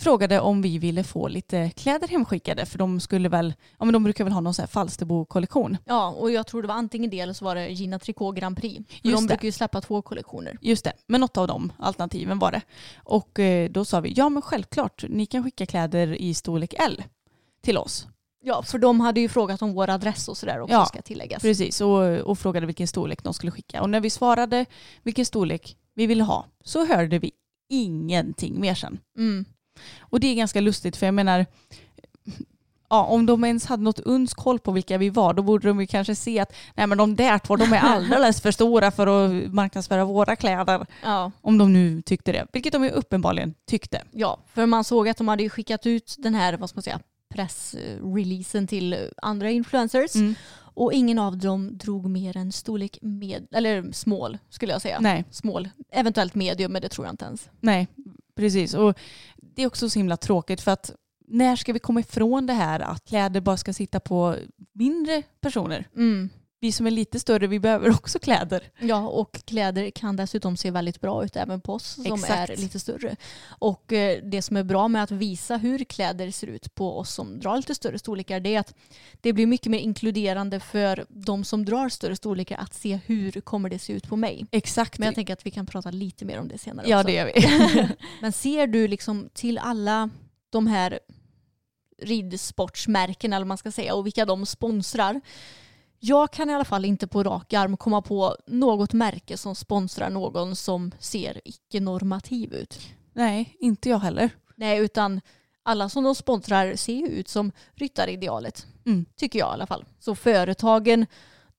Frågade 0.00 0.40
om 0.40 0.62
vi 0.62 0.78
ville 0.78 1.04
få 1.04 1.28
lite 1.28 1.70
kläder 1.70 2.08
hemskickade 2.08 2.66
för 2.66 2.78
de 2.78 3.00
skulle 3.00 3.28
väl, 3.28 3.54
ja 3.78 3.84
men 3.84 3.92
de 3.92 4.04
brukar 4.04 4.24
väl 4.24 4.32
ha 4.32 4.40
någon 4.40 4.54
sån 4.54 4.62
här 4.62 4.66
Falsterbo-kollektion. 4.68 5.76
Ja, 5.84 6.08
och 6.08 6.30
jag 6.30 6.46
tror 6.46 6.62
det 6.62 6.68
var 6.68 6.74
antingen 6.74 7.10
det 7.10 7.20
eller 7.20 7.32
så 7.32 7.44
var 7.44 7.54
det 7.54 7.68
Gina 7.68 7.98
Tricot 7.98 8.36
Grand 8.36 8.56
Prix. 8.56 8.88
För 8.88 9.08
Just 9.08 9.16
de 9.18 9.22
det. 9.22 9.28
brukar 9.28 9.44
ju 9.44 9.52
släppa 9.52 9.80
två 9.80 10.02
kollektioner. 10.02 10.58
Just 10.60 10.84
det, 10.84 10.92
men 11.06 11.20
något 11.20 11.36
av 11.36 11.46
de 11.46 11.72
alternativen 11.78 12.38
var 12.38 12.52
det. 12.52 12.60
Och 12.96 13.38
eh, 13.38 13.70
då 13.70 13.84
sa 13.84 14.00
vi, 14.00 14.12
ja 14.16 14.28
men 14.28 14.42
självklart, 14.42 15.04
ni 15.08 15.26
kan 15.26 15.44
skicka 15.44 15.66
kläder 15.66 16.14
i 16.20 16.34
storlek 16.34 16.74
L 16.78 17.02
till 17.62 17.78
oss. 17.78 18.06
Ja, 18.44 18.62
för 18.62 18.78
de 18.78 19.00
hade 19.00 19.20
ju 19.20 19.28
frågat 19.28 19.62
om 19.62 19.74
vår 19.74 19.90
adress 19.90 20.28
och 20.28 20.36
sådär 20.36 20.60
också 20.60 20.74
Ja, 20.74 20.86
ska 20.86 21.02
tilläggas. 21.02 21.42
Precis, 21.42 21.80
och, 21.80 22.02
och 22.18 22.38
frågade 22.38 22.66
vilken 22.66 22.88
storlek 22.88 23.22
de 23.24 23.34
skulle 23.34 23.52
skicka. 23.52 23.82
Och 23.82 23.90
när 23.90 24.00
vi 24.00 24.10
svarade 24.10 24.66
vilken 25.02 25.24
storlek 25.26 25.76
vi 25.94 26.06
ville 26.06 26.22
ha 26.22 26.46
så 26.64 26.86
hörde 26.86 27.18
vi 27.18 27.32
ingenting 27.68 28.60
mer 28.60 28.74
sen. 28.74 28.98
Mm. 29.18 29.44
Och 30.00 30.20
det 30.20 30.26
är 30.26 30.34
ganska 30.34 30.60
lustigt 30.60 30.96
för 30.96 31.06
jag 31.06 31.14
menar, 31.14 31.46
ja, 32.90 33.04
om 33.04 33.26
de 33.26 33.44
ens 33.44 33.66
hade 33.66 33.82
något 33.82 34.00
uns 34.00 34.34
koll 34.34 34.58
på 34.58 34.72
vilka 34.72 34.98
vi 34.98 35.10
var 35.10 35.34
då 35.34 35.42
borde 35.42 35.68
de 35.68 35.80
ju 35.80 35.86
kanske 35.86 36.14
se 36.14 36.38
att 36.40 36.52
nej 36.74 36.86
men 36.86 36.98
de 36.98 37.16
där 37.16 37.38
två 37.38 37.56
de 37.56 37.72
är 37.72 37.78
alldeles 37.82 38.40
för 38.40 38.50
stora 38.50 38.90
för 38.90 39.06
att 39.06 39.52
marknadsföra 39.54 40.04
våra 40.04 40.36
kläder. 40.36 40.86
Ja, 41.02 41.32
Om 41.40 41.58
de 41.58 41.72
nu 41.72 42.02
tyckte 42.02 42.32
det, 42.32 42.46
vilket 42.52 42.72
de 42.72 42.84
ju 42.84 42.90
uppenbarligen 42.90 43.54
tyckte. 43.66 44.02
ja, 44.10 44.38
för 44.54 44.66
man 44.66 44.84
såg 44.84 45.08
att 45.08 45.16
de 45.16 45.28
hade 45.28 45.48
skickat 45.48 45.86
ut 45.86 46.14
den 46.18 46.34
här, 46.34 46.56
vad 46.56 46.68
ska 46.70 46.76
man 46.76 46.82
säga, 46.82 47.00
pressreleasen 47.34 48.66
till 48.66 49.08
andra 49.22 49.50
influencers 49.50 50.14
Mm. 50.14 50.34
Och 50.78 50.92
ingen 50.92 51.18
av 51.18 51.38
dem 51.38 51.78
drog 51.78 52.10
mer 52.10 52.36
än 52.36 52.52
storlek 52.52 52.98
med, 53.02 53.46
eller 53.50 53.92
small 53.92 54.38
skulle 54.48 54.72
jag 54.72 54.82
säga. 54.82 55.00
Nej, 55.00 55.24
Small. 55.30 55.68
Eventuellt 55.90 56.34
medium 56.34 56.72
men 56.72 56.82
det 56.82 56.88
tror 56.88 57.06
jag 57.06 57.12
inte 57.12 57.24
ens. 57.24 57.48
nej, 57.60 57.86
precis. 58.34 58.74
Och 58.74 58.98
det 59.36 59.62
är 59.62 59.66
också 59.66 59.90
så 59.90 59.98
himla 59.98 60.16
tråkigt 60.16 60.60
för 60.60 60.70
att 60.70 60.92
när 61.26 61.56
ska 61.56 61.72
vi 61.72 61.78
komma 61.78 62.00
ifrån 62.00 62.46
det 62.46 62.52
här 62.52 62.80
att 62.80 63.04
kläder 63.04 63.40
bara 63.40 63.56
ska 63.56 63.72
sitta 63.72 64.00
på 64.00 64.36
mindre 64.72 65.22
personer? 65.40 65.88
Mm. 65.96 66.30
Vi 66.60 66.72
som 66.72 66.86
är 66.86 66.90
lite 66.90 67.20
större, 67.20 67.46
vi 67.46 67.60
behöver 67.60 67.90
också 67.90 68.18
kläder. 68.18 68.62
Ja, 68.78 69.08
och 69.08 69.44
kläder 69.44 69.90
kan 69.90 70.16
dessutom 70.16 70.56
se 70.56 70.70
väldigt 70.70 71.00
bra 71.00 71.24
ut 71.24 71.36
även 71.36 71.60
på 71.60 71.74
oss 71.74 71.86
som 71.86 72.14
Exakt. 72.14 72.50
är 72.50 72.56
lite 72.56 72.80
större. 72.80 73.16
Och 73.48 73.92
eh, 73.92 74.22
det 74.24 74.42
som 74.42 74.56
är 74.56 74.64
bra 74.64 74.88
med 74.88 75.02
att 75.02 75.10
visa 75.10 75.56
hur 75.56 75.84
kläder 75.84 76.30
ser 76.30 76.46
ut 76.46 76.74
på 76.74 76.98
oss 76.98 77.14
som 77.14 77.40
drar 77.40 77.56
lite 77.56 77.74
större 77.74 77.98
storlekar 77.98 78.40
det 78.40 78.54
är 78.54 78.60
att 78.60 78.74
det 79.20 79.32
blir 79.32 79.46
mycket 79.46 79.70
mer 79.70 79.78
inkluderande 79.78 80.60
för 80.60 81.06
de 81.08 81.44
som 81.44 81.64
drar 81.64 81.88
större 81.88 82.16
storlekar 82.16 82.58
att 82.58 82.74
se 82.74 83.00
hur 83.06 83.40
kommer 83.40 83.70
det 83.70 83.78
se 83.78 83.92
ut 83.92 84.08
på 84.08 84.16
mig. 84.16 84.46
Exakt. 84.50 84.98
Men 84.98 85.06
jag 85.06 85.14
tänker 85.14 85.32
att 85.32 85.46
vi 85.46 85.50
kan 85.50 85.66
prata 85.66 85.90
lite 85.90 86.24
mer 86.24 86.40
om 86.40 86.48
det 86.48 86.58
senare 86.58 86.88
ja, 86.88 86.96
också. 86.96 87.06
det 87.06 87.12
gör 87.12 87.32
vi. 87.34 87.88
Men 88.20 88.32
ser 88.32 88.66
du 88.66 88.88
liksom 88.88 89.28
till 89.34 89.58
alla 89.58 90.10
de 90.50 90.66
här 90.66 90.98
ridsportsmärkena 92.02 93.36
eller 93.36 93.46
man 93.46 93.58
ska 93.58 93.70
säga 93.70 93.94
och 93.94 94.06
vilka 94.06 94.24
de 94.24 94.46
sponsrar. 94.46 95.20
Jag 96.00 96.30
kan 96.32 96.50
i 96.50 96.54
alla 96.54 96.64
fall 96.64 96.84
inte 96.84 97.06
på 97.06 97.22
rak 97.22 97.52
arm 97.52 97.76
komma 97.76 98.02
på 98.02 98.36
något 98.46 98.92
märke 98.92 99.36
som 99.36 99.54
sponsrar 99.54 100.10
någon 100.10 100.56
som 100.56 100.92
ser 100.98 101.40
icke-normativ 101.44 102.54
ut. 102.54 102.80
Nej, 103.12 103.56
inte 103.60 103.88
jag 103.88 103.98
heller. 103.98 104.30
Nej, 104.54 104.78
utan 104.78 105.20
alla 105.62 105.88
som 105.88 106.04
de 106.04 106.14
sponsrar 106.14 106.76
ser 106.76 107.08
ut 107.08 107.28
som 107.28 107.52
ryttaridealet. 107.74 108.66
Mm. 108.86 109.04
Tycker 109.16 109.38
jag 109.38 109.48
i 109.48 109.52
alla 109.52 109.66
fall. 109.66 109.84
Så 109.98 110.14
företagen 110.14 111.06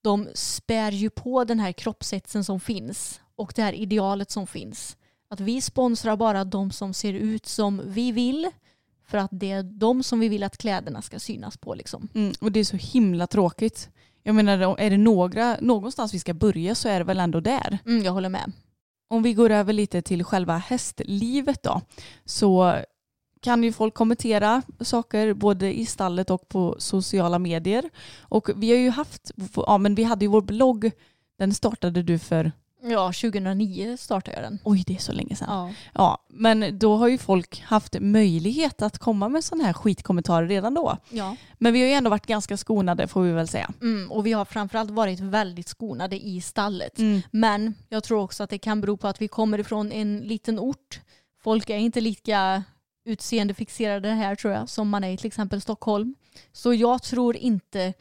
de 0.01 0.27
spär 0.33 0.91
ju 0.91 1.09
på 1.09 1.43
den 1.43 1.59
här 1.59 1.71
kroppshetsen 1.71 2.43
som 2.43 2.59
finns 2.59 3.21
och 3.35 3.53
det 3.55 3.61
här 3.61 3.73
idealet 3.73 4.31
som 4.31 4.47
finns. 4.47 4.97
Att 5.29 5.39
vi 5.39 5.61
sponsrar 5.61 6.15
bara 6.15 6.43
de 6.43 6.71
som 6.71 6.93
ser 6.93 7.13
ut 7.13 7.45
som 7.45 7.81
vi 7.85 8.11
vill 8.11 8.51
för 9.07 9.17
att 9.17 9.29
det 9.31 9.51
är 9.51 9.63
de 9.63 10.03
som 10.03 10.19
vi 10.19 10.29
vill 10.29 10.43
att 10.43 10.57
kläderna 10.57 11.01
ska 11.01 11.19
synas 11.19 11.57
på. 11.57 11.73
Liksom. 11.73 12.09
Mm, 12.13 12.33
och 12.41 12.51
det 12.51 12.59
är 12.59 12.63
så 12.63 12.77
himla 12.77 13.27
tråkigt. 13.27 13.89
Jag 14.23 14.35
menar, 14.35 14.79
är 14.79 14.89
det 14.89 14.97
några, 14.97 15.57
någonstans 15.61 16.13
vi 16.13 16.19
ska 16.19 16.33
börja 16.33 16.75
så 16.75 16.89
är 16.89 16.99
det 16.99 17.05
väl 17.05 17.19
ändå 17.19 17.39
där. 17.39 17.77
Mm, 17.85 18.03
jag 18.03 18.11
håller 18.11 18.29
med. 18.29 18.51
Om 19.09 19.23
vi 19.23 19.33
går 19.33 19.49
över 19.49 19.73
lite 19.73 20.01
till 20.01 20.23
själva 20.23 20.57
hästlivet 20.57 21.63
då, 21.63 21.81
så 22.25 22.75
kan 23.41 23.63
ju 23.63 23.71
folk 23.71 23.93
kommentera 23.93 24.61
saker 24.79 25.33
både 25.33 25.79
i 25.79 25.85
stallet 25.85 26.29
och 26.29 26.49
på 26.49 26.75
sociala 26.79 27.39
medier. 27.39 27.89
Och 28.19 28.49
vi 28.55 28.69
har 28.71 28.77
ju 28.77 28.89
haft, 28.89 29.31
ja 29.55 29.77
men 29.77 29.95
vi 29.95 30.03
hade 30.03 30.25
ju 30.25 30.31
vår 30.31 30.41
blogg, 30.41 30.91
den 31.37 31.53
startade 31.53 32.03
du 32.03 32.19
för, 32.19 32.51
Ja, 32.81 33.07
2009 33.07 33.97
startade 33.97 34.37
jag 34.37 34.43
den. 34.43 34.59
oj 34.63 34.83
det 34.87 34.95
är 34.95 34.99
så 34.99 35.11
länge 35.11 35.35
sedan. 35.35 35.47
Ja. 35.49 35.71
Ja, 35.93 36.25
men 36.29 36.79
då 36.79 36.97
har 36.97 37.07
ju 37.07 37.17
folk 37.17 37.61
haft 37.61 37.95
möjlighet 37.99 38.81
att 38.81 38.97
komma 38.97 39.29
med 39.29 39.43
sådana 39.43 39.63
här 39.63 39.73
skitkommentarer 39.73 40.47
redan 40.47 40.73
då. 40.73 40.97
Ja. 41.09 41.35
Men 41.57 41.73
vi 41.73 41.79
har 41.81 41.87
ju 41.87 41.93
ändå 41.93 42.09
varit 42.09 42.25
ganska 42.25 42.57
skonade 42.57 43.07
får 43.07 43.21
vi 43.21 43.31
väl 43.31 43.47
säga. 43.47 43.71
Mm, 43.81 44.11
och 44.11 44.25
vi 44.25 44.31
har 44.31 44.45
framförallt 44.45 44.91
varit 44.91 45.19
väldigt 45.19 45.67
skonade 45.67 46.19
i 46.19 46.41
stallet. 46.41 46.99
Mm. 46.99 47.21
Men 47.31 47.73
jag 47.89 48.03
tror 48.03 48.19
också 48.21 48.43
att 48.43 48.49
det 48.49 48.57
kan 48.57 48.81
bero 48.81 48.97
på 48.97 49.07
att 49.07 49.21
vi 49.21 49.27
kommer 49.27 49.59
ifrån 49.59 49.91
en 49.91 50.17
liten 50.17 50.59
ort. 50.59 51.01
Folk 51.43 51.69
är 51.69 51.77
inte 51.77 52.01
lika 52.01 52.63
utseendefixerade 53.05 54.09
här 54.09 54.35
tror 54.35 54.53
jag 54.53 54.69
som 54.69 54.89
man 54.89 55.03
är 55.03 55.11
i 55.11 55.17
till 55.17 55.27
exempel 55.27 55.61
Stockholm. 55.61 56.15
Så 56.51 56.73
jag 56.73 57.03
tror 57.03 57.35
inte, 57.35 57.93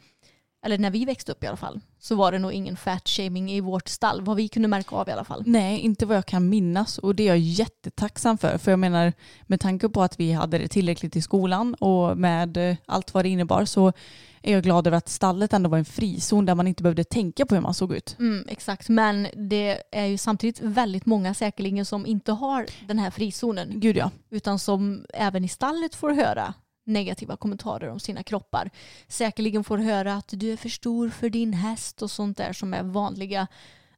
eller 0.65 0.77
när 0.77 0.91
vi 0.91 1.05
växte 1.05 1.31
upp 1.31 1.43
i 1.43 1.47
alla 1.47 1.57
fall, 1.57 1.81
så 1.99 2.15
var 2.15 2.31
det 2.31 2.39
nog 2.39 2.53
ingen 2.53 2.77
fat-shaming 2.77 3.51
i 3.51 3.61
vårt 3.61 3.89
stall. 3.89 4.21
Vad 4.21 4.37
vi 4.37 4.47
kunde 4.47 4.67
märka 4.67 4.95
av 4.95 5.09
i 5.09 5.11
alla 5.11 5.23
fall. 5.23 5.43
Nej, 5.45 5.79
inte 5.79 6.05
vad 6.05 6.17
jag 6.17 6.25
kan 6.25 6.49
minnas 6.49 6.97
och 6.97 7.15
det 7.15 7.23
är 7.23 7.27
jag 7.27 7.37
jättetacksam 7.37 8.37
för. 8.37 8.57
För 8.57 8.71
jag 8.71 8.79
menar, 8.79 9.13
med 9.47 9.59
tanke 9.59 9.89
på 9.89 10.03
att 10.03 10.19
vi 10.19 10.31
hade 10.31 10.57
det 10.57 10.67
tillräckligt 10.67 11.15
i 11.15 11.21
skolan 11.21 11.73
och 11.73 12.17
med 12.17 12.57
eh, 12.57 12.75
allt 12.85 13.13
vad 13.13 13.25
det 13.25 13.29
innebar 13.29 13.65
så 13.65 13.93
är 14.41 14.53
jag 14.53 14.63
glad 14.63 14.87
över 14.87 14.97
att 14.97 15.09
stallet 15.09 15.53
ändå 15.53 15.69
var 15.69 15.77
en 15.77 15.85
frizon 15.85 16.45
där 16.45 16.55
man 16.55 16.67
inte 16.67 16.83
behövde 16.83 17.03
tänka 17.03 17.45
på 17.45 17.55
hur 17.55 17.61
man 17.61 17.73
såg 17.73 17.93
ut. 17.93 18.15
Mm, 18.19 18.45
exakt, 18.49 18.89
men 18.89 19.27
det 19.49 19.83
är 19.91 20.05
ju 20.05 20.17
samtidigt 20.17 20.59
väldigt 20.61 21.05
många 21.05 21.33
säkerligen 21.33 21.85
som 21.85 22.05
inte 22.05 22.31
har 22.31 22.65
den 22.87 22.99
här 22.99 23.11
frizonen. 23.11 23.71
Gud 23.75 23.97
ja. 23.97 24.11
utan 24.29 24.59
som 24.59 25.05
även 25.13 25.43
i 25.43 25.47
stallet 25.47 25.95
får 25.95 26.09
höra 26.09 26.53
negativa 26.89 27.37
kommentarer 27.37 27.89
om 27.89 27.99
sina 27.99 28.23
kroppar. 28.23 28.69
Säkerligen 29.07 29.63
får 29.63 29.77
höra 29.77 30.13
att 30.15 30.27
du 30.31 30.51
är 30.53 30.57
för 30.57 30.69
stor 30.69 31.09
för 31.09 31.29
din 31.29 31.53
häst 31.53 32.01
och 32.01 32.11
sånt 32.11 32.37
där 32.37 32.53
som 32.53 32.73
är 32.73 32.83
vanliga 32.83 33.47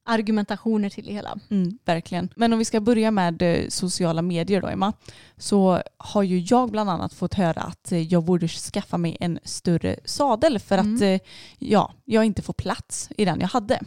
argumentationer 0.03 0.89
till 0.89 1.05
det 1.05 1.13
hela. 1.13 1.39
Mm, 1.49 1.77
verkligen. 1.85 2.29
Men 2.35 2.53
om 2.53 2.59
vi 2.59 2.65
ska 2.65 2.79
börja 2.79 3.11
med 3.11 3.41
eh, 3.41 3.67
sociala 3.69 4.21
medier 4.21 4.61
då 4.61 4.67
Emma. 4.67 4.93
Så 5.37 5.81
har 5.97 6.23
ju 6.23 6.39
jag 6.39 6.71
bland 6.71 6.89
annat 6.89 7.13
fått 7.13 7.33
höra 7.33 7.61
att 7.61 7.91
eh, 7.91 8.01
jag 8.01 8.23
borde 8.23 8.47
skaffa 8.47 8.97
mig 8.97 9.17
en 9.19 9.39
större 9.43 9.95
sadel 10.05 10.59
för 10.59 10.77
att 10.77 10.85
Mm. 10.85 11.03
eh, 11.03 11.19
ja, 11.57 11.93
jag 12.05 12.25
inte 12.25 12.41
får 12.41 12.53
plats 12.53 13.09
i 13.17 13.25
den 13.25 13.39
jag 13.39 13.47
hade. 13.47 13.79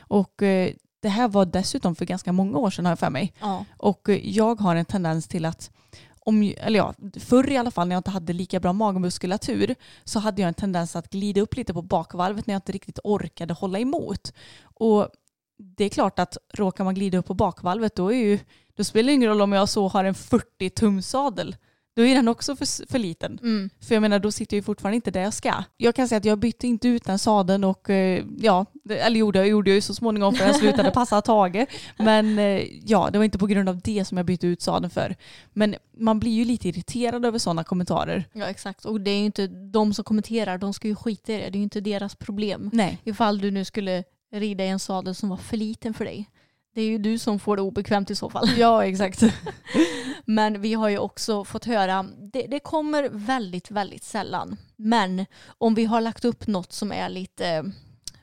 Och 0.00 0.32
det 1.02 1.08
här 1.08 1.28
var 1.28 1.46
dessutom 1.46 1.94
för 1.96 2.04
ganska 2.04 2.32
många 2.32 2.58
år 2.58 2.70
sedan 2.70 2.84
har 2.84 2.92
jag 2.92 2.98
för 2.98 3.10
mig. 3.10 3.32
Ja. 3.40 3.64
Och 3.76 4.08
jag 4.22 4.60
har 4.60 4.76
en 4.76 4.84
tendens 4.84 5.28
till 5.28 5.44
att 5.44 5.70
om, 6.28 6.54
eller 6.56 6.78
ja, 6.78 6.94
förr 7.20 7.50
i 7.50 7.56
alla 7.56 7.70
fall 7.70 7.88
när 7.88 7.94
jag 7.94 8.00
inte 8.00 8.10
hade 8.10 8.32
lika 8.32 8.60
bra 8.60 8.72
magmuskulatur 8.72 9.74
så 10.04 10.18
hade 10.18 10.42
jag 10.42 10.48
en 10.48 10.54
tendens 10.54 10.96
att 10.96 11.10
glida 11.10 11.40
upp 11.40 11.56
lite 11.56 11.74
på 11.74 11.82
bakvalvet 11.82 12.46
när 12.46 12.54
jag 12.54 12.58
inte 12.58 12.72
riktigt 12.72 12.98
orkade 13.04 13.54
hålla 13.54 13.78
emot. 13.78 14.32
Och 14.62 15.08
det 15.58 15.84
är 15.84 15.88
klart 15.88 16.18
att 16.18 16.36
råkar 16.54 16.84
man 16.84 16.94
glida 16.94 17.18
upp 17.18 17.26
på 17.26 17.34
bakvalvet 17.34 17.96
då, 17.96 18.12
är 18.12 18.16
ju, 18.16 18.38
då 18.76 18.84
spelar 18.84 19.06
det 19.06 19.12
ingen 19.12 19.28
roll 19.28 19.42
om 19.42 19.52
jag 19.52 19.68
så 19.68 19.88
har 19.88 20.04
en 20.04 20.14
40-tumsadel 20.14 21.56
då 21.98 22.04
är 22.04 22.14
den 22.14 22.28
också 22.28 22.56
för, 22.56 22.86
för 22.86 22.98
liten. 22.98 23.38
Mm. 23.42 23.70
För 23.80 23.94
jag 23.94 24.00
menar, 24.00 24.18
då 24.18 24.32
sitter 24.32 24.56
jag 24.56 24.58
ju 24.58 24.62
fortfarande 24.62 24.96
inte 24.96 25.10
där 25.10 25.20
jag 25.20 25.34
ska. 25.34 25.64
Jag 25.76 25.94
kan 25.94 26.08
säga 26.08 26.16
att 26.16 26.24
jag 26.24 26.38
bytte 26.38 26.66
inte 26.66 26.88
ut 26.88 27.04
den 27.04 27.18
sadeln 27.18 27.64
och 27.64 27.90
eh, 27.90 28.24
ja, 28.38 28.66
eller 28.90 29.20
gjorde 29.20 29.38
jag 29.38 29.48
gjorde 29.48 29.70
jag 29.70 29.74
ju 29.74 29.80
så 29.80 29.94
småningom 29.94 30.34
för 30.34 30.44
den 30.44 30.54
slutade 30.54 30.90
passa 30.90 31.22
Tage. 31.22 31.66
Men 31.96 32.38
eh, 32.38 32.62
ja, 32.84 33.10
det 33.12 33.18
var 33.18 33.24
inte 33.24 33.38
på 33.38 33.46
grund 33.46 33.68
av 33.68 33.80
det 33.80 34.04
som 34.04 34.16
jag 34.16 34.26
bytte 34.26 34.46
ut 34.46 34.62
sadeln 34.62 34.90
för. 34.90 35.16
Men 35.52 35.74
man 35.96 36.20
blir 36.20 36.32
ju 36.32 36.44
lite 36.44 36.68
irriterad 36.68 37.24
över 37.24 37.38
sådana 37.38 37.64
kommentarer. 37.64 38.24
Ja 38.32 38.46
exakt 38.46 38.84
och 38.84 39.00
det 39.00 39.10
är 39.10 39.18
ju 39.18 39.24
inte 39.24 39.46
de 39.46 39.94
som 39.94 40.04
kommenterar, 40.04 40.58
de 40.58 40.74
ska 40.74 40.88
ju 40.88 40.94
skita 40.94 41.32
i 41.32 41.36
det. 41.36 41.50
Det 41.50 41.56
är 41.56 41.60
ju 41.60 41.62
inte 41.62 41.80
deras 41.80 42.14
problem. 42.14 42.70
Nej. 42.72 42.98
Ifall 43.04 43.38
du 43.38 43.50
nu 43.50 43.64
skulle 43.64 44.04
rida 44.32 44.64
i 44.64 44.68
en 44.68 44.78
sadel 44.78 45.14
som 45.14 45.28
var 45.28 45.36
för 45.36 45.56
liten 45.56 45.94
för 45.94 46.04
dig. 46.04 46.30
Det 46.74 46.82
är 46.82 46.86
ju 46.86 46.98
du 46.98 47.18
som 47.18 47.38
får 47.38 47.56
det 47.56 47.62
obekvämt 47.62 48.10
i 48.10 48.14
så 48.14 48.30
fall. 48.30 48.48
Ja, 48.58 48.84
exakt. 48.84 49.22
Men 50.24 50.60
vi 50.60 50.74
har 50.74 50.88
ju 50.88 50.98
också 50.98 51.44
fått 51.44 51.64
höra, 51.64 52.06
det, 52.32 52.42
det, 52.42 52.60
kommer 52.60 53.08
väldigt, 53.12 53.70
väldigt 53.70 54.04
sällan. 54.04 54.56
Men 54.76 55.26
om 55.58 55.74
vi 55.74 55.84
har 55.84 56.00
lagt 56.00 56.24
upp 56.24 56.46
något 56.46 56.72
som 56.72 56.92
är 56.92 57.08
lite, 57.08 57.72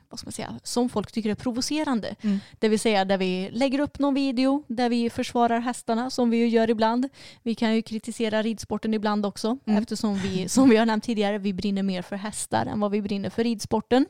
vad 0.08 0.18
ska 0.18 0.26
man 0.26 0.32
säga, 0.32 0.60
som 0.62 0.88
folk 0.88 1.12
tycker 1.12 1.30
är 1.30 1.34
provocerande. 1.34 2.14
Mm. 2.20 2.38
Det 2.58 2.68
vill 2.68 2.80
säga 2.80 3.04
där 3.04 3.18
vi 3.18 3.50
lägger 3.52 3.78
upp 3.80 3.98
någon 3.98 4.14
video 4.14 4.64
där 4.68 4.88
vi 4.88 5.10
försvarar 5.10 5.60
hästarna 5.60 6.10
som 6.10 6.30
vi 6.30 6.36
ju 6.36 6.48
gör 6.48 6.70
ibland. 6.70 7.08
Vi 7.42 7.54
kan 7.54 7.74
ju 7.74 7.82
kritisera 7.82 8.42
ridsporten 8.42 8.94
ibland 8.94 9.26
också 9.26 9.58
Mm. 9.66 9.82
eftersom 9.82 10.14
vi, 10.14 10.48
som 10.48 10.68
vi 10.70 10.76
har 10.76 10.86
nämnt 10.86 11.04
tidigare, 11.04 11.38
vi 11.38 11.52
brinner 11.52 11.82
mer 11.82 12.02
för 12.02 12.16
hästar 12.16 12.66
än 12.66 12.80
vad 12.80 12.90
vi 12.90 13.02
brinner 13.02 13.30
för 13.30 13.44
ridsporten. 13.44 14.06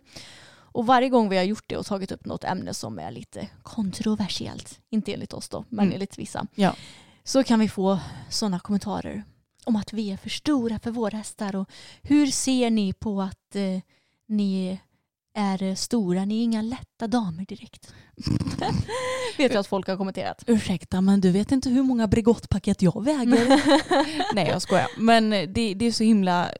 Och 0.76 0.86
varje 0.86 1.08
gång 1.08 1.28
vi 1.28 1.36
har 1.36 1.44
gjort 1.44 1.64
det 1.66 1.76
och 1.76 1.86
tagit 1.86 2.12
upp 2.12 2.24
något 2.24 2.44
ämne 2.44 2.74
som 2.74 2.98
är 2.98 3.10
lite 3.10 3.48
kontroversiellt, 3.62 4.80
inte 4.90 5.12
enligt 5.12 5.32
oss 5.32 5.48
då, 5.48 5.64
men 5.68 5.82
Mm. 5.84 5.94
enligt 5.94 6.18
vissa, 6.18 6.46
Ja. 6.54 6.74
så 7.24 7.44
kan 7.44 7.60
vi 7.60 7.68
få 7.68 7.98
sådana 8.30 8.58
kommentarer 8.60 9.24
om 9.64 9.76
att 9.76 9.92
vi 9.92 10.10
är 10.10 10.16
för 10.16 10.30
stora 10.30 10.78
för 10.78 10.90
våra 10.90 11.16
hästar 11.16 11.56
och 11.56 11.70
hur 12.02 12.26
ser 12.26 12.70
ni 12.70 12.92
på 12.92 13.22
att 13.22 13.56
eh, 13.56 13.80
ni 14.28 14.78
är 15.34 15.74
stora, 15.74 16.24
ni 16.24 16.38
är 16.38 16.42
inga 16.42 16.62
lätta 16.62 17.06
damer 17.06 17.44
direkt. 17.44 17.94
Vet 19.38 19.52
jag 19.52 19.60
att 19.60 19.66
folk 19.66 19.86
har 19.88 19.96
kommenterat. 19.96 20.44
Ursäkta, 20.46 21.00
men 21.00 21.20
du 21.20 21.30
vet 21.30 21.52
inte 21.52 21.70
hur 21.70 21.82
många 21.82 22.06
Bregottpaket 22.06 22.82
jag 22.82 23.04
väger? 23.04 23.62
Nej, 24.34 24.48
jag 24.48 24.62
skojar. 24.62 24.86
Men 24.98 25.30
det, 25.30 25.74
det 25.74 25.84
är 25.86 25.92
så 25.92 26.04
himla... 26.04 26.50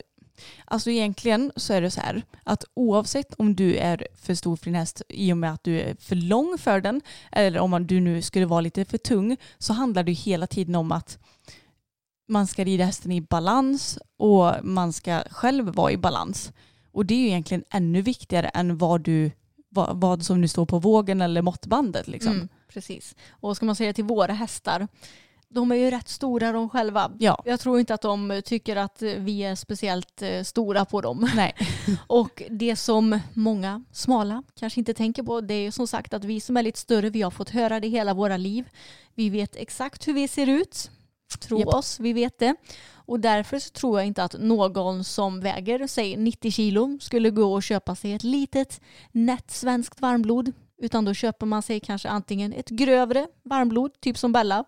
Alltså 0.65 0.91
egentligen 0.91 1.53
så 1.57 1.73
är 1.73 1.81
det 1.81 1.91
så 1.91 2.01
här 2.01 2.23
att 2.45 2.65
oavsett 2.75 3.35
om 3.35 3.57
du 3.57 3.77
är 3.77 4.09
för 4.15 4.35
stor 4.35 4.57
för 4.57 4.65
din 4.65 4.75
häst 4.75 5.03
i 5.09 5.33
och 5.33 5.39
med 5.39 5.53
att 5.53 5.65
du 5.65 5.81
är 5.81 5.97
för 6.01 6.17
lång 6.17 6.59
för 6.59 6.81
den 6.81 7.01
eller 7.33 7.61
om 7.61 7.87
du 7.87 8.01
nu 8.01 8.23
skulle 8.23 8.47
vara 8.47 8.61
lite 8.61 8.85
för 8.85 8.99
tung 8.99 9.37
så 9.59 9.73
handlar 9.73 10.03
det 10.03 10.11
ju 10.11 10.17
hela 10.17 10.47
tiden 10.47 10.75
om 10.75 10.93
att 10.93 11.19
man 12.29 12.47
ska 12.47 12.65
rida 12.65 12.85
hästen 12.85 13.13
i 13.13 13.21
balans 13.21 13.99
och 14.17 14.53
man 14.63 14.93
ska 14.93 15.23
själv 15.31 15.75
vara 15.75 15.93
i 15.93 15.97
balans. 15.97 16.53
Och 16.93 17.07
det 17.07 17.15
är 17.15 17.19
ju 17.19 17.27
egentligen 17.27 17.65
ännu 17.71 18.03
viktigare 18.03 18.49
än 18.49 18.79
vad, 18.79 19.01
du, 19.01 19.31
vad, 19.69 20.01
vad 20.01 20.23
som 20.23 20.41
nu 20.41 20.49
står 20.49 20.67
på 20.67 20.79
vågen 20.79 21.21
eller 21.21 21.43
måttbandet. 21.43 22.09
Liksom. 22.09 22.33
Mm, 22.33 22.49
precis. 22.69 23.15
Och 23.31 23.57
ska 23.57 23.67
man 23.67 23.77
säga 23.77 23.93
till 23.93 24.05
våra 24.05 24.33
hästar, 24.33 24.89
de 25.49 25.73
är 25.73 25.77
ju 25.77 25.91
rätt 25.91 26.09
stora 26.09 26.53
de 26.53 26.69
själva. 26.69 27.13
Ja, 27.19 27.43
Jag 27.45 27.61
tror 27.61 27.81
inte 27.81 27.95
att 27.95 28.01
de 28.01 28.43
tycker 28.45 28.77
att 28.77 29.03
vi 29.03 29.45
är 29.45 29.55
speciellt 29.55 30.23
eh, 30.23 30.43
stora 30.43 30.85
på 30.85 31.01
dem. 31.01 31.31
nej. 31.37 31.55
Och 32.07 32.43
det 32.51 32.77
som 32.77 33.21
många 33.35 33.85
smala 33.93 34.43
kanske 34.55 34.81
inte 34.81 34.95
tänker 34.95 35.23
på 35.23 35.41
det 35.41 35.55
är 35.55 35.71
som 35.71 35.87
sagt 35.87 36.15
att 36.15 36.25
vi 36.25 36.41
som 36.41 36.57
är 36.57 36.63
lite 36.63 36.79
större 36.79 37.11
vi 37.11 37.23
har 37.23 37.31
fått 37.31 37.51
höra 37.51 37.81
det 37.81 37.89
hela 37.89 38.15
våra 38.15 38.37
liv. 38.37 38.69
Vi 39.15 39.31
vet 39.31 39.57
exakt 39.57 40.09
hur 40.09 40.13
vi 40.13 40.29
ser 40.29 40.47
ut. 40.47 40.91
Tro 41.41 41.59
Japp. 41.59 41.75
oss, 41.75 42.01
vi 42.01 42.13
vet 42.13 42.39
det. 42.39 42.55
Och 42.95 43.21
därför 43.21 43.59
så 43.59 43.71
tror 43.71 43.99
jag 43.99 44.07
inte 44.07 44.25
att 44.25 44.37
någon 44.39 45.05
som 45.05 45.41
väger, 45.41 45.87
säg 45.87 46.17
90 46.17 46.51
kilo, 46.51 46.99
skulle 47.01 47.31
gå 47.31 47.55
och 47.55 47.63
köpa 47.63 47.95
sig 47.95 48.13
ett 48.13 48.25
litet 48.25 48.81
nätt 49.13 49.51
svenskt 49.51 50.01
varmblod. 50.01 50.53
Utan 50.79 51.05
då 51.05 51.15
köper 51.15 51.47
man 51.47 51.63
sig 51.63 51.81
kanske 51.81 52.09
antingen 52.09 52.53
ett 52.53 52.69
grövre 52.69 53.27
varmblod, 53.43 54.01
typ 54.01 54.19
som 54.19 54.33
Bella, 54.33 54.65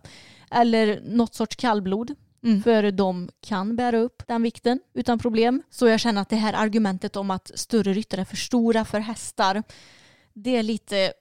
eller 0.51 1.01
något 1.05 1.35
sorts 1.35 1.57
kallblod. 1.57 2.15
Mm. 2.45 2.63
För 2.63 2.91
de 2.91 3.31
kan 3.41 3.77
bära 3.77 3.99
upp 3.99 4.23
den 4.27 4.43
vikten 4.43 4.81
utan 4.95 5.19
problem. 5.19 5.63
Så 5.71 5.89
jag 5.89 6.01
känner 6.01 6.23
att 6.23 6.29
det 6.29 6.37
här 6.37 6.53
argumentet 6.53 7.17
om 7.17 7.31
att 7.31 7.51
större 7.55 7.93
ryttare 7.93 8.21
är 8.21 8.25
för 8.25 8.37
stora 8.37 8.85
för 8.85 9.01
hästar, 9.01 9.63
det 10.33 10.57
är 10.57 10.63
lite 10.63 11.13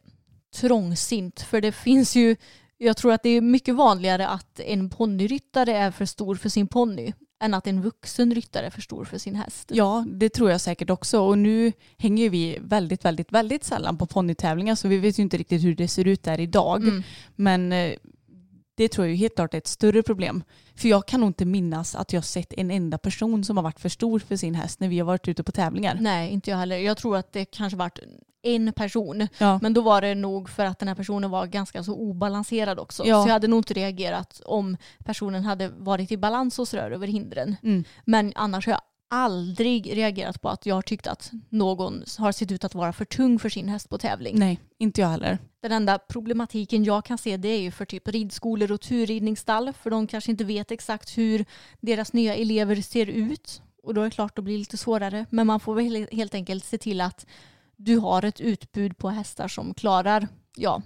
trångsynt. 0.56 1.42
För 1.42 1.62
det 1.62 1.72
finns 1.72 2.16
ju, 2.16 2.36
jag 2.78 2.98
tror 2.98 3.14
att 3.14 3.24
det 3.24 3.30
är 3.30 3.42
mycket 3.42 3.76
vanligare 3.76 4.28
att 4.28 4.60
en 4.60 4.90
ponnyryttare 4.90 5.78
är 5.78 5.92
för 5.92 6.06
stor 6.06 6.36
för 6.36 6.50
sin 6.50 6.68
ponny 6.68 7.14
än 7.40 7.54
att 7.54 7.68
en 7.68 7.82
vuxen 7.82 8.36
ryttare 8.36 8.66
är 8.66 8.70
för 8.70 8.82
stor 8.82 9.06
för 9.06 9.18
sin 9.18 9.36
häst. 9.36 9.72
Ja, 9.74 10.06
det 10.08 10.30
tror 10.30 10.52
jag 10.52 10.62
säkert 10.62 10.90
också. 10.90 11.20
Och 11.20 11.38
nu 11.38 11.74
hänger 11.98 12.24
ju 12.24 12.30
vi 12.30 12.58
väldigt, 12.62 13.06
väldigt, 13.06 13.32
väldigt 13.32 13.64
sällan 13.64 13.98
på 13.98 14.06
ponnytävlingar 14.06 14.76
så 14.76 14.88
vi 14.88 14.98
vet 14.98 15.20
ju 15.20 15.24
inte 15.24 15.38
riktigt 15.38 15.64
hur 15.64 15.76
det 15.76 15.88
ser 15.88 16.08
ut 16.08 16.24
där 16.24 16.40
idag. 16.40 16.84
Mm. 16.84 17.04
Men 17.36 17.72
eh, 17.72 17.94
det 18.78 18.90
tror 18.90 19.08
jag 19.08 19.12
ju 19.12 19.18
helt 19.18 19.36
klart 19.36 19.54
är 19.54 19.58
ett 19.58 19.68
större 19.68 20.04
problem. 20.04 20.44
För 20.76 20.88
jag 20.90 21.08
kan 21.08 21.20
nog 21.20 21.30
inte 21.30 21.46
minnas 21.46 21.96
att 21.96 22.14
jag 22.14 22.24
sett 22.24 22.54
en 22.54 22.72
enda 22.72 22.98
person 22.98 23.44
som 23.44 23.58
har 23.58 23.64
varit 23.64 23.80
för 23.80 23.90
stor 23.90 24.20
för 24.20 24.36
sin 24.36 24.56
häst 24.56 24.80
när 24.80 24.88
vi 24.88 25.00
har 25.00 25.06
varit 25.06 25.28
ute 25.28 25.44
på 25.44 25.52
tävlingar. 25.52 25.98
Nej, 26.02 26.32
inte 26.32 26.50
jag 26.50 26.58
heller. 26.58 26.78
Jag 26.78 26.98
tror 26.98 27.18
att 27.18 27.34
det 27.34 27.46
kanske 27.46 27.78
varit 27.78 28.00
en 28.42 28.74
person. 28.74 29.28
Ja. 29.38 29.60
Men 29.62 29.74
då 29.74 29.82
var 29.82 30.02
det 30.02 30.16
nog 30.16 30.50
för 30.50 30.66
att 30.66 30.80
den 30.80 30.88
här 30.88 30.96
personen 30.96 31.32
var 31.32 31.46
ganska 31.46 31.84
så 31.84 31.96
obalanserad 31.96 32.80
också. 32.80 33.06
Ja. 33.06 33.24
Så 33.24 33.30
jag 33.30 33.34
hade 33.34 33.48
nog 33.48 33.60
inte 33.60 33.74
reagerat 33.74 34.42
om 34.46 34.78
personen 35.06 35.44
hade 35.44 35.70
varit 35.70 36.12
i 36.12 36.18
balans 36.18 36.60
och 36.60 36.68
sådär 36.68 36.92
över 36.92 37.08
hindren. 37.08 37.56
Mm. 37.64 37.84
Men 38.06 38.34
annars 38.36 38.66
har 38.66 38.74
jag 38.74 38.82
aldrig 39.10 39.98
reagerat 39.98 40.42
på 40.42 40.50
att 40.50 40.66
jag 40.66 40.76
har 40.76 40.82
tyckt 40.82 41.08
att 41.08 41.32
någon 41.50 42.04
har 42.18 42.32
sett 42.32 42.52
ut 42.52 42.64
att 42.64 42.76
vara 42.76 42.94
för 42.94 43.06
tung 43.06 43.40
för 43.40 43.50
sin 43.50 43.70
häst 43.70 43.90
på 43.90 43.98
tävling. 43.98 44.40
Nej, 44.40 44.60
inte 44.78 45.02
jag 45.02 45.08
heller. 45.08 45.38
Den 45.62 45.72
enda 45.72 46.00
problematiken 46.00 46.84
jag 46.84 47.06
kan 47.06 47.18
se 47.18 47.38
det 47.38 47.48
är 47.48 47.62
ju 47.62 47.72
för 47.72 47.86
typ 47.86 48.08
ridskolor 48.08 48.72
och 48.72 48.82
turridningsstall 48.82 49.74
för 49.74 49.90
de 49.90 50.08
kanske 50.08 50.32
inte 50.32 50.44
vet 50.44 50.72
exakt 50.72 51.18
hur 51.18 51.46
deras 51.82 52.14
nya 52.14 52.36
elever 52.36 52.76
ser 52.76 53.06
ut 53.06 53.62
och 53.84 53.94
då 53.94 54.02
är 54.02 54.06
det 54.06 54.12
klart 54.12 54.36
det 54.36 54.42
blir 54.42 54.58
lite 54.58 54.78
svårare 54.78 55.26
men 55.30 55.48
man 55.48 55.60
får 55.60 55.76
väl 55.76 56.08
helt 56.12 56.34
enkelt 56.34 56.66
se 56.66 56.78
till 56.78 57.02
att 57.02 57.26
du 57.76 57.98
har 57.98 58.26
ett 58.26 58.40
utbud 58.40 58.98
på 58.98 59.10
hästar 59.10 59.48
som 59.48 59.74
klarar, 59.74 60.28
ja, 60.56 60.82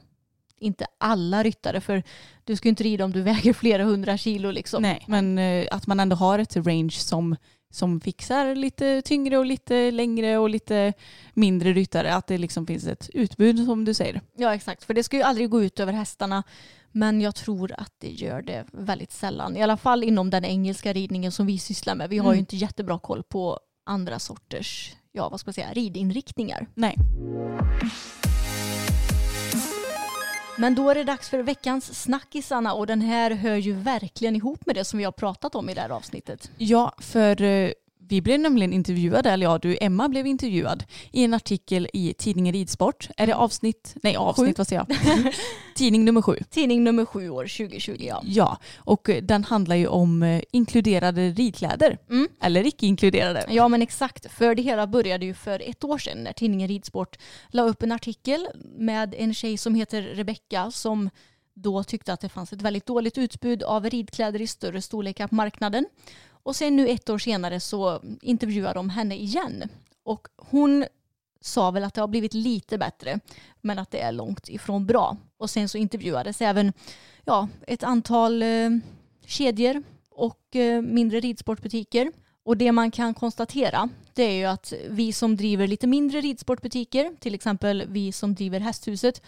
inte 0.57 0.85
alla 0.97 1.43
ryttare 1.43 1.81
för 1.81 2.03
du 2.43 2.55
ska 2.55 2.67
ju 2.67 2.69
inte 2.69 2.83
rida 2.83 3.05
om 3.05 3.11
du 3.11 3.21
väger 3.31 3.53
flera 3.53 3.83
hundra 3.83 4.17
kilo 4.17 4.51
liksom. 4.51 4.81
Nej, 4.81 5.03
men 5.07 5.37
eh, 5.37 5.67
att 5.71 5.87
man 5.87 5.99
ändå 5.99 6.15
har 6.15 6.39
ett 6.39 6.55
range 6.55 6.91
som, 6.91 7.35
som 7.71 8.01
fixar 8.01 8.55
lite 8.55 9.01
tyngre 9.01 9.37
och 9.37 9.45
lite 9.45 9.91
längre 9.91 10.37
och 10.37 10.49
lite 10.49 10.93
mindre 11.33 11.73
ryttare. 11.73 12.13
Att 12.15 12.27
det 12.27 12.37
liksom 12.37 12.67
finns 12.67 12.87
ett 12.87 13.09
utbud 13.13 13.65
som 13.65 13.85
du 13.85 13.93
säger. 13.93 14.21
Ja 14.37 14.55
exakt, 14.55 14.83
för 14.83 14.93
det 14.93 15.03
ska 15.03 15.17
ju 15.17 15.23
aldrig 15.23 15.49
gå 15.49 15.63
ut 15.63 15.79
över 15.79 15.93
hästarna. 15.93 16.43
Men 16.91 17.21
jag 17.21 17.35
tror 17.35 17.73
att 17.77 17.93
det 17.97 18.09
gör 18.11 18.41
det 18.41 18.65
väldigt 18.71 19.11
sällan. 19.11 19.57
I 19.57 19.63
alla 19.63 19.77
fall 19.77 20.03
inom 20.03 20.29
den 20.29 20.45
engelska 20.45 20.93
ridningen 20.93 21.31
som 21.31 21.45
vi 21.45 21.59
sysslar 21.59 21.95
med. 21.95 22.09
Vi 22.09 22.17
har 22.17 22.25
Mm. 22.25 22.33
ju 22.35 22.39
inte 22.39 22.55
jättebra 22.57 22.99
koll 22.99 23.23
på 23.23 23.59
andra 23.85 24.19
sorters 24.19 24.95
ja, 25.11 25.29
vad 25.29 25.39
ska 25.39 25.47
man 25.47 25.53
säga, 25.53 25.73
ridinriktningar. 25.73 26.67
Nej. 26.73 26.95
Men 30.57 30.75
då 30.75 30.89
är 30.89 30.95
det 30.95 31.03
dags 31.03 31.29
för 31.29 31.43
veckans 31.43 32.01
snackisarna 32.03 32.73
och 32.73 32.87
den 32.87 33.01
här 33.01 33.31
hör 33.31 33.55
ju 33.55 33.73
verkligen 33.73 34.35
ihop 34.35 34.65
med 34.65 34.75
det 34.75 34.85
som 34.85 34.99
vi 34.99 35.05
har 35.05 35.11
pratat 35.11 35.55
om 35.55 35.69
i 35.69 35.73
det 35.73 35.81
här 35.81 35.89
avsnittet. 35.89 36.51
Ja, 36.57 36.93
för 36.99 37.41
eh, 37.41 37.71
vi 38.11 38.21
blev 38.21 38.39
nämligen 38.39 38.73
intervjuade, 38.73 39.29
eller 39.29 39.45
ja, 39.45 39.57
du 39.57 39.77
Emma 39.81 40.09
blev 40.09 40.27
intervjuad 40.27 40.83
i 41.11 41.23
en 41.23 41.33
artikel 41.33 41.87
i 41.93 42.13
tidningen 42.13 42.53
Ridsport. 42.53 43.09
Är 43.17 43.27
det 43.27 43.35
avsnitt? 43.35 43.95
Nej, 44.03 44.15
avsnitt, 44.15 44.57
vad 44.57 44.67
säger 44.67 44.85
jag? 44.87 45.33
Tidning 45.75 46.05
nummer 46.05 46.21
sju. 46.21 46.37
Tidning 46.49 46.83
nummer 46.83 47.05
sju 47.05 47.29
år 47.29 47.43
2020 47.43 47.95
ja. 47.99 48.21
Ja, 48.25 48.57
och 48.77 49.09
eh, 49.09 49.23
den 49.23 49.43
handlar 49.43 49.75
ju 49.75 49.87
om 49.87 50.23
eh, 50.23 50.41
inkluderade 50.51 51.29
ridkläder. 51.29 51.97
Mm. 52.09 52.27
Eller 52.41 52.67
icke 52.67 52.85
inkluderade. 52.85 53.45
Ja 53.49 53.67
men 53.67 53.81
exakt, 53.81 54.31
för 54.31 54.55
det 54.55 54.61
hela 54.61 54.87
började 54.87 55.25
ju 55.25 55.33
för 55.33 55.69
ett 55.69 55.83
år 55.83 55.97
sedan 55.97 56.23
när 56.23 56.33
tidningen 56.33 56.67
Ridsport 56.67 57.17
la 57.49 57.63
upp 57.63 57.83
en 57.83 57.91
artikel 57.91 58.47
med 58.77 59.15
en 59.17 59.33
tjej 59.33 59.57
som 59.57 59.75
heter 59.75 60.01
Rebecka 60.01 60.71
som 60.71 61.09
då 61.53 61.83
tyckte 61.83 62.13
att 62.13 62.19
det 62.19 62.29
fanns 62.29 62.53
ett 62.53 62.61
väldigt 62.61 62.85
dåligt 62.85 63.17
utbud 63.17 63.63
av 63.63 63.89
ridkläder 63.89 64.41
i 64.41 64.47
större 64.47 64.81
storlekar 64.81 65.27
på 65.27 65.35
marknaden. 65.35 65.85
Och 66.43 66.55
sen 66.55 66.75
nu 66.75 66.87
ett 66.87 67.09
år 67.09 67.17
senare 67.17 67.59
så 67.59 68.01
intervjuade 68.21 68.73
de 68.73 68.89
henne 68.89 69.15
igen. 69.15 69.63
Och 70.03 70.27
hon 70.37 70.85
sa 71.41 71.71
väl 71.71 71.83
att 71.83 71.93
det 71.93 72.01
har 72.01 72.07
blivit 72.07 72.33
lite 72.33 72.77
bättre 72.77 73.19
men 73.61 73.79
att 73.79 73.91
det 73.91 74.01
är 74.01 74.11
långt 74.11 74.49
ifrån 74.49 74.85
bra. 74.85 75.17
Och 75.37 75.49
sen 75.49 75.69
så 75.69 75.77
intervjuades 75.77 76.41
även 76.41 76.73
ja, 77.25 77.47
ett 77.67 77.83
antal 77.83 78.41
eh, 78.43 78.69
kedjor 79.25 79.83
och 80.09 80.55
eh, 80.55 80.81
mindre 80.81 81.19
ridsportbutiker. 81.19 82.11
Och 82.43 82.57
det 82.57 82.71
man 82.71 82.91
kan 82.91 83.13
konstatera 83.13 83.89
det 84.13 84.23
är 84.23 84.35
ju 84.35 84.45
att 84.45 84.73
vi 84.89 85.13
som 85.13 85.37
driver 85.37 85.67
lite 85.67 85.87
mindre 85.87 86.21
ridsportbutiker, 86.21 87.15
till 87.19 87.35
exempel 87.35 87.85
vi 87.87 88.11
som 88.11 88.35
driver 88.35 88.59
Hästhuset, 88.59 89.21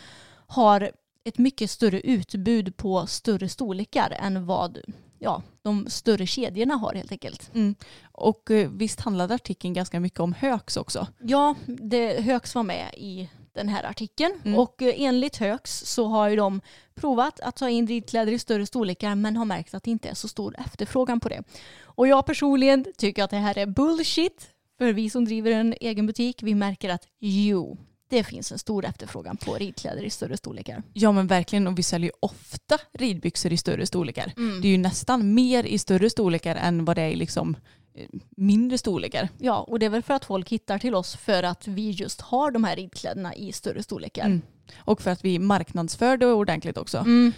har 0.47 0.91
ett 1.24 1.38
mycket 1.38 1.72
större 1.72 2.01
utbud 2.01 2.78
på 2.78 3.07
större 3.07 3.49
storlekar 3.49 4.18
än 4.20 4.45
vad 4.45 4.78
ja, 5.24 5.41
de 5.61 5.89
större 5.89 6.28
kedjorna 6.28 6.76
har 6.76 6.93
helt 6.93 7.11
enkelt. 7.11 7.51
Mm. 7.55 7.76
Och 8.11 8.51
eh, 8.51 8.69
visst 8.69 8.99
handlade 9.01 9.34
artikeln 9.36 9.74
ganska 9.74 9.99
mycket 9.99 10.19
om 10.19 10.34
Högs 10.34 10.78
också? 10.78 11.07
Ja, 11.19 11.55
det, 11.65 12.21
Högs 12.21 12.55
var 12.55 12.63
med 12.63 12.93
i 12.97 13.30
den 13.53 13.69
här 13.69 13.84
artikeln 13.84 14.34
Mm. 14.43 14.59
och 14.59 14.82
eh, 14.82 14.93
enligt 14.97 15.38
Högs 15.38 15.86
så 15.86 16.07
har 16.07 16.30
ju 16.30 16.36
de 16.36 16.61
provat 16.95 17.39
att 17.39 17.55
ta 17.55 17.69
in 17.69 17.88
ridkläder 17.88 18.32
i 18.32 18.39
större 18.39 18.65
storlekar 18.65 19.15
men 19.15 19.38
har 19.38 19.45
märkt 19.45 19.74
att 19.74 19.84
det 19.84 19.91
inte 19.91 20.09
är 20.09 20.13
så 20.13 20.28
stor 20.28 20.55
efterfrågan 20.59 21.19
på 21.19 21.30
det. 21.30 21.43
Och 21.84 22.07
jag 22.07 22.26
personligen 22.26 22.86
tycker 22.97 23.24
att 23.24 23.30
det 23.30 23.38
här 23.38 23.57
är 23.57 23.65
bullshit 23.65 24.49
för 24.78 24.93
vi 24.93 25.09
som 25.09 25.26
driver 25.26 25.51
en 25.51 25.76
egen 25.82 26.05
butik 26.07 26.43
vi 26.43 26.55
märker 26.55 26.89
att 26.89 27.07
jo, 27.19 27.78
det 28.14 28.24
finns 28.24 28.51
en 28.51 28.59
stor 28.59 28.86
efterfrågan 28.86 29.38
på 29.38 29.55
ridkläder 29.55 30.03
i 30.03 30.09
större 30.09 30.38
storlekar. 30.38 30.84
Ja 30.93 31.11
men 31.11 31.28
verkligen 31.28 31.68
och 31.68 31.80
vi 31.80 31.84
säljer 31.84 32.07
ju 32.07 32.14
ofta 32.20 32.78
ridbyxor 32.93 33.53
i 33.53 33.57
större 33.57 33.86
storlekar. 33.86 34.34
Mm. 34.38 34.61
Det 34.61 34.68
är 34.68 34.72
ju 34.72 34.78
nästan 34.78 35.34
mer 35.34 35.64
i 35.64 35.78
större 35.78 36.09
storlekar 36.09 36.55
än 36.55 36.86
vad 36.86 36.95
det 36.95 37.01
är 37.01 37.09
i 37.09 37.16
liksom 37.16 37.55
eh, 37.95 38.07
mindre 38.38 38.78
storlekar. 38.78 39.30
Ja, 39.38 39.59
och 39.59 39.80
det 39.80 39.86
är 39.86 39.89
väl 39.89 40.03
för 40.03 40.14
att 40.14 40.26
folk 40.26 40.49
hittar 40.49 40.80
till 40.80 40.95
oss 40.95 41.16
för 41.16 41.43
att 41.43 41.68
vi 41.68 41.89
just 41.89 42.22
har 42.22 42.51
de 42.51 42.64
här 42.64 42.76
ridkläderna 42.76 43.36
i 43.36 43.51
större 43.51 43.84
storlekar. 43.84 44.26
Mm. 44.26 44.41
Och 44.76 45.01
för 45.01 45.11
att 45.11 45.26
vi 45.26 45.39
marknadsför 45.39 46.18
det 46.18 46.26
ordentligt 46.26 46.78
också. 46.78 46.97
Mm. 46.97 47.32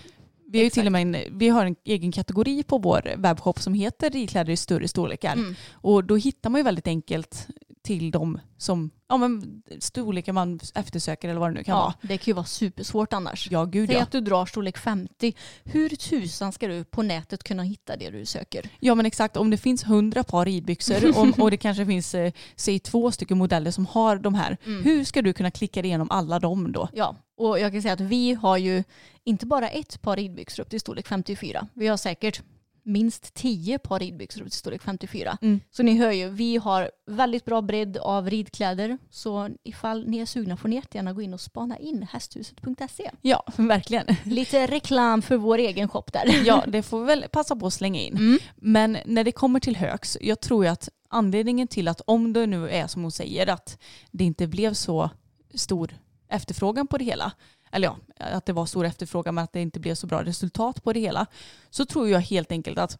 Vi 0.48 0.64
har 0.64 0.70
till 0.70 0.86
och 0.86 0.92
med 0.92 1.02
en, 1.02 1.38
vi 1.38 1.50
har 1.50 1.66
en 1.66 1.76
egen 1.84 2.12
kategori 2.12 2.64
på 2.64 2.78
vår 2.78 3.14
webbshop 3.18 3.60
som 3.60 3.74
heter 3.74 4.10
ridkläder 4.10 4.54
i 4.54 4.58
större 4.58 4.88
storlekar. 4.88 5.34
Mm. 5.34 5.56
Och 5.72 6.04
då 6.04 6.16
hittar 6.16 6.50
man 6.50 6.60
ju 6.60 6.64
väldigt 6.64 6.88
enkelt 6.88 7.48
till 7.86 8.12
de 8.12 8.40
som, 8.58 8.90
ja 9.10 9.18
men 9.18 9.62
storlekar 9.80 10.34
man 10.34 10.60
eftersöker 10.76 11.30
eller 11.30 11.40
vad 11.40 11.50
det 11.50 11.54
nu 11.54 11.64
kan 11.64 11.76
Ja, 11.76 11.82
vara. 11.84 11.94
det 12.02 12.18
kan 12.18 12.26
ju 12.26 12.34
vara 12.34 12.46
supersvårt 12.46 13.14
annars. 13.14 13.48
Ja 13.52 13.66
gud 13.66 13.90
Säg 13.90 13.96
ja. 13.98 14.04
att 14.04 14.12
du 14.12 14.22
drar 14.22 14.46
storlek 14.46 14.78
50. 14.78 15.34
Hur 15.64 15.90
tusan 15.90 16.52
ska 16.52 16.68
du 16.68 16.84
på 16.84 17.02
nätet 17.02 17.44
kunna 17.44 17.64
hitta 17.64 17.96
det 17.98 18.10
du 18.10 18.26
söker? 18.26 18.70
Ja 18.80 18.96
men 18.96 19.06
exakt, 19.06 19.38
om 19.38 19.50
det 19.50 19.58
finns 19.58 19.84
hundra 19.84 20.24
par 20.24 20.46
ridbyxor 20.46 21.10
och, 21.20 21.40
och 21.40 21.52
det 21.52 21.58
kanske 21.58 21.86
finns 21.86 22.16
eh, 22.16 22.32
säg 22.56 22.80
två 22.80 23.12
stycken 23.12 23.38
modeller 23.38 23.72
som 23.72 23.86
har 23.86 24.16
de 24.18 24.34
här. 24.34 24.58
Mm. 24.66 24.84
Hur 24.84 25.04
ska 25.04 25.22
du 25.22 25.34
kunna 25.34 25.52
klicka 25.52 25.80
igenom 25.80 26.08
alla 26.12 26.40
dem 26.40 26.72
då? 26.72 26.90
Ja, 26.94 27.16
och 27.38 27.60
jag 27.60 27.72
kan 27.72 27.82
säga 27.82 27.94
att 27.94 28.02
vi 28.02 28.34
har 28.34 28.58
ju 28.58 28.84
inte 29.24 29.46
bara 29.46 29.70
ett 29.70 30.02
par 30.02 30.16
ridbyxor 30.16 30.64
upp 30.64 30.70
till 30.70 30.80
storlek 30.80 31.08
54. 31.08 31.68
Vi 31.74 31.88
har 31.88 31.98
säkert 31.98 32.42
minst 32.86 33.34
10 33.34 33.80
par 33.80 34.00
ridbyxor 34.00 34.48
storlek 34.50 34.82
54. 34.82 35.38
Mm. 35.42 35.60
Så 35.72 35.84
ni 35.84 35.98
hör 35.98 36.12
ju, 36.12 36.30
vi 36.30 36.58
har 36.58 36.92
väldigt 37.06 37.46
bra 37.46 37.62
bredd 37.62 37.98
av 37.98 38.30
ridkläder. 38.30 38.98
Så 39.10 39.50
ifall 39.64 40.08
ni 40.08 40.18
är 40.18 40.26
sugna 40.26 40.58
får 40.58 40.70
ni 40.70 40.76
jättegärna 40.76 41.14
gå 41.14 41.22
in 41.22 41.34
och 41.34 41.42
spana 41.42 41.78
in 41.78 42.08
hästhuset.se. 42.12 43.12
Ja, 43.22 43.44
verkligen. 43.56 44.06
Lite 44.24 44.68
reklam 44.68 45.22
för 45.22 45.38
vår 45.38 45.58
egen 45.58 45.90
shop 45.90 46.06
där. 46.14 46.42
Ja, 46.46 46.64
det 46.68 46.84
får 46.84 47.00
vi 47.00 47.06
väl 47.06 47.26
passa 47.32 47.56
på 47.56 47.68
att 47.68 47.74
slänga 47.74 48.00
in. 48.00 48.18
Mm. 48.18 48.40
Men 48.56 48.98
när 49.06 49.24
det 49.24 49.32
kommer 49.32 49.60
till 49.60 49.76
högs, 49.76 50.18
jag 50.22 50.40
tror 50.40 50.66
ju 50.66 50.72
att 50.72 50.90
anledningen 51.10 51.68
till 51.68 51.88
att 51.88 52.02
om 52.06 52.34
det 52.34 52.48
nu 52.48 52.70
är 52.70 52.88
som 52.88 53.02
hon 53.02 53.12
säger 53.12 53.48
att 53.48 53.78
det 54.12 54.24
inte 54.24 54.48
blev 54.48 54.74
så 54.74 55.10
stor 55.54 55.94
efterfrågan 56.30 56.88
på 56.88 56.98
det 56.98 57.06
hela, 57.06 57.32
eller 57.76 57.88
ja, 57.88 57.98
att 58.18 58.46
det 58.46 58.54
var 58.54 58.66
stor 58.66 58.86
efterfrågan 58.86 59.36
men 59.36 59.44
att 59.44 59.54
det 59.54 59.62
inte 59.62 59.80
blev 59.80 59.96
så 59.96 60.08
bra 60.08 60.24
resultat 60.24 60.84
på 60.84 60.94
det 60.94 61.00
hela, 61.00 61.26
så 61.70 61.86
tror 61.86 62.10
jag 62.10 62.20
helt 62.20 62.52
enkelt 62.52 62.78
att 62.78 63.00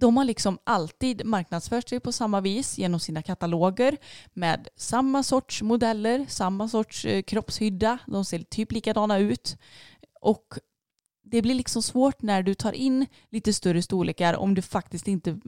de 0.00 0.16
har 0.16 0.24
liksom 0.24 0.58
alltid 0.64 1.26
marknadsfört 1.26 1.88
sig 1.88 2.00
på 2.00 2.12
samma 2.12 2.40
vis 2.40 2.78
genom 2.78 3.00
sina 3.00 3.22
kataloger 3.22 3.96
med 4.34 4.68
samma 4.76 5.22
sorts 5.22 5.62
modeller, 5.62 6.26
samma 6.28 6.68
sorts 6.68 7.04
eh, 7.04 7.22
kroppshydda, 7.22 7.98
de 8.06 8.24
ser 8.24 8.38
typ 8.38 8.72
likadana 8.72 9.18
ut. 9.18 9.56
Och 10.20 10.58
det 11.22 11.42
blir 11.42 11.54
liksom 11.54 11.82
svårt 11.82 12.22
när 12.22 12.42
du 12.42 12.54
tar 12.54 12.72
in 12.72 13.06
lite 13.30 13.52
större 13.52 13.82
storlekar 13.82 14.34
om 14.34 14.54
du 14.54 14.62
faktiskt 14.62 15.08
inte 15.08 15.40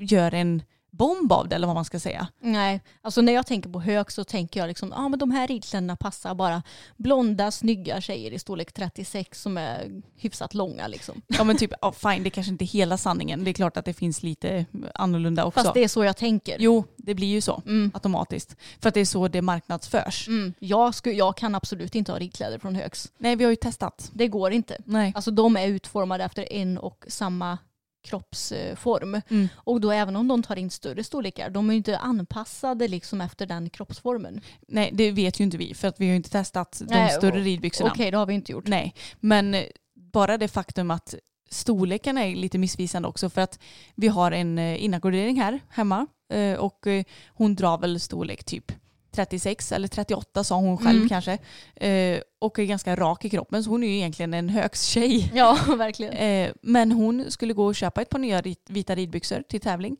gör 0.00 0.34
en 0.34 0.62
bomb 0.92 1.32
av 1.32 1.48
det 1.48 1.54
eller 1.56 1.66
vad 1.66 1.76
man 1.76 1.84
ska 1.84 2.00
säga. 2.00 2.28
Nej, 2.40 2.80
alltså 3.02 3.20
när 3.20 3.32
jag 3.32 3.46
tänker 3.46 3.70
på 3.70 3.80
hög 3.80 4.12
så 4.12 4.24
tänker 4.24 4.60
jag 4.60 4.66
liksom, 4.66 4.88
ja 4.88 5.04
ah, 5.04 5.08
men 5.08 5.18
de 5.18 5.30
här 5.30 5.46
ridkläderna 5.48 5.96
passar 5.96 6.34
bara 6.34 6.62
blonda, 6.96 7.50
snygga 7.50 8.00
tjejer 8.00 8.30
i 8.30 8.38
storlek 8.38 8.72
36 8.72 9.42
som 9.42 9.56
är 9.58 10.02
hyfsat 10.16 10.54
långa 10.54 10.88
liksom. 10.88 11.22
Ja 11.28 11.44
men 11.44 11.56
typ, 11.56 11.72
ja, 11.80 11.92
fine 11.92 12.22
det 12.22 12.30
kanske 12.30 12.52
inte 12.52 12.64
är 12.64 12.66
hela 12.66 12.96
sanningen. 12.96 13.44
Det 13.44 13.50
är 13.50 13.52
klart 13.52 13.76
att 13.76 13.84
det 13.84 13.94
finns 13.94 14.22
lite 14.22 14.66
annorlunda 14.94 15.44
också. 15.44 15.60
Fast 15.62 15.74
det 15.74 15.84
är 15.84 15.88
så 15.88 16.04
jag 16.04 16.16
tänker. 16.16 16.56
Jo, 16.58 16.84
det 16.96 17.14
blir 17.14 17.28
ju 17.28 17.40
så 17.40 17.62
Mm. 17.66 17.90
automatiskt. 17.94 18.56
För 18.80 18.88
att 18.88 18.94
det 18.94 19.00
är 19.00 19.04
så 19.04 19.28
det 19.28 19.42
marknadsförs. 19.42 20.28
Mm. 20.28 20.54
Jag, 20.58 20.94
sku, 20.94 21.12
jag 21.12 21.36
kan 21.36 21.54
absolut 21.54 21.94
inte 21.94 22.12
ha 22.12 22.18
ridkläder 22.18 22.58
från 22.58 22.74
högs. 22.74 23.12
Nej 23.18 23.36
vi 23.36 23.44
har 23.44 23.50
ju 23.50 23.56
testat. 23.56 24.10
Det 24.14 24.28
går 24.28 24.52
inte. 24.52 24.76
Nej. 24.84 25.12
Alltså 25.14 25.30
de 25.30 25.56
är 25.56 25.66
utformade 25.66 26.24
efter 26.24 26.52
en 26.52 26.78
och 26.78 27.04
samma 27.08 27.58
kroppsform. 28.02 29.20
Mm. 29.28 29.48
Och 29.56 29.80
då 29.80 29.90
även 29.90 30.16
om 30.16 30.28
de 30.28 30.42
tar 30.42 30.56
in 30.56 30.70
större 30.70 31.04
storlekar, 31.04 31.50
de 31.50 31.68
är 31.68 31.72
ju 31.72 31.76
inte 31.76 31.98
anpassade 31.98 32.88
liksom 32.88 33.20
efter 33.20 33.46
den 33.46 33.70
kroppsformen. 33.70 34.40
Nej 34.68 34.90
det 34.92 35.10
vet 35.10 35.40
ju 35.40 35.44
inte 35.44 35.56
vi 35.56 35.74
för 35.74 35.88
att 35.88 36.00
vi 36.00 36.04
har 36.04 36.10
ju 36.10 36.16
inte 36.16 36.30
testat 36.30 36.82
de 36.88 36.94
Nej, 36.94 37.10
större 37.10 37.40
ridbyxorna. 37.40 37.90
Okej, 37.90 38.10
det 38.10 38.16
har 38.16 38.26
vi 38.26 38.34
inte 38.34 38.52
gjort. 38.52 38.66
Nej, 38.66 38.94
men 39.20 39.54
eh, 39.54 39.64
bara 39.94 40.38
det 40.38 40.48
faktum 40.48 40.90
att 40.90 41.14
storlekarna 41.50 42.24
är 42.24 42.36
lite 42.36 42.58
missvisande 42.58 43.08
också 43.08 43.30
för 43.30 43.40
att 43.40 43.58
vi 43.94 44.08
har 44.08 44.32
en 44.32 44.58
eh, 44.58 44.84
inackordering 44.84 45.40
här 45.40 45.60
hemma 45.68 46.06
eh, 46.32 46.54
och 46.54 46.86
hon 47.28 47.54
drar 47.54 47.78
väl 47.78 48.00
storlek 48.00 48.44
typ 48.44 48.72
36 49.12 49.72
eller 49.72 49.88
38 49.88 50.44
sa 50.44 50.56
hon 50.56 50.78
själv 50.78 50.96
Mm. 50.96 51.08
kanske 51.08 51.38
eh, 51.76 52.20
och 52.40 52.58
är 52.58 52.64
ganska 52.64 52.96
rak 52.96 53.24
i 53.24 53.30
kroppen 53.30 53.64
så 53.64 53.70
hon 53.70 53.82
är 53.84 53.88
ju 53.88 53.94
egentligen 53.96 54.34
en 54.34 54.48
högstjej. 54.48 55.30
Ja, 55.34 55.58
verkligen. 55.78 56.12
Eh, 56.12 56.52
men 56.62 56.92
hon 56.92 57.24
skulle 57.30 57.52
gå 57.52 57.64
och 57.66 57.74
köpa 57.74 58.02
ett 58.02 58.08
par 58.10 58.18
nya 58.18 58.42
vita 58.68 58.94
ridbyxor 58.94 59.42
till 59.48 59.60
tävling 59.60 59.96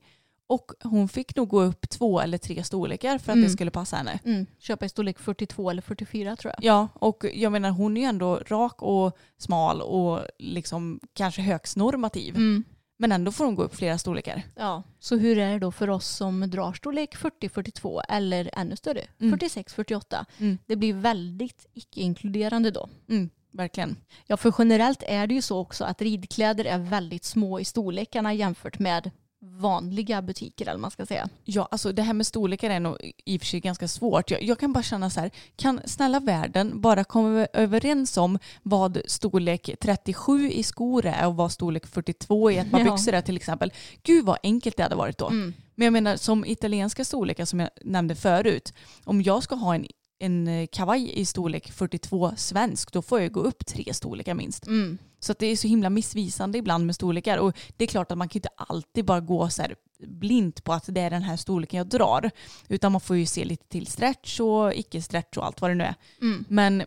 och 0.47 0.73
hon 0.83 1.09
fick 1.09 1.37
nog 1.37 1.49
gå 1.49 1.63
upp 1.63 1.89
två 1.91 2.21
eller 2.21 2.39
tre 2.39 2.65
storlekar 2.65 3.19
för 3.19 3.33
att 3.33 3.37
Mm. 3.37 3.47
det 3.49 3.53
skulle 3.53 3.71
passa 3.71 3.97
henne. 3.97 4.19
Mm. 4.25 4.47
Köpa 4.59 4.85
i 4.87 4.89
storlek 4.89 5.19
42 5.19 5.71
eller 5.71 5.83
44 5.83 6.37
tror 6.37 6.55
jag. 6.57 6.65
Ja, 6.65 6.89
och 6.95 7.25
jag 7.35 7.53
menar 7.53 7.71
hon 7.71 7.97
är 7.97 8.01
ju 8.01 8.07
ändå 8.07 8.37
rak 8.37 8.83
och 8.83 9.17
smal 9.39 9.81
och 9.83 10.21
liksom 10.39 11.01
kanske 11.15 11.43
högst 11.43 11.77
normativ. 11.77 12.37
Mm. 12.37 12.65
Men 13.03 13.13
ändå 13.13 13.33
får 13.33 13.45
hon 13.45 13.55
gå 13.55 13.63
upp 13.63 13.75
flera 13.75 13.99
storlekar. 13.99 14.43
Ja. 14.57 14.83
Så 15.01 15.17
hur 15.17 15.39
är 15.39 15.53
det 15.53 15.59
då 15.59 15.73
för 15.73 15.91
oss 15.91 16.07
som 16.09 16.51
drar 16.51 16.73
storlek 16.73 17.17
40-42 17.17 18.03
eller 18.09 18.51
ännu 18.53 18.77
större, 18.77 19.05
Mm. 19.21 19.39
46-48? 19.39 20.25
Mm. 20.39 20.59
Det 20.67 20.77
blir 20.77 20.95
väldigt 20.95 21.67
icke-inkluderande 21.75 22.71
då. 22.71 22.89
Mm, 23.09 23.31
verkligen. 23.53 23.97
Ja, 24.27 24.37
för 24.37 24.55
generellt 24.59 25.03
är 25.07 25.27
det 25.27 25.35
ju 25.35 25.43
så 25.43 25.59
också 25.59 25.85
att 25.85 26.03
ridkläder 26.03 26.65
är 26.65 26.79
väldigt 26.79 27.25
små 27.25 27.61
i 27.61 27.65
storlekarna 27.65 28.35
jämfört 28.35 28.79
med 28.79 29.11
vanliga 29.45 30.23
butiker 30.23 30.67
eller 30.69 30.79
man 30.79 30.91
ska 30.91 31.07
säga. 31.07 31.29
Ja, 31.45 31.69
alltså 31.71 31.93
det 31.93 32.03
här 32.03 32.13
med 32.13 32.27
storlekar 32.27 32.71
är 32.71 32.81
nog 32.81 33.13
i 33.25 33.37
och 33.37 33.41
för 33.41 33.47
sig 33.47 33.61
ganska 33.61 33.89
svårt. 33.89 34.31
Jag, 34.31 34.43
jag 34.43 34.59
kan 34.59 34.73
bara 34.73 34.83
känna 34.83 35.11
så 35.11 35.21
här, 35.21 35.31
kan 35.57 35.81
snälla 35.85 36.21
världen 36.21 36.81
bara 36.81 37.05
komma 37.05 37.47
överens 37.53 38.17
om 38.17 38.39
vad 38.63 38.99
storlek 39.07 39.71
37 39.81 40.51
i 40.51 40.63
skor 40.63 41.07
är 41.07 41.27
och 41.27 41.37
vad 41.37 41.53
storlek 41.53 41.87
42 41.87 42.51
i 42.51 42.57
ett 42.59 42.71
par 42.71 42.79
Ja. 42.79 42.85
byxor 42.93 43.13
är 43.13 43.23
till 43.23 43.37
exempel. 43.37 43.73
Gud 44.03 44.25
vad 44.25 44.39
enkelt 44.43 44.77
det 44.77 44.83
hade 44.83 44.97
varit 44.97 45.19
då. 45.19 45.29
Mm. 45.29 45.55
Men 45.75 45.85
jag 45.85 45.93
menar 45.93 46.17
som 46.17 46.45
italienska 46.45 47.05
storlekar 47.05 47.45
som 47.45 47.61
jag 47.61 47.71
nämnde 47.83 48.15
förut. 48.15 48.75
Om 49.05 49.23
jag 49.23 49.43
ska 49.43 49.55
ha 49.55 49.75
en, 49.75 49.87
en 50.23 50.49
eh, 50.49 50.67
kavaj 50.67 51.21
i 51.21 51.25
storlek 51.25 51.73
42 51.73 52.33
svensk 52.37 52.93
då 52.93 53.03
får 53.03 53.21
jag 53.21 53.33
gå 53.33 53.41
upp 53.41 53.67
tre 53.67 53.95
storlekar 53.95 54.35
minst. 54.35 54.67
Mm. 54.67 54.99
Så 55.21 55.33
att 55.33 55.39
det 55.39 55.47
är 55.47 55.57
så 55.57 55.69
himla 55.69 55.91
missvisande 55.91 56.59
ibland 56.59 56.87
med 56.87 56.95
storlekar. 56.95 57.39
Och 57.39 57.59
det 57.77 57.85
är 57.85 57.89
klart 57.89 58.13
att 58.13 58.19
man 58.19 58.29
kan 58.29 58.39
inte 58.39 58.49
alltid 58.57 59.05
bara 59.05 59.21
gå 59.21 59.51
så 59.51 59.63
här 59.63 59.75
blint 60.07 60.65
på 60.65 60.73
att 60.73 60.85
det 60.89 61.01
är 61.01 61.11
den 61.11 61.23
här 61.23 61.37
storleken 61.37 61.79
jag 61.79 61.87
drar. 61.87 62.31
Utan 62.69 62.93
man 62.93 63.01
får 63.01 63.17
ju 63.17 63.27
se 63.27 63.45
lite 63.45 63.69
till 63.69 63.87
stretch 63.87 64.41
och 64.41 64.75
icke-stretch 64.75 65.37
och 65.37 65.47
allt 65.47 65.61
vad 65.61 65.71
det 65.71 65.75
nu 65.75 65.85
är. 65.85 65.95
Mm. 66.21 66.45
Men 66.49 66.83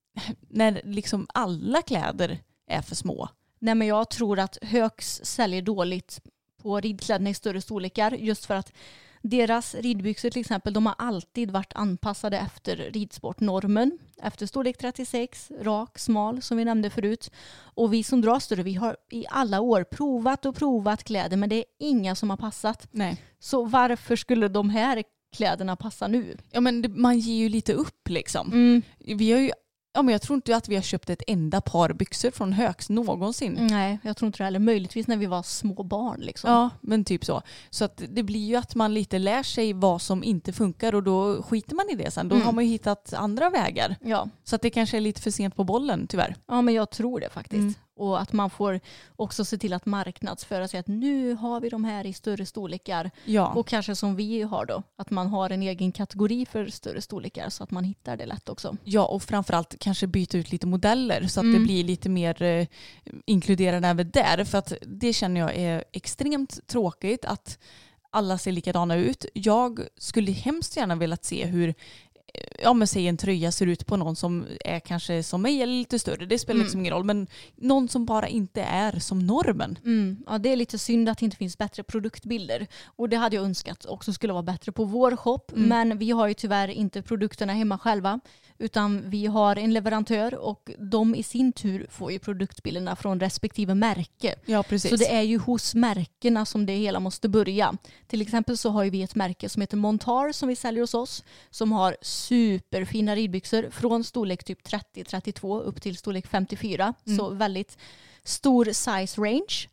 när 0.48 0.80
liksom 0.84 1.26
alla 1.34 1.82
kläder 1.82 2.38
är 2.66 2.82
för 2.82 2.94
små. 2.94 3.28
Nej 3.58 3.74
men 3.74 3.88
jag 3.88 4.10
tror 4.10 4.38
att 4.38 4.58
Högs 4.62 5.20
säljer 5.24 5.62
dåligt 5.62 6.20
på 6.62 6.80
ridkläderna 6.80 7.30
i 7.30 7.34
större 7.34 7.60
storlekar 7.60 8.10
just 8.12 8.44
för 8.44 8.54
att 8.54 8.72
deras 9.22 9.74
ridbyxor 9.74 10.30
till 10.30 10.40
exempel, 10.40 10.72
de 10.72 10.86
har 10.86 10.94
alltid 10.98 11.50
varit 11.50 11.72
anpassade 11.74 12.38
efter 12.38 12.76
ridsportnormen. 12.76 13.98
Efter 14.22 14.46
storlek 14.46 14.78
36, 14.78 15.52
rak, 15.60 15.98
smal 15.98 16.42
som 16.42 16.56
vi 16.56 16.64
nämnde 16.64 16.90
förut. 16.90 17.30
Och 17.58 17.92
vi 17.92 18.02
som 18.02 18.20
drar 18.20 18.38
större, 18.38 18.62
vi 18.62 18.74
har 18.74 18.96
i 19.10 19.24
alla 19.28 19.60
år 19.60 19.84
provat 19.84 20.46
och 20.46 20.56
provat 20.56 21.04
kläder 21.04 21.36
men 21.36 21.48
det 21.48 21.56
är 21.56 21.64
inga 21.78 22.14
som 22.14 22.30
har 22.30 22.36
passat. 22.36 22.88
Nej. 22.90 23.22
Så 23.38 23.64
varför 23.64 24.16
skulle 24.16 24.48
de 24.48 24.70
här 24.70 25.02
kläderna 25.36 25.76
passa 25.76 26.08
nu? 26.08 26.36
Ja 26.52 26.60
men 26.60 26.82
det, 26.82 26.88
man 26.88 27.18
ger 27.18 27.36
ju 27.36 27.48
lite 27.48 27.72
upp 27.72 28.08
liksom. 28.08 28.52
Mm. 28.52 28.82
Vi 28.98 29.32
har 29.32 29.40
ju 29.40 29.50
Ja, 29.96 30.02
men 30.02 30.12
jag 30.12 30.22
tror 30.22 30.34
inte 30.34 30.56
att 30.56 30.68
vi 30.68 30.74
har 30.74 30.82
köpt 30.82 31.10
ett 31.10 31.22
enda 31.26 31.60
par 31.60 31.92
byxor 31.92 32.30
från 32.30 32.52
Högs 32.52 32.88
någonsin. 32.90 33.58
Nej, 33.70 33.98
jag 34.02 34.16
tror 34.16 34.26
inte 34.26 34.38
det 34.38 34.44
heller. 34.44 34.58
Möjligtvis 34.58 35.06
när 35.06 35.16
vi 35.16 35.26
var 35.26 35.42
små 35.42 35.82
barn. 35.82 36.20
Liksom. 36.20 36.50
Ja, 36.50 36.70
men 36.80 37.04
typ 37.04 37.24
så. 37.24 37.42
Så 37.70 37.84
att 37.84 38.02
det 38.08 38.22
blir 38.22 38.46
ju 38.46 38.56
att 38.56 38.74
man 38.74 38.94
lite 38.94 39.18
lär 39.18 39.42
sig 39.42 39.72
vad 39.72 40.02
som 40.02 40.24
inte 40.24 40.52
funkar 40.52 40.94
och 40.94 41.02
då 41.02 41.42
skiter 41.42 41.74
man 41.74 41.86
i 41.90 41.94
det 41.94 42.10
sen. 42.10 42.28
Då 42.28 42.34
Mm. 42.34 42.46
har 42.46 42.52
man 42.52 42.64
ju 42.64 42.70
hittat 42.70 43.14
andra 43.14 43.50
vägar. 43.50 43.96
Ja. 44.00 44.28
Så 44.44 44.56
att 44.56 44.62
det 44.62 44.70
kanske 44.70 44.96
är 44.96 45.00
lite 45.00 45.20
för 45.22 45.30
sent 45.30 45.56
på 45.56 45.64
bollen 45.64 46.06
tyvärr. 46.06 46.36
ja, 46.46 46.62
men 46.62 46.74
jag 46.74 46.90
tror 46.90 47.20
det 47.20 47.30
faktiskt. 47.30 47.60
Mm. 47.60 47.74
Och 47.96 48.20
att 48.20 48.32
man 48.32 48.50
får 48.50 48.80
också 49.16 49.44
se 49.44 49.58
till 49.58 49.72
att 49.72 49.86
marknadsföra 49.86 50.68
sig 50.68 50.80
att 50.80 50.86
nu 50.86 51.34
har 51.34 51.60
vi 51.60 51.68
de 51.68 51.84
här 51.84 52.06
i 52.06 52.12
större 52.12 52.46
storlekar. 52.46 53.10
Ja, 53.24 53.52
Och 53.54 53.68
kanske 53.68 53.94
som 53.94 54.16
vi 54.16 54.42
har 54.42 54.66
då, 54.66 54.82
att 54.96 55.10
man 55.10 55.26
har 55.26 55.50
en 55.50 55.62
egen 55.62 55.92
kategori 55.92 56.46
för 56.46 56.66
större 56.66 57.00
storlekar 57.00 57.48
så 57.48 57.64
att 57.64 57.70
man 57.70 57.84
hittar 57.84 58.16
det 58.16 58.26
lätt 58.26 58.48
också. 58.48 58.76
ja 58.84 59.04
och 59.06 59.22
framförallt 59.22 59.74
kanske 59.80 60.06
byta 60.06 60.38
ut 60.38 60.52
lite 60.52 60.66
modeller 60.66 61.26
så 61.26 61.40
att 61.40 61.44
Mm. 61.44 61.58
det 61.60 61.64
blir 61.64 61.84
lite 61.84 62.08
mer 62.08 62.42
eh, 62.42 62.66
inkluderande 63.26 63.88
även 63.88 64.10
där. 64.10 64.44
För 64.44 64.58
att 64.58 64.72
det 64.86 65.12
känner 65.12 65.40
jag 65.40 65.56
är 65.56 65.84
extremt 65.92 66.66
tråkigt 66.66 67.24
att 67.24 67.58
alla 68.10 68.38
ser 68.38 68.52
likadana 68.52 68.96
ut. 68.96 69.26
Jag 69.34 69.80
skulle 69.98 70.32
hemskt 70.32 70.76
gärna 70.76 70.94
velat 70.94 71.24
se 71.24 71.46
hur 71.46 71.74
ja 72.62 72.72
men 72.72 72.88
säg 72.88 73.08
en 73.08 73.16
tröja 73.16 73.52
ser 73.52 73.66
ut 73.66 73.86
på 73.86 73.96
någon 73.96 74.16
som 74.16 74.46
är 74.64 74.80
kanske 74.80 75.22
som 75.22 75.42
mig 75.42 75.62
eller 75.62 75.72
lite 75.72 75.98
större. 75.98 76.26
Det 76.26 76.38
spelar 76.38 76.54
Mm. 76.54 76.64
liksom 76.64 76.80
ingen 76.80 76.92
roll. 76.92 77.04
Men 77.04 77.26
någon 77.56 77.88
som 77.88 78.06
bara 78.06 78.28
inte 78.28 78.62
är 78.62 78.98
som 78.98 79.26
normen. 79.26 79.78
Mm. 79.84 80.16
Ja, 80.26 80.38
det 80.38 80.52
är 80.52 80.56
lite 80.56 80.78
synd 80.78 81.08
att 81.08 81.18
det 81.18 81.24
inte 81.24 81.36
finns 81.36 81.58
bättre 81.58 81.82
produktbilder. 81.82 82.66
Och 82.84 83.08
det 83.08 83.16
hade 83.16 83.36
jag 83.36 83.44
önskat 83.44 83.86
också 83.86 84.12
skulle 84.12 84.32
vara 84.32 84.42
bättre 84.42 84.72
på 84.72 84.84
vår 84.84 85.16
shop. 85.16 85.40
Mm. 85.52 85.68
Men 85.68 85.98
vi 85.98 86.10
har 86.10 86.26
ju 86.28 86.34
tyvärr 86.34 86.68
inte 86.68 87.02
produkterna 87.02 87.52
hemma 87.52 87.78
själva. 87.78 88.20
Utan 88.58 89.10
vi 89.10 89.26
har 89.26 89.56
en 89.56 89.72
leverantör 89.72 90.34
och 90.34 90.70
de 90.78 91.14
i 91.14 91.22
sin 91.22 91.52
tur 91.52 91.86
får 91.90 92.12
ju 92.12 92.18
produktbilderna 92.18 92.96
från 92.96 93.20
respektive 93.20 93.74
märke. 93.74 94.34
Ja 94.44 94.62
precis. 94.62 94.90
Så 94.90 94.96
det 94.96 95.14
är 95.14 95.22
ju 95.22 95.38
hos 95.38 95.74
märkena 95.74 96.44
som 96.44 96.66
det 96.66 96.72
hela 96.72 97.00
måste 97.00 97.28
börja. 97.28 97.76
Till 98.06 98.22
exempel 98.22 98.58
så 98.58 98.70
har 98.70 98.84
ju 98.84 98.90
vi 98.90 99.02
ett 99.02 99.14
märke 99.14 99.48
som 99.48 99.60
heter 99.60 99.76
Montar 99.76 100.32
som 100.32 100.48
vi 100.48 100.56
säljer 100.56 100.80
hos 100.80 100.94
oss. 100.94 101.24
Som 101.50 101.72
har 101.72 101.96
superfina 102.02 103.16
ridbyxor 103.16 103.70
från 103.70 104.04
storlek 104.04 104.44
typ 104.44 104.66
30-32 104.66 105.60
upp 105.60 105.82
till 105.82 105.96
storlek 105.96 106.26
54. 106.26 106.94
Så 107.16 107.30
väldigt 107.30 107.78
stor 108.24 108.64
size 108.64 109.20
range. 109.20 109.68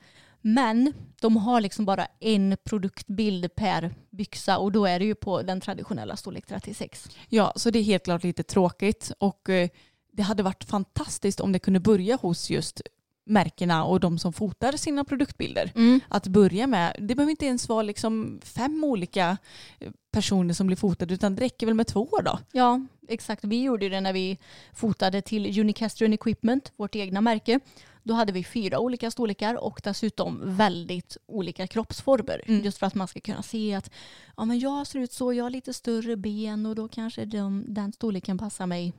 Men 0.46 0.94
de 1.22 1.38
har 1.38 1.62
liksom 1.62 1.86
bara 1.86 2.08
en 2.20 2.58
produktbild 2.64 3.56
per 3.56 3.96
byxa 4.10 4.58
och 4.58 4.72
då 4.72 4.86
är 4.86 5.00
det 5.00 5.06
ju 5.06 5.16
på 5.16 5.42
den 5.42 5.62
traditionella 5.62 6.16
storlek 6.16 6.46
36. 6.48 7.10
Ja, 7.30 7.54
så 7.56 7.70
det 7.70 7.80
är 7.80 7.84
helt 7.84 8.04
klart 8.04 8.24
lite 8.24 8.44
tråkigt 8.44 9.12
och 9.18 9.50
eh, 9.50 9.70
det 10.12 10.24
hade 10.24 10.44
varit 10.44 10.64
fantastiskt 10.64 11.40
om 11.40 11.52
det 11.52 11.60
kunde 11.60 11.80
börja 11.80 12.16
hos 12.16 12.50
just 12.50 12.82
märkena 13.26 13.84
och 13.84 14.00
de 14.00 14.20
som 14.20 14.34
fotar 14.34 14.72
sina 14.72 15.04
produktbilder. 15.04 15.72
Att 16.08 16.28
börja 16.28 16.68
med, 16.68 16.96
det 17.00 17.16
behöver 17.16 17.32
inte 17.32 17.46
ens 17.46 17.70
vara 17.70 17.82
liksom 17.82 18.40
fem 18.44 18.84
olika 18.84 19.38
eh, 19.80 19.92
personer 20.12 20.54
som 20.54 20.68
blir 20.68 20.78
fotade 20.78 21.14
utan 21.14 21.36
det 21.36 21.42
räcker 21.42 21.66
väl 21.66 21.76
med 21.76 21.88
två 21.88 22.10
då. 22.26 22.40
Ja, 22.52 22.82
exakt. 23.08 23.44
Vi 23.44 23.64
gjorde 23.64 23.90
det 23.90 24.02
när 24.02 24.14
vi 24.14 24.38
fotade 24.74 25.22
till 25.22 25.60
Unicastrian 25.60 26.14
Equipment, 26.14 26.72
vårt 26.76 26.96
egna 26.96 27.22
märke. 27.22 27.60
Då 28.04 28.14
hade 28.14 28.34
vi 28.34 28.44
fyra 28.44 28.80
olika 28.80 29.12
storlekar 29.12 29.64
och 29.64 29.82
dessutom 29.84 30.42
väldigt 30.44 31.18
olika 31.26 31.68
kroppsformer. 31.68 32.42
Mm. 32.46 32.62
Just 32.66 32.78
för 32.78 32.86
att 32.86 32.96
man 32.96 33.08
ska 33.08 33.20
kunna 33.20 33.44
se 33.44 33.74
att 33.74 33.92
ja, 34.38 34.46
men 34.46 34.60
jag 34.60 34.88
ser 34.88 35.00
ut 35.00 35.14
så, 35.14 35.34
jag 35.34 35.46
har 35.46 35.50
lite 35.50 35.74
större 35.74 36.16
ben 36.16 36.66
och 36.66 36.76
då 36.76 36.88
kanske 36.88 37.26
de, 37.26 37.66
den 37.68 37.94
storleken 37.94 38.38
passar 38.38 38.68
mig 38.68 38.94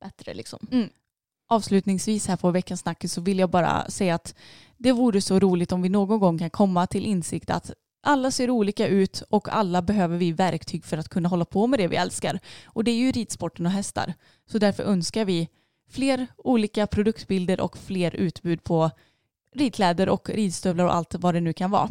bättre. 0.00 0.34
Liksom. 0.34 0.66
Avslutningsvis 1.48 2.26
här 2.26 2.36
på 2.36 2.50
veckans 2.50 2.80
snackis 2.80 3.12
så 3.12 3.20
vill 3.20 3.38
jag 3.38 3.50
bara 3.50 3.90
säga 3.90 4.14
att 4.14 4.34
det 4.76 4.92
vore 4.92 5.20
så 5.20 5.38
roligt 5.38 5.72
om 5.72 5.82
vi 5.82 5.88
någon 5.88 6.20
gång 6.20 6.38
kan 6.38 6.50
komma 6.50 6.86
till 6.86 7.06
insikt 7.06 7.50
att 7.50 7.70
alla 8.02 8.30
ser 8.30 8.50
olika 8.50 8.86
ut 8.86 9.22
och 9.30 9.48
alla 9.48 9.82
behöver 9.82 10.16
vi 10.16 10.32
verktyg 10.32 10.84
för 10.84 10.98
att 10.98 11.08
kunna 11.08 11.28
hålla 11.28 11.44
på 11.44 11.66
med 11.66 11.78
det 11.78 11.88
vi 11.88 11.96
älskar. 11.96 12.40
Och 12.64 12.84
det 12.84 12.90
är 12.90 12.96
ju 12.96 13.12
ridsporten 13.12 13.66
och 13.66 13.72
hästar. 13.72 14.14
Så 14.50 14.58
därför 14.58 14.82
önskar 14.82 15.24
vi 15.24 15.48
fler 15.90 16.26
olika 16.36 16.86
produktbilder 16.86 17.60
och 17.60 17.78
fler 17.78 18.14
utbud 18.16 18.64
på 18.64 18.90
ridkläder 19.54 20.08
och 20.08 20.30
ridstövlar 20.30 20.84
och 20.84 20.94
allt 20.94 21.14
vad 21.14 21.34
det 21.34 21.40
nu 21.40 21.52
kan 21.52 21.70
vara. 21.70 21.88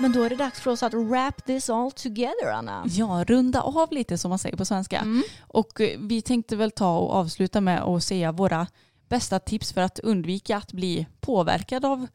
Men 0.00 0.12
då 0.12 0.22
är 0.22 0.30
det 0.30 0.36
dags 0.36 0.60
för 0.60 0.70
oss 0.70 0.82
att 0.82 0.94
wrap 0.94 1.44
this 1.44 1.70
all 1.70 1.92
together, 1.92 2.52
Anna. 2.52 2.84
Ja, 2.88 3.24
runda 3.26 3.60
av 3.60 3.92
lite 3.92 4.18
som 4.18 4.28
man 4.28 4.38
säger 4.38 4.56
på 4.56 4.64
svenska. 4.64 4.98
Mm. 4.98 5.22
Och 5.40 5.80
eh, 5.80 5.98
vi 6.00 6.22
tänkte 6.22 6.56
väl 6.56 6.70
ta 6.70 6.98
och 6.98 7.10
avsluta 7.14 7.60
med 7.60 7.82
att 7.82 8.04
säga 8.04 8.32
våra 8.32 8.66
bästa 9.08 9.38
tips 9.38 9.72
för 9.72 9.80
att 9.80 9.98
undvika 9.98 10.56
att 10.56 10.72
bli 10.72 11.06
påverkad 11.20 11.84
av 11.84 12.06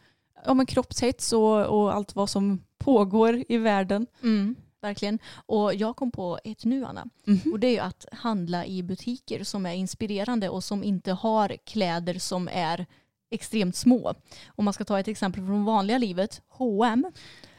ja, 0.45 0.53
men 0.53 0.65
kroppshets 0.65 1.33
och, 1.33 1.65
och 1.65 1.95
allt 1.95 2.15
vad 2.15 2.29
som 2.29 2.63
pågår 2.77 3.43
i 3.49 3.57
världen. 3.57 4.07
Mm, 4.23 4.55
verkligen. 4.81 5.19
Och 5.45 5.75
jag 5.75 5.95
kom 5.95 6.11
på 6.11 6.39
ett 6.43 6.65
nu, 6.65 6.86
Anna. 6.86 7.05
Mhm. 7.25 7.51
Och 7.51 7.59
det 7.59 7.67
är 7.67 7.71
ju 7.71 7.79
att 7.79 8.05
handla 8.11 8.65
i 8.65 8.83
butiker 8.83 9.43
som 9.43 9.65
är 9.65 9.73
inspirerande 9.73 10.49
och 10.49 10.63
som 10.63 10.83
inte 10.83 11.11
har 11.11 11.57
kläder 11.65 12.19
som 12.19 12.49
är 12.51 12.86
extremt 13.31 13.75
små. 13.75 14.13
Om 14.47 14.65
man 14.65 14.73
ska 14.73 14.86
ta 14.86 14.99
ett 14.99 15.07
exempel 15.07 15.45
från 15.45 15.65
vanliga 15.65 15.97
livet, 15.97 16.41
H&M. 16.47 17.11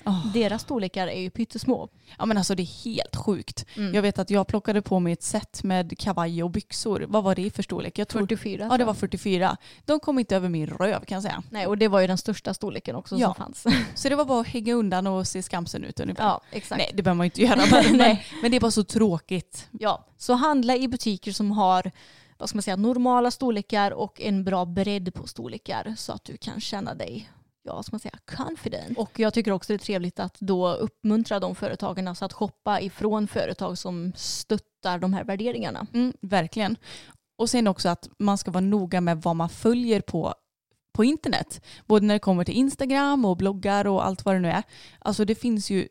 Åh. 0.07 0.27
Deras 0.33 0.63
storlekar 0.63 1.09
är 1.09 1.21
ju 1.21 1.31
pyttesmå. 1.31 1.89
Ja 2.19 2.27
men 2.27 2.37
alltså 2.39 2.55
det 2.55 2.63
är 2.63 2.85
helt 2.85 3.17
sjukt. 3.17 3.67
Mm. 3.77 3.95
Jag 3.95 4.03
vet 4.03 4.19
att 4.19 4.31
jag 4.31 4.47
plockade 4.47 4.83
på 4.83 5.01
mig 5.01 5.13
ett 5.13 5.23
set 5.23 5.63
med 5.65 5.99
kavaj 5.99 6.43
och 6.43 6.51
byxor. 6.51 7.05
Vad 7.09 7.25
var 7.25 7.35
det 7.35 7.51
för 7.55 7.63
storlek? 7.63 7.99
Jag 7.99 8.09
tror 8.09 8.21
44. 8.23 8.69
Ja 8.71 8.79
det 8.79 8.85
var 8.85 8.95
44. 8.95 9.57
De 9.85 10.01
kom 10.01 10.19
inte 10.19 10.37
över 10.37 10.49
min 10.49 10.67
röv 10.67 11.05
kan 11.05 11.17
jag 11.17 11.23
säga. 11.23 11.43
Nej, 11.51 11.67
och 11.67 11.79
det 11.79 11.89
var 11.89 12.01
ju 12.01 12.07
den 12.07 12.19
största 12.19 12.55
storleken 12.55 12.97
också 12.97 13.17
Ja. 13.17 13.27
som 13.27 13.35
fanns. 13.35 13.67
Så 13.95 14.09
det 14.09 14.15
var 14.17 14.25
bara 14.25 14.41
att 14.41 14.47
hänga 14.47 14.75
undan 14.75 15.07
och 15.07 15.27
se 15.27 15.43
skamsen 15.43 15.85
ut 15.85 16.01
ungefär. 16.01 16.25
ja, 16.25 16.41
exakt. 16.51 16.79
Nej 16.79 16.91
det 16.95 17.03
behöver 17.03 17.17
man 17.17 17.25
ju 17.25 17.29
inte 17.29 17.43
göra 17.43 17.83
men, 17.83 17.97
Nej. 17.99 18.27
men 18.43 18.51
det 18.51 18.61
bara 18.61 18.71
så 18.71 18.85
tråkigt. 18.85 19.69
Ja, 19.71 20.05
så 20.19 20.35
handla 20.35 20.77
i 20.77 20.89
butiker 20.89 21.33
som 21.33 21.51
har 21.51 21.91
vad 22.39 22.49
ska 22.49 22.57
man 22.57 22.63
säga, 22.63 22.77
normala 22.77 23.31
storlekar 23.31 23.91
och 23.91 24.21
en 24.21 24.45
bra 24.45 24.65
bredd 24.65 25.15
på 25.15 25.27
storlekar 25.27 25.95
så 25.99 26.13
att 26.13 26.25
du 26.25 26.37
kan 26.37 26.61
känna 26.61 26.95
dig 26.95 27.31
ja, 27.67 27.83
ska 27.83 27.95
man 27.95 28.01
säga, 28.01 28.19
confident. 28.37 28.99
Och 28.99 29.19
jag 29.19 29.35
tycker 29.35 29.51
också 29.51 29.73
det 29.73 29.77
är 29.77 29.85
trevligt 29.85 30.21
att 30.21 30.37
då 30.41 30.73
uppmuntra 30.73 31.41
de 31.41 31.55
företagen 31.55 32.09
alltså 32.09 32.25
att 32.25 32.33
shoppa 32.33 32.81
ifrån 32.81 33.29
företag 33.29 33.79
som 33.79 34.13
stöttar 34.17 34.99
de 34.99 35.13
här 35.13 35.25
värderingarna. 35.25 35.87
Mm, 35.95 36.13
verkligen. 36.21 36.77
Och 37.39 37.51
sen 37.51 37.67
också 37.67 37.89
att 37.89 38.09
man 38.19 38.39
ska 38.39 38.51
vara 38.51 38.61
noga 38.65 39.01
med 39.01 39.23
vad 39.23 39.37
man 39.37 39.49
följer 39.49 40.01
på, 40.01 40.35
på 40.93 41.05
internet. 41.05 41.65
Både 41.87 42.07
när 42.07 42.15
det 42.15 42.19
kommer 42.19 42.45
till 42.45 42.57
Instagram 42.57 43.25
och 43.25 43.37
bloggar 43.37 43.87
och 43.87 44.07
allt 44.07 44.25
vad 44.25 44.35
det 44.35 44.41
nu 44.41 44.49
är. 44.49 44.63
Alltså 44.99 45.25
det 45.25 45.35
finns 45.35 45.71
ju 45.71 45.89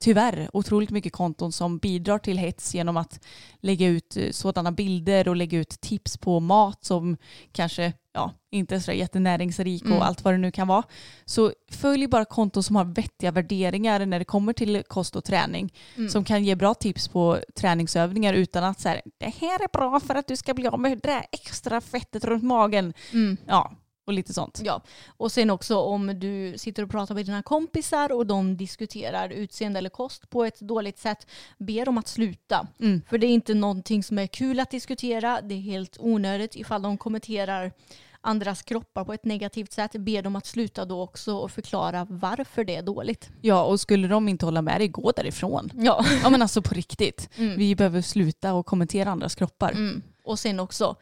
tyvärr 0.00 0.50
otroligt 0.52 0.90
mycket 0.90 1.12
konton 1.12 1.52
som 1.52 1.78
bidrar 1.78 2.18
till 2.18 2.38
hets 2.38 2.74
genom 2.74 2.96
att 2.96 3.24
lägga 3.60 3.86
ut 3.86 4.16
eh, 4.16 4.30
sådana 4.30 4.72
bilder 4.72 5.28
och 5.28 5.36
lägga 5.36 5.58
ut 5.58 5.80
tips 5.80 6.16
på 6.16 6.40
mat 6.40 6.84
som 6.84 7.16
kanske 7.52 7.92
ja, 8.12 8.32
inte 8.50 8.74
är 8.74 8.78
så 8.78 8.92
jättenäringsrik 8.92 9.82
Mm. 9.84 9.96
och 9.98 10.06
allt 10.06 10.24
vad 10.24 10.34
det 10.34 10.38
nu 10.38 10.50
kan 10.50 10.68
vara. 10.68 10.82
Så 11.24 11.52
följ 11.70 12.06
bara 12.06 12.24
konton 12.24 12.62
som 12.62 12.76
har 12.76 12.84
vettiga 12.84 13.30
värderingar 13.30 14.06
när 14.06 14.18
det 14.18 14.24
kommer 14.24 14.52
till 14.52 14.82
kost 14.88 15.16
och 15.16 15.24
träning 15.24 15.72
Mm. 15.96 16.08
som 16.10 16.24
kan 16.24 16.44
ge 16.44 16.54
bra 16.54 16.74
tips 16.74 17.08
på 17.08 17.38
träningsövningar 17.54 18.34
utan 18.34 18.64
att 18.64 18.80
så 18.80 18.88
här, 18.88 19.02
det 19.18 19.34
här 19.40 19.62
är 19.64 19.68
bra 19.72 20.00
för 20.00 20.14
att 20.14 20.26
du 20.28 20.36
ska 20.36 20.54
bli 20.54 20.66
av 20.68 20.80
med 20.80 20.90
det 20.98 21.08
där 21.08 21.22
extra 21.32 21.80
fettet 21.80 22.24
runt 22.24 22.44
magen. 22.44 22.94
Mm. 23.12 23.36
Ja, 23.46 23.72
och 24.06 24.12
lite 24.12 24.32
sånt. 24.34 24.60
Ja, 24.64 24.82
och 25.16 25.32
sen 25.32 25.50
också 25.50 25.78
om 25.78 26.20
du 26.20 26.58
sitter 26.58 26.82
och 26.82 26.90
pratar 26.90 27.14
med 27.14 27.26
dina 27.26 27.42
kompisar 27.42 28.12
och 28.12 28.26
de 28.26 28.56
diskuterar 28.56 29.28
utseende 29.28 29.78
eller 29.78 29.90
kost 29.90 30.30
på 30.30 30.44
ett 30.44 30.60
dåligt 30.60 30.98
sätt, 30.98 31.26
be 31.58 31.84
dem 31.84 31.98
att 31.98 32.08
sluta. 32.08 32.66
Mm. 32.80 33.02
För 33.08 33.18
det 33.18 33.26
är 33.26 33.30
inte 33.30 33.54
någonting 33.54 34.02
som 34.02 34.18
är 34.18 34.26
kul 34.26 34.60
att 34.60 34.70
diskutera, 34.70 35.40
det 35.40 35.54
är 35.54 35.60
helt 35.60 35.96
onödigt 36.00 36.56
ifall 36.56 36.82
de 36.82 36.98
kommenterar 36.98 37.72
andras 38.20 38.62
kroppar 38.62 39.04
på 39.04 39.12
ett 39.12 39.24
negativt 39.24 39.72
sätt, 39.72 39.92
be 39.92 40.22
dem 40.22 40.36
att 40.36 40.46
sluta 40.46 40.84
då 40.84 41.02
också 41.02 41.36
och 41.36 41.50
förklara 41.50 42.06
varför 42.10 42.64
det 42.64 42.76
är 42.76 42.82
dåligt. 42.82 43.30
Ja, 43.40 43.64
och 43.64 43.80
skulle 43.80 44.08
de 44.08 44.28
inte 44.28 44.44
hålla 44.44 44.62
med 44.62 44.80
dig, 44.80 44.88
gå 44.88 45.12
därifrån. 45.16 45.70
Ja. 45.74 46.04
Ja 46.22 46.30
men 46.30 46.42
alltså 46.42 46.62
på 46.62 46.74
riktigt. 46.74 47.30
Mm. 47.36 47.58
Vi 47.58 47.76
behöver 47.76 48.02
sluta 48.02 48.54
och 48.54 48.66
kommentera 48.66 49.10
andras 49.10 49.34
kroppar. 49.34 49.70
Mm. 49.70 50.02
Och 50.24 50.38
sen 50.38 50.60
också, 50.60 50.96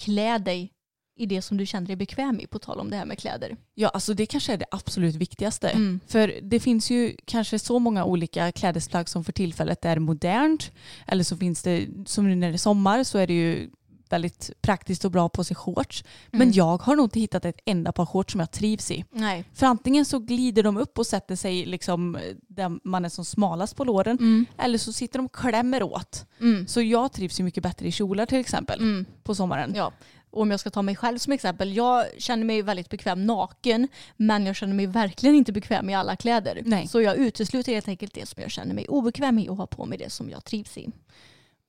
klä 0.00 0.38
dig 0.38 0.72
i 1.20 1.26
det 1.26 1.42
som 1.42 1.56
du 1.56 1.66
känner 1.66 1.86
dig 1.86 1.96
bekväm 1.96 2.40
i, 2.40 2.46
på 2.46 2.58
tal 2.58 2.80
om 2.80 2.90
det 2.90 2.96
här 2.96 3.04
med 3.04 3.18
kläder. 3.18 3.56
Ja, 3.74 3.88
alltså 3.88 4.14
det 4.14 4.26
kanske 4.26 4.52
är 4.52 4.56
det 4.56 4.66
absolut 4.70 5.14
viktigaste. 5.14 5.68
Mm. 5.68 6.00
För 6.06 6.34
det 6.42 6.60
finns 6.60 6.90
ju 6.90 7.16
kanske 7.24 7.58
så 7.58 7.78
många 7.78 8.04
olika 8.04 8.52
klädesplagg 8.52 9.08
som 9.08 9.24
för 9.24 9.32
tillfället 9.32 9.84
är 9.84 9.98
modernt. 9.98 10.70
Eller 11.06 11.24
så 11.24 11.36
finns 11.36 11.62
det, 11.62 11.86
som 12.06 12.28
nu 12.28 12.34
när 12.34 12.48
det 12.48 12.54
är 12.54 12.58
sommar, 12.58 13.04
så 13.04 13.18
är 13.18 13.26
det 13.26 13.34
ju 13.34 13.70
väldigt 14.10 14.50
praktiskt 14.62 15.04
och 15.04 15.10
bra 15.10 15.28
på 15.28 15.44
sig 15.44 15.56
shorts. 15.56 16.04
Men 16.30 16.52
jag 16.52 16.82
har 16.82 16.96
nog 16.96 17.06
inte 17.06 17.20
hittat 17.20 17.44
ett 17.44 17.60
enda 17.64 17.92
par 17.92 18.06
shorts 18.06 18.32
som 18.32 18.40
jag 18.40 18.50
trivs 18.50 18.90
i. 18.90 19.04
Nej. 19.10 19.44
För 19.54 19.66
antingen 19.66 20.04
så 20.04 20.18
glider 20.18 20.62
de 20.62 20.76
upp 20.76 20.98
och 20.98 21.06
sätter 21.06 21.36
sig 21.36 21.66
liksom 21.66 22.18
där 22.48 22.88
man 22.88 23.04
är 23.04 23.08
som 23.08 23.24
smalast 23.24 23.76
på 23.76 23.84
låren. 23.84 24.16
Mm. 24.18 24.46
Eller 24.58 24.78
så 24.78 24.92
sitter 24.92 25.18
de 25.18 25.26
och 25.26 25.34
klämmer 25.34 25.82
åt. 25.82 26.26
Mm. 26.40 26.66
Så 26.66 26.82
jag 26.82 27.12
trivs 27.12 27.40
ju 27.40 27.44
mycket 27.44 27.62
bättre 27.62 27.86
i 27.86 27.92
kjolar 27.92 28.26
till 28.26 28.38
exempel 28.38 28.80
Mm. 28.80 29.04
på 29.22 29.34
sommaren. 29.34 29.72
Ja. 29.76 29.92
Och 30.30 30.42
om 30.42 30.50
jag 30.50 30.60
ska 30.60 30.70
ta 30.70 30.82
mig 30.82 30.96
själv 30.96 31.18
som 31.18 31.32
exempel. 31.32 31.76
Jag 31.76 32.06
känner 32.18 32.44
mig 32.44 32.62
väldigt 32.62 32.88
bekväm 32.90 33.26
naken. 33.26 33.88
Men 34.16 34.46
jag 34.46 34.56
känner 34.56 34.74
mig 34.74 34.86
verkligen 34.86 35.34
inte 35.34 35.52
bekväm 35.52 35.90
i 35.90 35.94
alla 35.94 36.16
kläder. 36.16 36.62
Nej. 36.64 36.88
Så 36.88 37.00
jag 37.00 37.16
utesluter 37.16 37.72
helt 37.72 37.88
enkelt 37.88 38.14
det 38.14 38.28
som 38.28 38.42
jag 38.42 38.50
känner 38.50 38.74
mig 38.74 38.88
obekväm 38.88 39.38
i 39.38 39.48
och 39.48 39.56
har 39.56 39.66
på 39.66 39.86
mig 39.86 39.98
det 39.98 40.10
som 40.10 40.30
jag 40.30 40.44
trivs 40.44 40.78
i. 40.78 40.90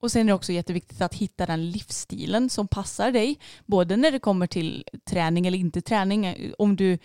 Och 0.01 0.12
sen 0.12 0.22
är 0.22 0.26
det 0.26 0.34
också 0.34 0.51
jätteviktigt 0.51 1.01
att 1.01 1.16
hitta 1.16 1.45
den 1.45 1.72
livsstilen 1.72 2.49
som 2.49 2.68
passar 2.68 3.12
dig. 3.12 3.39
Både 3.66 3.97
när 3.97 4.12
det 4.12 4.20
kommer 4.20 4.47
till 4.47 4.86
träning 5.05 5.47
eller 5.47 5.57
inte 5.57 5.82
träning. 5.82 6.51
Om 6.57 6.76
du, 6.76 6.97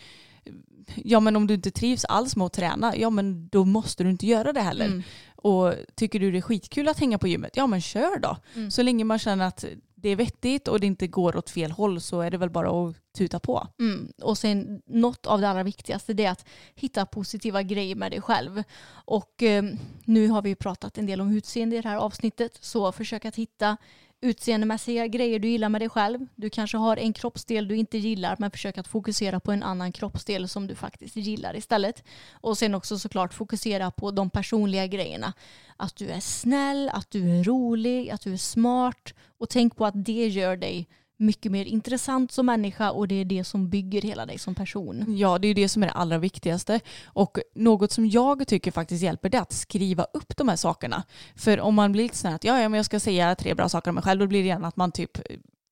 ja, 0.95 1.21
men 1.21 1.37
om 1.37 1.47
du 1.47 1.55
inte 1.55 1.71
trivs 1.71 2.05
alls 2.05 2.37
med 2.37 2.47
att 2.47 2.53
träna, 2.53 2.97
ja 2.97 3.11
men 3.11 3.49
då 3.49 3.65
måste 3.65 4.05
du 4.05 4.11
inte 4.11 4.27
göra 4.27 4.53
det 4.53 4.61
heller. 4.61 4.87
Mm. 4.87 5.03
Och 5.37 5.75
tycker 5.95 6.21
du 6.21 6.31
det 6.31 6.39
är 6.39 6.43
skitkul 6.43 6.89
att 6.89 6.99
hänga 6.99 7.19
på 7.19 7.29
gymmet, 7.29 7.57
ja 7.57 7.67
men 7.67 7.81
kör 7.81 8.19
då. 8.19 8.37
Mm. 8.55 8.71
Så 8.71 8.83
länge 8.83 9.05
man 9.05 9.19
känner 9.19 9.47
att 9.47 9.65
det 10.07 10.11
är 10.11 10.17
vettigt 10.17 10.69
och 10.69 10.81
det 10.81 10.87
inte 10.87 11.07
går 11.07 11.37
åt 11.37 11.51
fel 11.51 11.71
håll 11.71 12.01
så 12.01 12.21
är 12.21 12.31
det 12.31 12.39
väl 12.39 12.51
bara 12.51 12.71
att 12.71 12.97
tuta 13.19 13.39
på. 13.39 13.69
Mm. 13.79 14.13
Och 14.23 14.39
sen 14.39 14.83
något 14.87 15.27
av 15.27 15.41
det 15.41 15.49
allra 15.49 15.63
viktigaste 15.63 16.15
det 16.15 16.25
är 16.25 16.31
att 16.31 16.45
hitta 16.75 17.07
positiva 17.07 17.63
grejer 17.63 17.95
med 17.95 18.13
dig 18.13 18.21
själv. 18.21 18.63
Och 18.89 19.43
eh, 19.43 19.65
nu 20.05 20.29
har 20.29 20.43
vi 20.43 20.49
ju 20.49 20.55
pratat 20.55 20.99
en 20.99 21.07
del 21.07 21.21
om 21.21 21.37
utseende 21.37 21.77
i 21.77 21.81
det 21.81 21.89
här 21.89 21.97
avsnittet. 21.97 22.59
Så 22.61 22.93
försök 22.93 23.25
att 23.25 23.37
hitta 23.37 23.77
utseendemässiga 24.21 25.07
grejer 25.07 25.39
du 25.39 25.49
gillar 25.49 25.69
med 25.69 25.81
dig 25.81 25.89
själv. 25.89 26.27
Du 26.35 26.51
kanske 26.51 26.77
har 26.77 26.97
en 26.97 27.13
kroppsdel 27.13 27.69
du 27.69 27.77
inte 27.77 27.99
gillar 27.99 28.37
men 28.39 28.51
försök 28.51 28.79
att 28.79 28.89
fokusera 28.89 29.41
på 29.41 29.53
en 29.53 29.63
annan 29.63 29.93
kroppsdel 29.93 30.49
som 30.49 30.67
du 30.67 30.75
faktiskt 30.75 31.17
gillar 31.17 31.57
istället. 31.57 32.05
Och 32.31 32.59
sen 32.59 32.75
också 32.75 32.99
såklart 32.99 33.35
fokusera 33.35 33.91
på 33.91 34.11
de 34.11 34.31
personliga 34.31 34.87
grejerna. 34.87 35.33
Att 35.77 35.97
du 35.97 36.09
är 36.09 36.21
snäll, 36.21 36.91
att 36.93 37.11
du 37.11 37.39
är 37.39 37.45
rolig, 37.45 38.11
att 38.11 38.21
du 38.21 38.33
är 38.33 38.37
smart 38.37 39.15
och 39.39 39.49
tänk 39.49 39.77
på 39.77 39.87
att 39.87 40.05
det 40.05 40.27
gör 40.29 40.57
dig 40.57 40.89
mycket 41.17 41.53
mer 41.53 41.65
intressant 41.65 42.33
som 42.33 42.47
människa 42.47 42.91
och 42.91 43.09
det 43.09 43.15
är 43.15 43.25
det 43.25 43.45
som 43.45 43.69
bygger 43.69 44.03
hela 44.03 44.27
dig 44.27 44.39
som 44.39 44.55
person. 44.55 45.05
Ja, 45.19 45.39
det 45.39 45.49
är 45.49 45.55
det 45.55 45.69
som 45.69 45.83
är 45.83 45.87
det 45.87 45.93
allra 45.93 46.19
viktigaste. 46.19 46.81
Och 47.05 47.39
något 47.55 47.93
som 47.93 48.07
jag 48.07 48.49
tycker 48.49 48.71
faktiskt 48.71 49.03
hjälper 49.03 49.29
det 49.29 49.39
är 49.39 49.43
att 49.43 49.53
skriva 49.53 50.05
upp 50.05 50.37
de 50.37 50.49
här 50.49 50.57
sakerna. 50.57 51.03
För 51.37 51.61
om 51.61 51.75
man 51.75 51.93
blir 51.93 52.03
lite 52.03 52.17
sån 52.17 52.29
här 52.29 52.37
att 52.37 52.45
ja, 52.45 52.61
ja, 52.61 52.69
men 52.69 52.77
jag 52.79 52.87
ska 52.87 53.01
säga 53.01 53.35
tre 53.35 53.55
bra 53.55 53.69
saker 53.69 53.89
om 53.89 53.95
mig 53.95 54.05
själv, 54.05 54.21
då 54.21 54.27
blir 54.27 54.43
det 54.43 54.49
gärna 54.49 54.69
att 54.69 54.77
man 54.77 54.93
typ 54.93 55.19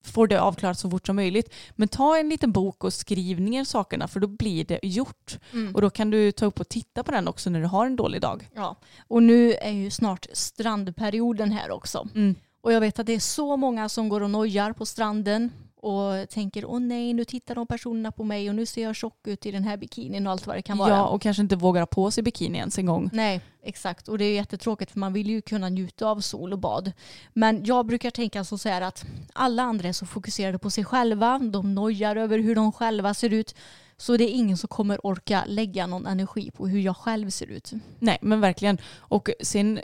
får 0.04 0.26
det 0.26 0.40
avklarat 0.40 0.78
så 0.78 0.90
fort 0.90 1.06
som 1.06 1.16
möjligt. 1.16 1.54
Men 1.76 1.88
ta 1.88 2.18
en 2.18 2.28
liten 2.28 2.52
bok 2.52 2.84
och 2.84 2.92
skriv 2.92 3.40
ner 3.40 3.64
sakerna 3.64 4.08
för 4.08 4.20
då 4.20 4.26
blir 4.26 4.64
det 4.64 4.80
gjort. 4.82 5.38
Och 5.74 5.80
då 5.80 5.90
kan 5.90 6.10
du 6.10 6.32
ta 6.32 6.46
upp 6.46 6.60
och 6.60 6.68
titta 6.68 7.02
på 7.04 7.12
den 7.12 7.28
också 7.28 7.50
när 7.50 7.60
du 7.60 7.66
har 7.66 7.86
en 7.86 7.96
dålig 7.96 8.20
dag. 8.20 8.48
Ja, 8.54 8.76
och 9.08 9.22
nu 9.22 9.54
är 9.54 9.72
ju 9.72 9.90
snart 9.90 10.26
strandperioden 10.32 11.52
här 11.52 11.70
också. 11.70 12.08
Mm. 12.14 12.34
Och 12.64 12.72
jag 12.72 12.80
vet 12.80 12.98
att 12.98 13.06
det 13.06 13.14
är 13.14 13.20
så 13.20 13.56
många 13.56 13.88
som 13.88 14.08
går 14.08 14.20
och 14.20 14.30
nojar 14.30 14.72
på 14.72 14.86
stranden 14.86 15.52
och 15.76 16.28
tänker 16.28 16.64
åh 16.64 16.80
nej 16.80 17.12
nu 17.12 17.24
tittar 17.24 17.54
de 17.54 17.66
personerna 17.66 18.12
på 18.12 18.24
mig 18.24 18.48
och 18.48 18.54
nu 18.54 18.66
ser 18.66 18.82
jag 18.82 18.96
tjock 18.96 19.26
ut 19.26 19.46
i 19.46 19.50
den 19.50 19.64
här 19.64 19.76
bikinin 19.76 20.26
och 20.26 20.32
allt 20.32 20.46
vad 20.46 20.56
det 20.56 20.62
kan 20.62 20.78
vara. 20.78 20.90
Ja, 20.90 21.06
och 21.06 21.22
kanske 21.22 21.42
inte 21.42 21.56
vågar 21.56 21.80
ha 21.80 21.86
på 21.86 22.10
sig 22.10 22.22
bikini 22.22 22.58
ens 22.58 22.78
en 22.78 22.86
gång. 22.86 23.10
Nej, 23.12 23.40
exakt. 23.62 24.08
Och 24.08 24.18
det 24.18 24.24
är 24.24 24.34
jättetråkigt 24.34 24.90
för 24.90 24.98
man 24.98 25.12
vill 25.12 25.30
ju 25.30 25.42
kunna 25.42 25.68
njuta 25.68 26.06
av 26.06 26.20
sol 26.20 26.52
och 26.52 26.58
bad. 26.58 26.92
Men 27.32 27.64
jag 27.64 27.86
brukar 27.86 28.10
tänka 28.10 28.44
så 28.44 28.68
här 28.68 28.80
att 28.80 29.04
alla 29.32 29.62
andra 29.62 29.88
är 29.88 29.92
så 29.92 30.06
fokuserade 30.06 30.58
på 30.58 30.70
sig 30.70 30.84
själva. 30.84 31.38
De 31.38 31.74
nojar 31.74 32.16
över 32.16 32.38
hur 32.38 32.54
de 32.54 32.72
själva 32.72 33.14
ser 33.14 33.32
ut. 33.32 33.54
Så 33.96 34.16
det 34.16 34.24
är 34.24 34.34
ingen 34.34 34.56
som 34.56 34.68
kommer 34.68 35.06
orka 35.06 35.44
lägga 35.46 35.86
någon 35.86 36.06
energi 36.06 36.50
på 36.50 36.68
hur 36.68 36.80
jag 36.80 36.96
själv 36.96 37.30
ser 37.30 37.46
ut. 37.46 37.72
Nej, 37.98 38.18
men 38.22 38.40
verkligen. 38.40 38.78
Och 38.96 39.30
sen 39.40 39.80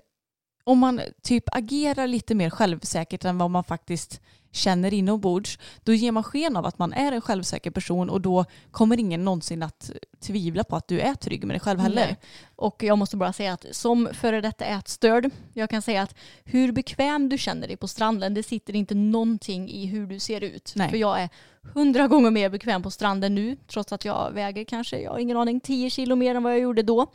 om 0.70 0.78
man 0.78 1.00
typ 1.22 1.44
agerar 1.52 2.06
lite 2.06 2.34
mer 2.34 2.50
självsäkert 2.50 3.24
än 3.24 3.38
vad 3.38 3.50
man 3.50 3.64
faktiskt 3.64 4.20
känner 4.52 4.94
inombords, 4.94 5.58
då 5.84 5.94
ger 5.94 6.12
man 6.12 6.22
sken 6.22 6.56
av 6.56 6.66
att 6.66 6.78
man 6.78 6.92
är 6.92 7.12
en 7.12 7.20
självsäker 7.20 7.70
person 7.70 8.10
och 8.10 8.20
då 8.20 8.44
kommer 8.70 9.00
ingen 9.00 9.24
någonsin 9.24 9.62
att 9.62 9.90
tvivla 10.20 10.64
på 10.64 10.76
att 10.76 10.88
du 10.88 11.00
är 11.00 11.14
trygg 11.14 11.44
med 11.44 11.54
dig 11.54 11.60
själv 11.60 11.80
heller. 11.80 12.06
Nej. 12.06 12.16
Och 12.56 12.82
jag 12.82 12.98
måste 12.98 13.16
bara 13.16 13.32
säga 13.32 13.52
att 13.52 13.66
som 13.70 14.08
före 14.12 14.40
detta 14.40 14.64
ätstörd, 14.64 15.30
jag 15.54 15.70
kan 15.70 15.82
säga 15.82 16.02
att 16.02 16.14
hur 16.44 16.72
bekväm 16.72 17.28
du 17.28 17.38
känner 17.38 17.68
dig 17.68 17.76
på 17.76 17.88
stranden, 17.88 18.34
det 18.34 18.42
sitter 18.42 18.76
inte 18.76 18.94
någonting 18.94 19.70
i 19.70 19.86
hur 19.86 20.06
du 20.06 20.18
ser 20.18 20.40
ut. 20.40 20.72
Nej. 20.76 20.90
För 20.90 20.96
jag 20.96 21.22
är 21.22 21.28
hundra 21.74 22.08
gånger 22.08 22.30
mer 22.30 22.48
bekväm 22.48 22.82
på 22.82 22.90
stranden 22.90 23.34
nu, 23.34 23.56
trots 23.66 23.92
att 23.92 24.04
jag 24.04 24.30
väger 24.32 24.64
kanske, 24.64 24.98
jag 24.98 25.10
har 25.10 25.18
ingen 25.18 25.36
aning, 25.36 25.60
10 25.60 25.90
kilo 25.90 26.16
mer 26.16 26.34
än 26.34 26.42
vad 26.42 26.52
jag 26.52 26.60
gjorde 26.60 26.82
då. 26.82 27.12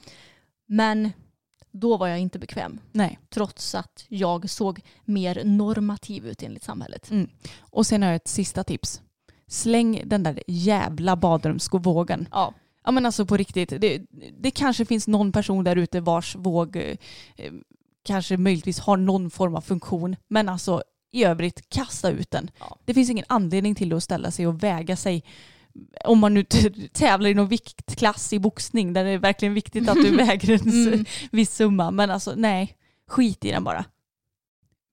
Men 0.67 1.11
då 1.79 1.97
var 1.97 2.07
jag 2.07 2.19
inte 2.19 2.39
bekväm, 2.39 2.79
Nej. 2.91 3.19
trots 3.29 3.75
att 3.75 4.05
jag 4.07 4.49
såg 4.49 4.81
mer 5.05 5.43
normativ 5.43 6.27
ut 6.27 6.43
enligt 6.43 6.63
samhället. 6.63 7.11
Mm. 7.11 7.29
Och 7.59 7.85
sen 7.85 8.01
har 8.01 8.09
jag 8.09 8.15
ett 8.15 8.27
sista 8.27 8.63
tips. 8.63 9.01
Släng 9.47 10.01
den 10.05 10.23
där 10.23 10.43
jävla 10.47 11.15
badrumsvågen. 11.15 12.27
Ja, 12.31 12.53
Ja 12.85 12.91
men 12.91 13.05
alltså 13.05 13.25
på 13.25 13.37
riktigt, 13.37 13.69
det, 13.69 14.01
det 14.39 14.51
kanske 14.51 14.85
finns 14.85 15.07
någon 15.07 15.31
person 15.31 15.63
där 15.63 15.75
ute 15.75 15.99
vars 15.99 16.35
våg 16.35 16.75
eh, 16.75 16.97
kanske 18.03 18.37
möjligtvis 18.37 18.79
har 18.79 18.97
någon 18.97 19.29
form 19.29 19.55
av 19.55 19.61
funktion. 19.61 20.15
Men 20.27 20.49
alltså 20.49 20.83
i 21.11 21.23
övrigt, 21.23 21.69
kasta 21.69 22.09
ut 22.09 22.31
den. 22.31 22.51
Ja. 22.59 22.77
Det 22.85 22.93
finns 22.93 23.09
ingen 23.09 23.25
anledning 23.29 23.75
till 23.75 23.93
att 23.93 24.03
ställa 24.03 24.31
sig 24.31 24.47
och 24.47 24.63
väga 24.63 24.95
sig 24.95 25.23
om 26.05 26.19
man 26.19 26.33
nu 26.33 26.43
tävlar 26.93 27.29
i 27.29 27.33
någon 27.33 27.47
viktklass 27.47 28.33
i 28.33 28.39
boxning 28.39 28.93
där 28.93 29.03
det 29.03 29.09
är 29.09 29.17
verkligen 29.17 29.53
viktigt 29.53 29.89
att 29.89 29.95
du 29.95 30.11
väger 30.17 30.51
en 30.51 30.87
Mm. 30.87 31.05
viss 31.31 31.55
summa. 31.55 31.91
Men 31.91 32.09
alltså 32.11 32.33
nej, 32.37 32.77
skit 33.07 33.45
i 33.45 33.51
den 33.51 33.63
bara. 33.63 33.85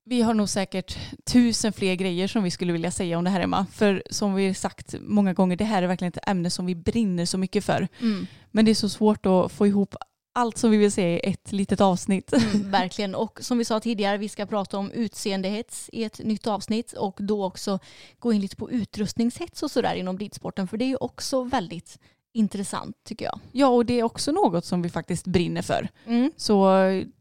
Vi 0.05 0.21
har 0.21 0.33
nog 0.33 0.49
säkert 0.49 0.97
tusen 1.25 1.73
fler 1.73 1.95
grejer 1.95 2.27
som 2.27 2.43
vi 2.43 2.51
skulle 2.51 2.73
vilja 2.73 2.91
säga 2.91 3.17
om 3.17 3.23
det 3.23 3.29
här 3.29 3.39
Emma. 3.41 3.65
För 3.71 4.03
som 4.09 4.35
vi 4.35 4.53
sagt 4.53 4.95
många 5.01 5.33
gånger, 5.33 5.55
det 5.55 5.63
här 5.65 5.83
är 5.83 5.87
verkligen 5.87 6.13
ett 6.17 6.27
ämne 6.29 6.49
som 6.49 6.65
vi 6.65 6.75
brinner 6.75 7.25
så 7.25 7.37
mycket 7.37 7.63
för. 7.65 7.87
mm. 8.01 8.27
Men 8.51 8.65
det 8.65 8.71
är 8.71 8.75
så 8.75 8.89
svårt 8.89 9.25
att 9.25 9.51
få 9.51 9.67
ihop 9.67 9.95
allt 10.33 10.57
som 10.57 10.71
vi 10.71 10.77
vill 10.77 10.91
säga 10.91 11.17
i 11.19 11.31
ett 11.31 11.51
litet 11.51 11.81
avsnitt. 11.81 12.33
Mm, 12.33 12.71
verkligen. 12.71 13.15
Och 13.15 13.39
som 13.41 13.57
vi 13.57 13.65
sa 13.65 13.79
tidigare, 13.79 14.17
vi 14.17 14.29
ska 14.29 14.45
prata 14.45 14.77
om 14.77 14.91
utseendehets 14.91 15.89
i 15.93 16.03
ett 16.03 16.19
nytt 16.19 16.47
avsnitt 16.47 16.93
och 16.93 17.17
då 17.21 17.45
också 17.45 17.79
gå 18.19 18.33
in 18.33 18.41
lite 18.41 18.55
på 18.55 18.71
utrustningshets 18.71 19.63
och 19.63 19.71
sådär 19.71 19.95
inom 19.95 20.17
ridsporten. 20.19 20.67
För 20.67 20.77
det 20.77 20.85
är 20.85 20.89
ju 20.89 20.95
också 20.95 21.43
väldigt 21.43 21.99
intressant 22.33 22.95
tycker 23.03 23.25
jag. 23.25 23.39
Ja, 23.51 23.67
och 23.67 23.85
det 23.85 23.99
är 23.99 24.03
också 24.03 24.31
något 24.31 24.65
som 24.65 24.81
vi 24.81 24.89
faktiskt 24.89 25.27
brinner 25.27 25.61
för. 25.61 25.89
Mm. 26.05 26.31
Så 26.37 26.69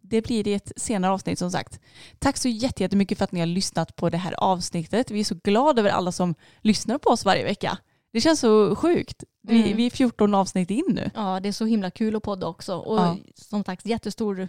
det 0.00 0.22
blir 0.22 0.48
i 0.48 0.54
ett 0.54 0.72
senare 0.76 1.12
avsnitt 1.12 1.38
som 1.38 1.50
sagt. 1.50 1.80
Tack 2.18 2.36
så 2.36 2.48
jätte- 2.48 2.82
jättemycket 2.82 3.18
för 3.18 3.24
att 3.24 3.32
ni 3.32 3.40
har 3.40 3.46
lyssnat 3.46 3.96
på 3.96 4.10
det 4.10 4.16
här 4.18 4.34
avsnittet. 4.38 5.10
Vi 5.10 5.20
är 5.20 5.24
så 5.24 5.34
glada 5.44 5.80
över 5.80 5.90
alla 5.90 6.12
som 6.12 6.34
lyssnar 6.60 6.98
på 6.98 7.10
oss 7.10 7.24
varje 7.24 7.44
vecka. 7.44 7.78
Det 8.12 8.20
känns 8.20 8.40
så 8.40 8.76
sjukt. 8.76 9.24
Vi, 9.42 9.62
Mm. 9.62 9.76
vi 9.76 9.86
är 9.86 9.90
14 9.90 10.34
avsnitt 10.34 10.70
in 10.70 10.84
nu. 10.88 11.10
Ja, 11.14 11.40
det 11.40 11.48
är 11.48 11.52
så 11.52 11.64
himla 11.64 11.90
kul 11.90 12.16
att 12.16 12.22
podda 12.22 12.46
också. 12.46 12.76
Och 12.76 12.98
Ja. 12.98 13.16
som 13.34 13.64
sagt, 13.64 13.86
jättestor 13.86 14.48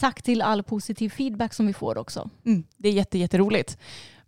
tack 0.00 0.22
till 0.22 0.42
all 0.42 0.62
positiv 0.62 1.08
feedback 1.10 1.54
som 1.54 1.66
vi 1.66 1.72
får 1.72 1.98
också. 1.98 2.30
Mm, 2.46 2.64
det 2.76 2.88
är 2.88 2.92
jätte, 2.92 3.18
jätteroligt. 3.18 3.78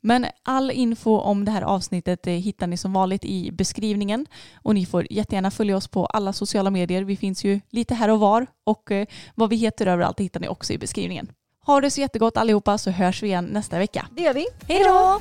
Men 0.00 0.26
all 0.42 0.70
info 0.70 1.18
om 1.18 1.44
det 1.44 1.50
här 1.50 1.62
avsnittet 1.62 2.26
eh, 2.26 2.32
hittar 2.32 2.66
ni 2.66 2.76
som 2.76 2.92
vanligt 2.92 3.24
i 3.24 3.50
beskrivningen. 3.52 4.26
Och 4.62 4.74
ni 4.74 4.86
får 4.86 5.06
jättegärna 5.12 5.50
följa 5.50 5.76
oss 5.76 5.88
på 5.88 6.06
alla 6.06 6.32
sociala 6.32 6.70
medier. 6.70 7.02
Vi 7.02 7.16
finns 7.16 7.44
ju 7.44 7.60
lite 7.70 7.94
här 7.94 8.08
och 8.08 8.20
var. 8.20 8.46
Och 8.64 8.90
eh, 8.90 9.06
vad 9.34 9.50
vi 9.50 9.56
heter 9.56 9.86
överallt 9.86 10.20
hittar 10.20 10.40
ni 10.40 10.48
också 10.48 10.72
i 10.72 10.78
beskrivningen. 10.78 11.32
Ha 11.66 11.80
det 11.80 11.90
så 11.90 12.00
jättegott 12.00 12.36
allihopa 12.36 12.78
så 12.78 12.90
hörs 12.90 13.22
vi 13.22 13.26
igen 13.26 13.44
nästa 13.44 13.78
vecka. 13.78 14.06
Det 14.16 14.22
gör 14.22 14.34
vi. 14.34 14.46
Hej 14.68 14.84
då! 14.84 15.20